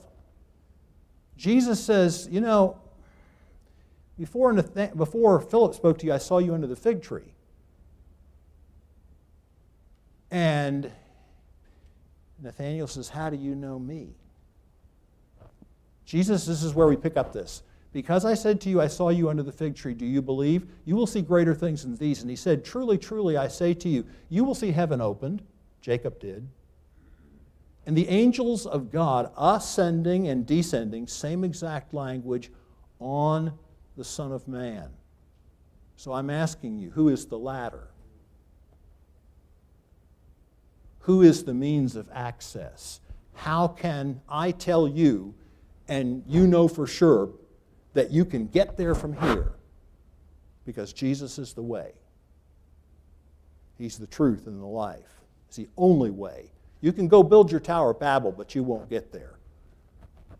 Jesus 1.35 1.83
says, 1.83 2.27
you 2.31 2.39
know, 2.39 2.79
before, 4.17 4.53
Nathan- 4.53 4.95
before 4.95 5.39
Philip 5.41 5.73
spoke 5.73 5.97
to 5.99 6.05
you, 6.05 6.13
I 6.13 6.17
saw 6.17 6.37
you 6.37 6.53
under 6.53 6.67
the 6.67 6.75
fig 6.75 7.01
tree. 7.01 7.33
And 10.33 10.91
Nathanael 12.41 12.87
says, 12.87 13.07
How 13.07 13.29
do 13.29 13.37
you 13.37 13.53
know 13.53 13.77
me? 13.77 14.15
Jesus, 16.05 16.47
this 16.47 16.63
is 16.63 16.73
where 16.73 16.87
we 16.87 16.97
pick 16.97 17.17
up 17.17 17.31
this. 17.31 17.61
Because 17.93 18.25
I 18.25 18.33
said 18.33 18.59
to 18.61 18.69
you, 18.69 18.81
I 18.81 18.87
saw 18.87 19.09
you 19.09 19.29
under 19.29 19.43
the 19.43 19.51
fig 19.51 19.75
tree, 19.75 19.93
do 19.93 20.07
you 20.07 20.23
believe? 20.23 20.65
You 20.85 20.95
will 20.95 21.05
see 21.05 21.21
greater 21.21 21.53
things 21.53 21.83
than 21.83 21.95
these. 21.97 22.21
And 22.21 22.31
he 22.31 22.35
said, 22.35 22.65
Truly, 22.65 22.97
truly, 22.97 23.37
I 23.37 23.47
say 23.47 23.75
to 23.75 23.87
you, 23.87 24.05
you 24.29 24.43
will 24.43 24.55
see 24.55 24.71
heaven 24.71 25.01
opened. 25.01 25.43
Jacob 25.81 26.19
did. 26.19 26.49
And 27.85 27.95
the 27.95 28.09
angels 28.09 28.65
of 28.65 28.91
God 28.91 29.31
ascending 29.37 30.29
and 30.29 30.47
descending, 30.47 31.05
same 31.05 31.43
exact 31.43 31.93
language, 31.93 32.49
on 32.99 33.53
the 33.97 34.03
Son 34.03 34.31
of 34.31 34.47
Man. 34.47 34.89
So 35.95 36.11
I'm 36.11 36.31
asking 36.31 36.79
you, 36.79 36.89
who 36.89 37.09
is 37.09 37.27
the 37.27 37.37
ladder? 37.37 37.89
Who 41.03 41.21
is 41.21 41.43
the 41.43 41.53
means 41.53 41.95
of 41.95 42.09
access? 42.13 42.99
How 43.33 43.67
can 43.67 44.21
I 44.29 44.51
tell 44.51 44.87
you, 44.87 45.33
and 45.87 46.23
you 46.27 46.47
know 46.47 46.67
for 46.67 46.87
sure, 46.87 47.29
that 47.93 48.11
you 48.11 48.25
can 48.25 48.47
get 48.47 48.77
there 48.77 48.95
from 48.95 49.13
here? 49.13 49.53
Because 50.65 50.93
Jesus 50.93 51.37
is 51.37 51.53
the 51.53 51.61
way. 51.61 51.91
He's 53.77 53.97
the 53.97 54.07
truth 54.07 54.47
and 54.47 54.61
the 54.61 54.65
life. 54.65 55.21
It's 55.47 55.57
the 55.57 55.67
only 55.77 56.09
way. 56.09 56.51
You 56.79 56.93
can 56.93 57.07
go 57.07 57.21
build 57.21 57.51
your 57.51 57.59
Tower 57.59 57.91
of 57.91 57.99
Babel, 57.99 58.31
but 58.31 58.55
you 58.55 58.63
won't 58.63 58.89
get 58.89 59.11
there. 59.11 59.35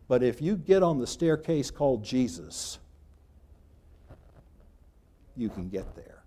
But 0.07 0.23
if 0.23 0.41
you 0.41 0.55
get 0.55 0.81
on 0.81 0.97
the 0.97 1.07
staircase 1.07 1.71
called 1.71 2.03
Jesus, 2.03 2.79
you 5.35 5.49
can 5.49 5.67
get 5.69 5.95
there. 5.95 6.23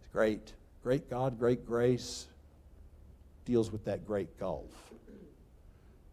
It's 0.00 0.08
great. 0.12 0.54
Great 0.90 1.08
God, 1.08 1.38
great 1.38 1.64
grace 1.64 2.26
deals 3.44 3.70
with 3.70 3.84
that 3.84 4.04
great 4.04 4.40
gulf. 4.40 4.72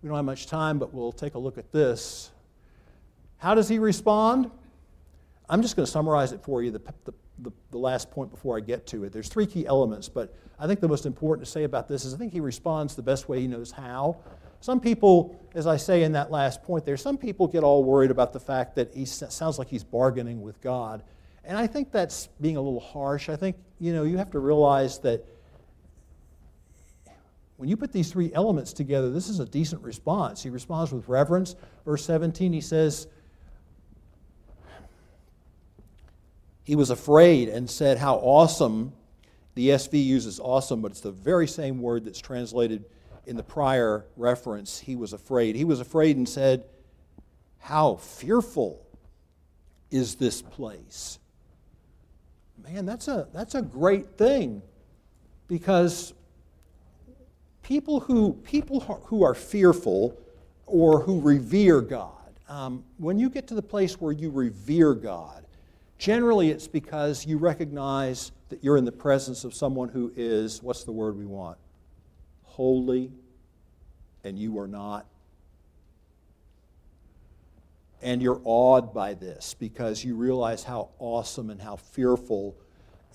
We 0.04 0.08
don't 0.08 0.16
have 0.16 0.24
much 0.24 0.46
time, 0.46 0.78
but 0.78 0.94
we'll 0.94 1.12
take 1.12 1.34
a 1.34 1.40
look 1.40 1.58
at 1.58 1.72
this. 1.72 2.30
How 3.40 3.56
does 3.56 3.68
he 3.68 3.80
respond? 3.80 4.52
I'm 5.50 5.64
just 5.64 5.76
going 5.76 5.88
to 5.88 5.92
summarize 5.92 6.32
it 6.32 6.44
for 6.44 6.62
you, 6.62 6.70
the, 6.70 6.82
the, 7.06 7.14
the, 7.40 7.52
the, 7.72 7.78
last 7.80 8.12
point 8.12 8.30
before 8.30 8.56
I 8.56 8.60
get 8.60 8.86
to 8.90 9.04
it. 9.04 9.12
There's 9.12 9.30
three 9.30 9.48
key 9.48 9.66
elements, 9.66 10.10
but 10.10 10.38
I 10.60 10.68
think 10.68 10.80
the 10.80 10.88
most 10.88 11.08
important 11.08 11.48
to 11.48 11.52
say 11.52 11.64
about 11.64 11.88
this 11.88 12.06
is 12.06 12.14
I 12.14 12.18
think 12.18 12.32
he 12.32 12.40
responds 12.40 12.96
the 12.96 13.02
best 13.02 13.28
way 13.28 13.40
he 13.40 13.48
knows 13.48 13.72
how. 13.72 14.18
Some 14.60 14.80
people, 14.80 15.44
as 15.56 15.66
I 15.66 15.78
say 15.78 16.04
in 16.04 16.12
that 16.12 16.30
last 16.30 16.62
point 16.62 16.86
there, 16.86 16.98
some 16.98 17.18
people 17.18 17.48
get 17.48 17.64
all 17.64 17.84
worried 17.84 18.12
about 18.12 18.32
the 18.32 18.40
fact 18.40 18.76
that 18.76 18.94
he 18.94 19.06
sounds 19.06 19.58
like 19.58 19.70
he's 19.70 19.84
bargaining 19.84 20.44
with 20.44 20.62
God. 20.62 21.02
And 21.48 21.58
I 21.58 21.66
think 21.66 21.94
that's 21.94 22.28
being 22.42 22.58
a 22.58 22.62
little 22.62 22.82
harsh. 22.82 23.30
I 23.30 23.38
think, 23.38 23.56
you 23.80 23.94
know, 23.94 24.04
you 24.04 24.18
have 24.18 24.32
to 24.32 24.40
realize 24.40 25.00
that 25.00 25.26
when 27.56 27.70
you 27.70 27.78
put 27.78 27.94
these 27.94 28.12
three 28.12 28.34
elements 28.34 28.74
together, 28.74 29.10
this 29.10 29.30
is 29.30 29.40
a 29.40 29.46
decent 29.46 29.82
response. 29.82 30.44
He 30.44 30.50
responds 30.50 30.92
with 30.92 31.08
reverence. 31.08 31.56
Verse 31.86 32.04
17, 32.04 32.52
he 32.52 32.60
says, 32.60 33.08
He 36.64 36.76
was 36.76 36.90
afraid 36.90 37.48
and 37.48 37.70
said, 37.70 37.98
How 37.98 38.16
awesome. 38.18 38.92
The 39.56 39.70
ESV 39.70 40.06
uses 40.06 40.42
awesome, 40.42 40.82
but 40.82 40.92
it's 40.92 41.00
the 41.00 41.12
very 41.12 41.48
same 41.48 41.82
word 41.82 42.04
that's 42.04 42.20
translated 42.20 42.84
in 43.26 43.38
the 43.38 43.44
prior 43.44 44.06
reference. 44.18 44.80
He 44.80 44.98
was 44.98 45.14
afraid. 45.14 45.56
He 45.56 45.64
was 45.64 45.80
afraid 45.80 46.18
and 46.18 46.28
said, 46.28 46.66
How 47.58 47.96
fearful 47.96 48.86
is 49.90 50.16
this 50.16 50.42
place? 50.42 51.20
Man, 52.64 52.86
that's 52.86 53.08
a, 53.08 53.28
that's 53.34 53.56
a 53.56 53.62
great 53.62 54.18
thing 54.18 54.62
because 55.48 56.14
people 57.64 58.00
who, 58.02 58.34
people 58.44 58.80
who 58.80 59.24
are 59.24 59.34
fearful 59.34 60.18
or 60.66 61.02
who 61.02 61.22
revere 61.22 61.82
God, 61.82 62.12
um, 62.50 62.84
when 62.98 63.20
you 63.20 63.30
get 63.30 63.48
to 63.48 63.56
the 63.56 63.62
place 63.62 64.00
where 64.00 64.12
you 64.12 64.30
revere 64.30 64.94
God, 64.94 65.48
Generally, 65.98 66.52
it's 66.52 66.68
because 66.68 67.26
you 67.26 67.38
recognize 67.38 68.32
that 68.50 68.64
you're 68.64 68.78
in 68.78 68.86
the 68.86 68.92
presence 68.92 69.44
of 69.44 69.54
someone 69.54 69.90
who 69.90 70.12
is, 70.16 70.62
what's 70.62 70.84
the 70.84 70.92
word 70.92 71.18
we 71.18 71.26
want? 71.26 71.58
Holy, 72.44 73.12
and 74.24 74.38
you 74.38 74.60
are 74.60 74.68
not. 74.68 75.08
And 78.02 78.22
you're 78.22 78.42
awed 78.44 78.94
by 78.94 79.14
this 79.16 79.56
because 79.56 80.04
you 80.04 80.16
realize 80.16 80.64
how 80.64 80.90
awesome 81.00 81.50
and 81.50 81.62
how 81.62 81.78
fearful. 81.78 82.56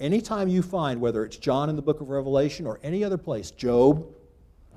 Anytime 0.00 0.48
you 0.48 0.62
find, 0.62 1.00
whether 1.00 1.24
it's 1.24 1.36
John 1.36 1.70
in 1.70 1.76
the 1.76 1.82
book 1.82 2.00
of 2.00 2.08
Revelation 2.08 2.66
or 2.66 2.80
any 2.82 3.04
other 3.04 3.18
place, 3.18 3.50
Job, 3.52 4.06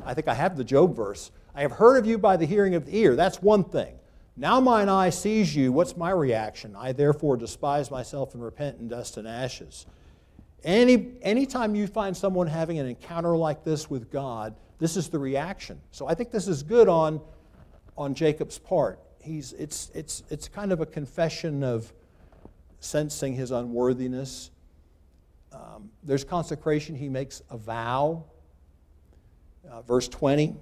I 0.05 0.13
think 0.13 0.27
I 0.27 0.33
have 0.35 0.57
the 0.57 0.63
Job 0.63 0.95
verse. 0.95 1.31
I 1.55 1.61
have 1.61 1.71
heard 1.71 1.97
of 1.97 2.05
you 2.05 2.17
by 2.17 2.37
the 2.37 2.45
hearing 2.45 2.75
of 2.75 2.85
the 2.85 2.97
ear. 2.97 3.15
That's 3.15 3.41
one 3.41 3.63
thing. 3.63 3.95
Now 4.37 4.59
mine 4.59 4.89
eye 4.89 5.09
sees 5.09 5.55
you. 5.55 5.71
What's 5.71 5.95
my 5.95 6.11
reaction? 6.11 6.75
I 6.77 6.91
therefore 6.91 7.37
despise 7.37 7.89
myself 7.89 8.33
and 8.33 8.43
repent 8.43 8.79
in 8.79 8.89
dust 8.89 9.17
and 9.17 9.27
ashes. 9.27 9.85
Any, 10.63 11.13
anytime 11.21 11.75
you 11.75 11.87
find 11.87 12.15
someone 12.15 12.47
having 12.47 12.79
an 12.79 12.87
encounter 12.87 13.37
like 13.37 13.63
this 13.63 13.89
with 13.89 14.11
God, 14.11 14.55
this 14.79 14.97
is 14.97 15.09
the 15.09 15.19
reaction. 15.19 15.79
So 15.91 16.07
I 16.07 16.15
think 16.15 16.31
this 16.31 16.47
is 16.47 16.63
good 16.63 16.89
on, 16.89 17.21
on 17.97 18.13
Jacob's 18.13 18.57
part. 18.57 18.99
He's, 19.25 19.53
it's, 19.53 19.91
it's, 19.93 20.23
it's 20.29 20.47
kind 20.47 20.71
of 20.71 20.81
a 20.81 20.85
confession 20.85 21.63
of 21.63 21.91
sensing 22.79 23.33
his 23.33 23.51
unworthiness. 23.51 24.51
Um, 25.51 25.89
there's 26.03 26.23
consecration. 26.23 26.95
He 26.95 27.09
makes 27.09 27.41
a 27.49 27.57
vow. 27.57 28.25
Uh, 29.69 29.81
verse 29.81 30.07
20 30.07 30.55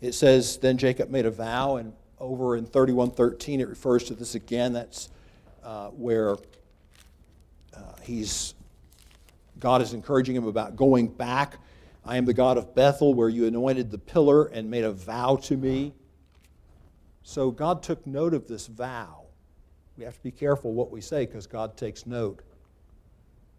it 0.00 0.12
says, 0.12 0.58
Then 0.58 0.76
Jacob 0.76 1.10
made 1.10 1.26
a 1.26 1.30
vow, 1.30 1.76
and 1.76 1.92
over 2.18 2.56
in 2.56 2.66
31:13 2.66 3.60
it 3.60 3.68
refers 3.68 4.04
to 4.04 4.14
this 4.14 4.34
again. 4.34 4.72
That's 4.72 5.10
uh, 5.62 5.88
where 5.88 6.32
uh, 7.74 7.94
he's 8.02 8.54
God 9.58 9.80
is 9.80 9.94
encouraging 9.94 10.36
him 10.36 10.46
about 10.46 10.76
going 10.76 11.08
back. 11.08 11.58
I 12.04 12.18
am 12.18 12.24
the 12.24 12.34
God 12.34 12.56
of 12.56 12.74
Bethel, 12.74 13.14
where 13.14 13.28
you 13.28 13.46
anointed 13.46 13.90
the 13.90 13.98
pillar 13.98 14.44
and 14.44 14.70
made 14.70 14.84
a 14.84 14.92
vow 14.92 15.36
to 15.44 15.56
me. 15.56 15.92
So 17.28 17.50
God 17.50 17.82
took 17.82 18.06
note 18.06 18.34
of 18.34 18.46
this 18.46 18.68
vow. 18.68 19.24
We 19.98 20.04
have 20.04 20.14
to 20.14 20.22
be 20.22 20.30
careful 20.30 20.72
what 20.72 20.92
we 20.92 21.00
say 21.00 21.26
because 21.26 21.48
God 21.48 21.76
takes 21.76 22.06
note 22.06 22.40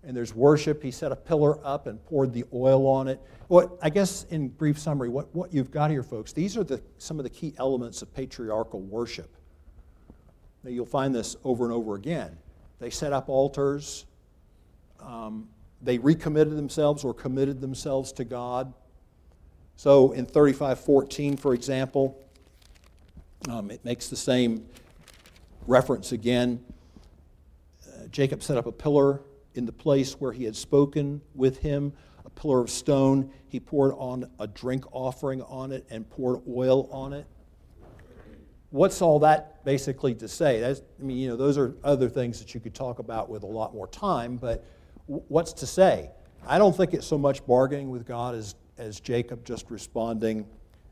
and 0.05 0.15
there's 0.15 0.33
worship. 0.33 0.81
He 0.81 0.89
set 0.89 1.11
a 1.11 1.17
pillar 1.17 1.59
up 1.67 1.85
and 1.85 2.01
poured 2.05 2.31
the 2.31 2.45
oil 2.53 2.87
on 2.87 3.09
it. 3.09 3.19
What 3.49 3.77
I 3.81 3.89
guess 3.89 4.23
in 4.29 4.47
brief 4.47 4.79
summary, 4.79 5.09
what, 5.09 5.35
what 5.35 5.53
you've 5.53 5.69
got 5.69 5.91
here, 5.91 6.01
folks, 6.01 6.31
these 6.31 6.55
are 6.55 6.63
the, 6.63 6.81
some 6.97 7.19
of 7.19 7.23
the 7.23 7.29
key 7.29 7.55
elements 7.57 8.01
of 8.01 8.13
patriarchal 8.13 8.79
worship. 8.79 9.35
Now, 10.63 10.69
you'll 10.69 10.85
find 10.85 11.13
this 11.13 11.35
over 11.43 11.65
and 11.65 11.73
over 11.73 11.95
again. 11.95 12.37
They 12.79 12.89
set 12.89 13.11
up 13.11 13.27
altars. 13.27 14.05
Um, 15.01 15.49
they 15.81 15.97
recommitted 15.97 16.55
themselves 16.55 17.03
or 17.03 17.13
committed 17.13 17.59
themselves 17.59 18.13
to 18.13 18.23
God. 18.23 18.73
So 19.75 20.13
in 20.13 20.25
35:14, 20.25 21.37
for 21.37 21.53
example, 21.53 22.17
um, 23.49 23.71
it 23.71 23.83
makes 23.85 24.09
the 24.09 24.15
same 24.15 24.65
reference 25.67 26.11
again. 26.11 26.63
Uh, 27.85 28.07
Jacob 28.07 28.43
set 28.43 28.57
up 28.57 28.65
a 28.65 28.71
pillar 28.71 29.21
in 29.53 29.65
the 29.65 29.71
place 29.71 30.13
where 30.13 30.31
he 30.31 30.43
had 30.43 30.55
spoken 30.55 31.21
with 31.33 31.59
him, 31.59 31.93
a 32.25 32.29
pillar 32.29 32.61
of 32.61 32.69
stone. 32.69 33.31
He 33.47 33.59
poured 33.59 33.93
on 33.97 34.29
a 34.39 34.47
drink 34.47 34.85
offering 34.91 35.41
on 35.43 35.71
it 35.71 35.85
and 35.89 36.09
poured 36.09 36.41
oil 36.49 36.89
on 36.91 37.13
it. 37.13 37.25
What's 38.69 39.01
all 39.01 39.19
that 39.19 39.63
basically 39.63 40.13
to 40.15 40.27
say? 40.27 40.59
That's, 40.59 40.81
I 40.99 41.03
mean, 41.03 41.17
you 41.17 41.29
know, 41.29 41.37
those 41.37 41.57
are 41.57 41.73
other 41.83 42.09
things 42.09 42.39
that 42.39 42.53
you 42.53 42.59
could 42.59 42.75
talk 42.75 42.99
about 42.99 43.29
with 43.29 43.43
a 43.43 43.47
lot 43.47 43.73
more 43.73 43.87
time, 43.87 44.35
but 44.35 44.65
what's 45.05 45.53
to 45.53 45.65
say? 45.65 46.11
I 46.45 46.57
don't 46.57 46.75
think 46.75 46.93
it's 46.93 47.07
so 47.07 47.17
much 47.17 47.45
bargaining 47.47 47.89
with 47.89 48.05
God 48.05 48.35
as, 48.35 48.55
as 48.77 48.99
Jacob 48.99 49.45
just 49.45 49.71
responding 49.71 50.45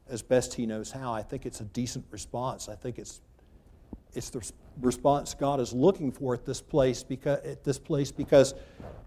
as 0.10 0.22
best 0.22 0.54
he 0.54 0.66
knows 0.66 0.92
how. 0.92 1.14
I 1.14 1.24
think 1.24 1.46
it's 1.46 1.62
a 1.62 1.66
decent 1.66 2.06
response. 2.12 2.70
I 2.70 2.76
think 2.76 2.98
it's, 3.00 3.22
it's 4.14 4.30
the 4.30 4.52
response 4.82 5.34
God 5.34 5.60
is 5.60 5.74
looking 5.74 6.12
for 6.12 6.34
at 6.34 6.46
this 6.46 6.62
place 6.62 7.04
because 7.04 7.40
at 7.46 7.64
this 7.64 7.80
place 7.80 8.12
because 8.12 8.54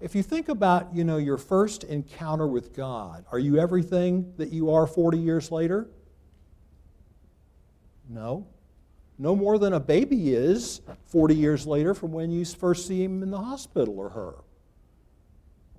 if 0.00 0.14
you 0.14 0.22
think 0.22 0.48
about 0.48 0.94
you 0.94 1.04
know 1.04 1.18
your 1.18 1.36
first 1.36 1.84
encounter 1.84 2.46
with 2.46 2.74
God, 2.74 3.24
are 3.30 3.38
you 3.38 3.58
everything 3.58 4.32
that 4.38 4.52
you 4.52 4.70
are 4.70 4.86
40 4.86 5.18
years 5.18 5.50
later? 5.50 5.88
No. 8.08 8.46
No 9.18 9.34
more 9.34 9.58
than 9.58 9.72
a 9.72 9.80
baby 9.80 10.32
is 10.32 10.80
40 11.06 11.34
years 11.34 11.66
later 11.66 11.92
from 11.92 12.12
when 12.12 12.30
you 12.30 12.44
first 12.44 12.86
see 12.86 13.02
him 13.02 13.22
in 13.22 13.30
the 13.30 13.38
hospital 13.38 13.98
or 13.98 14.10
her 14.10 14.34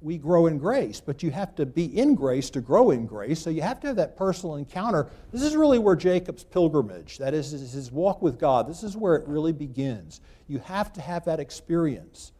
we 0.01 0.17
grow 0.17 0.47
in 0.47 0.57
grace, 0.57 1.01
but 1.01 1.23
you 1.23 1.31
have 1.31 1.55
to 1.55 1.65
be 1.65 1.97
in 1.97 2.15
grace 2.15 2.49
to 2.51 2.61
grow 2.61 2.91
in 2.91 3.05
grace. 3.05 3.39
So 3.41 3.49
you 3.49 3.61
have 3.61 3.79
to 3.81 3.87
have 3.87 3.95
that 3.97 4.15
personal 4.15 4.55
encounter. 4.55 5.07
This 5.31 5.41
is 5.41 5.55
really 5.55 5.79
where 5.79 5.95
Jacob's 5.95 6.43
pilgrimage, 6.43 7.17
that 7.17 7.33
is 7.33 7.51
his 7.51 7.91
walk 7.91 8.21
with 8.21 8.39
God, 8.39 8.67
this 8.67 8.83
is 8.83 8.95
where 8.95 9.15
it 9.15 9.27
really 9.27 9.53
begins. 9.53 10.21
You 10.47 10.59
have 10.59 10.93
to 10.93 11.01
have 11.01 11.25
that 11.25 11.39
experience. 11.39 12.31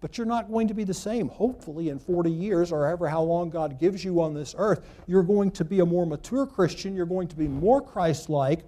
But 0.00 0.16
you're 0.16 0.26
not 0.26 0.50
going 0.50 0.68
to 0.68 0.74
be 0.74 0.84
the 0.84 0.94
same. 0.94 1.28
Hopefully, 1.28 1.90
in 1.90 1.98
40 1.98 2.30
years 2.30 2.72
or 2.72 2.86
ever 2.86 3.06
how 3.06 3.22
long 3.22 3.50
God 3.50 3.78
gives 3.78 4.02
you 4.02 4.22
on 4.22 4.32
this 4.32 4.54
earth, 4.56 4.86
you're 5.06 5.22
going 5.22 5.50
to 5.52 5.64
be 5.64 5.80
a 5.80 5.86
more 5.86 6.06
mature 6.06 6.46
Christian. 6.46 6.96
You're 6.96 7.04
going 7.04 7.28
to 7.28 7.36
be 7.36 7.46
more 7.46 7.82
Christ 7.82 8.30
like. 8.30 8.60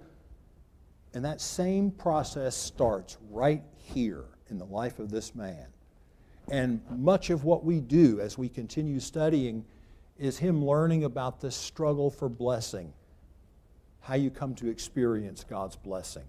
And 1.15 1.25
that 1.25 1.41
same 1.41 1.89
process 1.89 2.55
starts 2.55 3.17
right 3.31 3.63
here 3.75 4.25
in 4.49 4.59
the 4.59 4.65
life 4.65 4.99
of 4.99 5.09
this 5.09 5.33
man. 5.33 5.65
And 6.49 6.81
much 6.89 7.29
of 7.29 7.43
what 7.45 7.63
we 7.63 7.79
do 7.79 8.19
as 8.19 8.37
we 8.37 8.49
continue 8.49 8.99
studying 8.99 9.65
is 10.17 10.37
Him 10.37 10.63
learning 10.63 11.03
about 11.03 11.39
this 11.39 11.55
struggle 11.55 12.09
for 12.09 12.29
blessing, 12.29 12.93
how 14.01 14.15
you 14.15 14.29
come 14.29 14.53
to 14.55 14.69
experience 14.69 15.43
God's 15.43 15.75
blessing. 15.75 16.23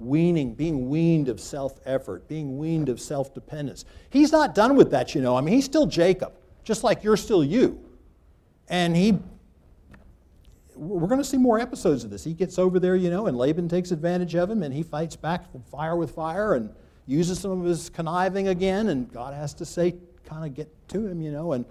Weaning, 0.00 0.54
being 0.54 0.88
weaned 0.88 1.28
of 1.28 1.40
self 1.40 1.78
effort, 1.86 2.26
being 2.28 2.58
weaned 2.58 2.88
of 2.88 3.00
self 3.00 3.32
dependence. 3.32 3.84
He's 4.10 4.32
not 4.32 4.54
done 4.54 4.76
with 4.76 4.90
that, 4.90 5.14
you 5.14 5.22
know. 5.22 5.36
I 5.36 5.40
mean, 5.40 5.54
he's 5.54 5.64
still 5.64 5.86
Jacob, 5.86 6.32
just 6.64 6.82
like 6.82 7.04
you're 7.04 7.16
still 7.16 7.44
you. 7.44 7.80
And 8.68 8.96
he, 8.96 9.18
we're 10.74 11.06
going 11.06 11.20
to 11.20 11.24
see 11.24 11.36
more 11.36 11.60
episodes 11.60 12.02
of 12.02 12.10
this. 12.10 12.24
He 12.24 12.34
gets 12.34 12.58
over 12.58 12.80
there, 12.80 12.96
you 12.96 13.08
know, 13.08 13.26
and 13.26 13.36
Laban 13.36 13.68
takes 13.68 13.92
advantage 13.92 14.34
of 14.34 14.50
him 14.50 14.62
and 14.64 14.74
he 14.74 14.82
fights 14.82 15.14
back 15.14 15.44
fire 15.70 15.96
with 15.96 16.10
fire 16.10 16.54
and 16.54 16.70
uses 17.06 17.38
some 17.38 17.50
of 17.50 17.64
his 17.64 17.90
conniving 17.90 18.48
again, 18.48 18.88
and 18.88 19.12
God 19.12 19.34
has 19.34 19.54
to 19.54 19.66
say, 19.66 19.94
kind 20.24 20.44
of 20.44 20.54
get 20.54 20.70
to 20.88 21.06
him, 21.06 21.20
you 21.20 21.30
know, 21.30 21.52
and 21.52 21.64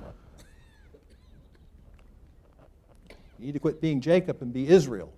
you 3.40 3.48
need 3.48 3.54
to 3.54 3.60
quit 3.60 3.82
being 3.82 4.00
Jacob 4.00 4.42
and 4.42 4.54
be 4.54 4.68
Israel. 4.68 5.12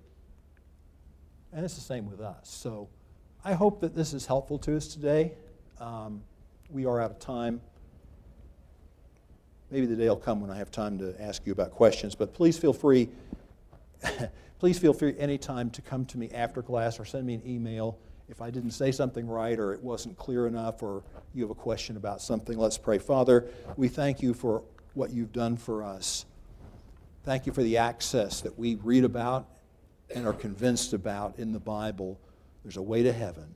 And 1.51 1.63
it's 1.63 1.75
the 1.75 1.81
same 1.81 2.09
with 2.09 2.21
us. 2.21 2.49
So 2.49 2.89
I 3.43 3.53
hope 3.53 3.81
that 3.81 3.93
this 3.93 4.13
is 4.13 4.25
helpful 4.25 4.57
to 4.59 4.75
us 4.75 4.87
today. 4.87 5.33
Um, 5.79 6.23
we 6.69 6.85
are 6.85 6.99
out 6.99 7.11
of 7.11 7.19
time. 7.19 7.61
Maybe 9.69 9.85
the 9.85 9.95
day 9.95 10.07
will 10.07 10.15
come 10.15 10.41
when 10.41 10.49
I 10.49 10.57
have 10.57 10.71
time 10.71 10.97
to 10.99 11.13
ask 11.21 11.45
you 11.45 11.51
about 11.51 11.71
questions, 11.71 12.15
but 12.15 12.33
please 12.33 12.57
feel 12.57 12.73
free. 12.73 13.09
please 14.59 14.79
feel 14.79 14.93
free 14.93 15.13
anytime 15.19 15.69
to 15.71 15.81
come 15.81 16.05
to 16.05 16.17
me 16.17 16.29
after 16.31 16.61
class 16.61 16.99
or 16.99 17.05
send 17.05 17.25
me 17.25 17.35
an 17.35 17.41
email 17.45 17.97
if 18.29 18.41
I 18.41 18.49
didn't 18.49 18.71
say 18.71 18.91
something 18.91 19.27
right 19.27 19.59
or 19.59 19.73
it 19.73 19.83
wasn't 19.83 20.17
clear 20.17 20.47
enough 20.47 20.81
or 20.81 21.03
you 21.33 21.43
have 21.43 21.51
a 21.51 21.55
question 21.55 21.97
about 21.97 22.21
something, 22.21 22.57
let's 22.57 22.77
pray. 22.77 22.97
Father, 22.97 23.45
we 23.77 23.87
thank 23.87 24.21
you 24.21 24.33
for 24.33 24.63
what 24.93 25.11
you've 25.11 25.33
done 25.33 25.57
for 25.57 25.83
us. 25.83 26.25
Thank 27.23 27.45
you 27.45 27.53
for 27.53 27.63
the 27.63 27.77
access 27.77 28.41
that 28.41 28.57
we 28.57 28.75
read 28.75 29.03
about 29.03 29.47
and 30.13 30.27
are 30.27 30.33
convinced 30.33 30.93
about 30.93 31.37
in 31.37 31.53
the 31.53 31.59
Bible. 31.59 32.19
There's 32.63 32.77
a 32.77 32.81
way 32.81 33.03
to 33.03 33.13
heaven. 33.13 33.55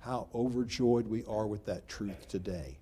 How 0.00 0.28
overjoyed 0.34 1.06
we 1.06 1.24
are 1.26 1.46
with 1.46 1.66
that 1.66 1.88
truth 1.88 2.28
today. 2.28 2.78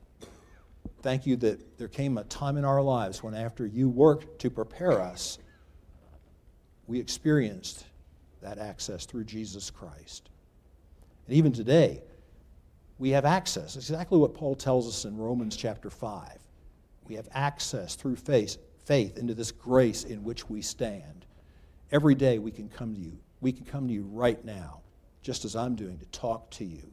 Thank 1.02 1.26
you 1.26 1.36
that 1.36 1.78
there 1.78 1.88
came 1.88 2.18
a 2.18 2.24
time 2.24 2.56
in 2.56 2.64
our 2.64 2.82
lives 2.82 3.22
when, 3.22 3.34
after 3.34 3.66
you 3.66 3.88
worked 3.88 4.40
to 4.40 4.50
prepare 4.50 5.00
us, 5.00 5.38
we 6.86 6.98
experienced 6.98 7.84
that 8.40 8.58
access 8.58 9.04
through 9.04 9.24
Jesus 9.24 9.70
Christ. 9.70 10.30
And 11.28 11.36
even 11.36 11.52
today, 11.52 12.02
we 12.98 13.10
have 13.10 13.26
access. 13.26 13.76
It's 13.76 13.90
exactly 13.90 14.18
what 14.18 14.34
Paul 14.34 14.54
tells 14.54 14.88
us 14.88 15.04
in 15.04 15.16
Romans 15.16 15.56
chapter 15.56 15.90
5. 15.90 16.38
We 17.06 17.16
have 17.16 17.28
access 17.32 17.94
through 17.94 18.16
faith, 18.16 18.56
faith 18.86 19.18
into 19.18 19.34
this 19.34 19.52
grace 19.52 20.04
in 20.04 20.24
which 20.24 20.48
we 20.48 20.62
stand. 20.62 21.26
Every 21.92 22.14
day 22.14 22.38
we 22.38 22.50
can 22.50 22.70
come 22.70 22.94
to 22.94 23.00
you. 23.00 23.18
We 23.42 23.52
can 23.52 23.66
come 23.66 23.86
to 23.88 23.94
you 23.94 24.04
right 24.10 24.42
now, 24.42 24.80
just 25.22 25.44
as 25.44 25.54
I'm 25.54 25.76
doing, 25.76 25.98
to 25.98 26.06
talk 26.06 26.50
to 26.52 26.64
you. 26.64 26.90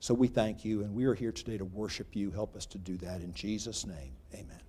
So 0.00 0.14
we 0.14 0.28
thank 0.28 0.64
you, 0.64 0.82
and 0.82 0.94
we 0.94 1.04
are 1.04 1.14
here 1.14 1.32
today 1.32 1.58
to 1.58 1.64
worship 1.66 2.16
you. 2.16 2.30
Help 2.30 2.56
us 2.56 2.64
to 2.66 2.78
do 2.78 2.96
that 2.98 3.20
in 3.20 3.34
Jesus' 3.34 3.86
name. 3.86 4.12
Amen. 4.34 4.65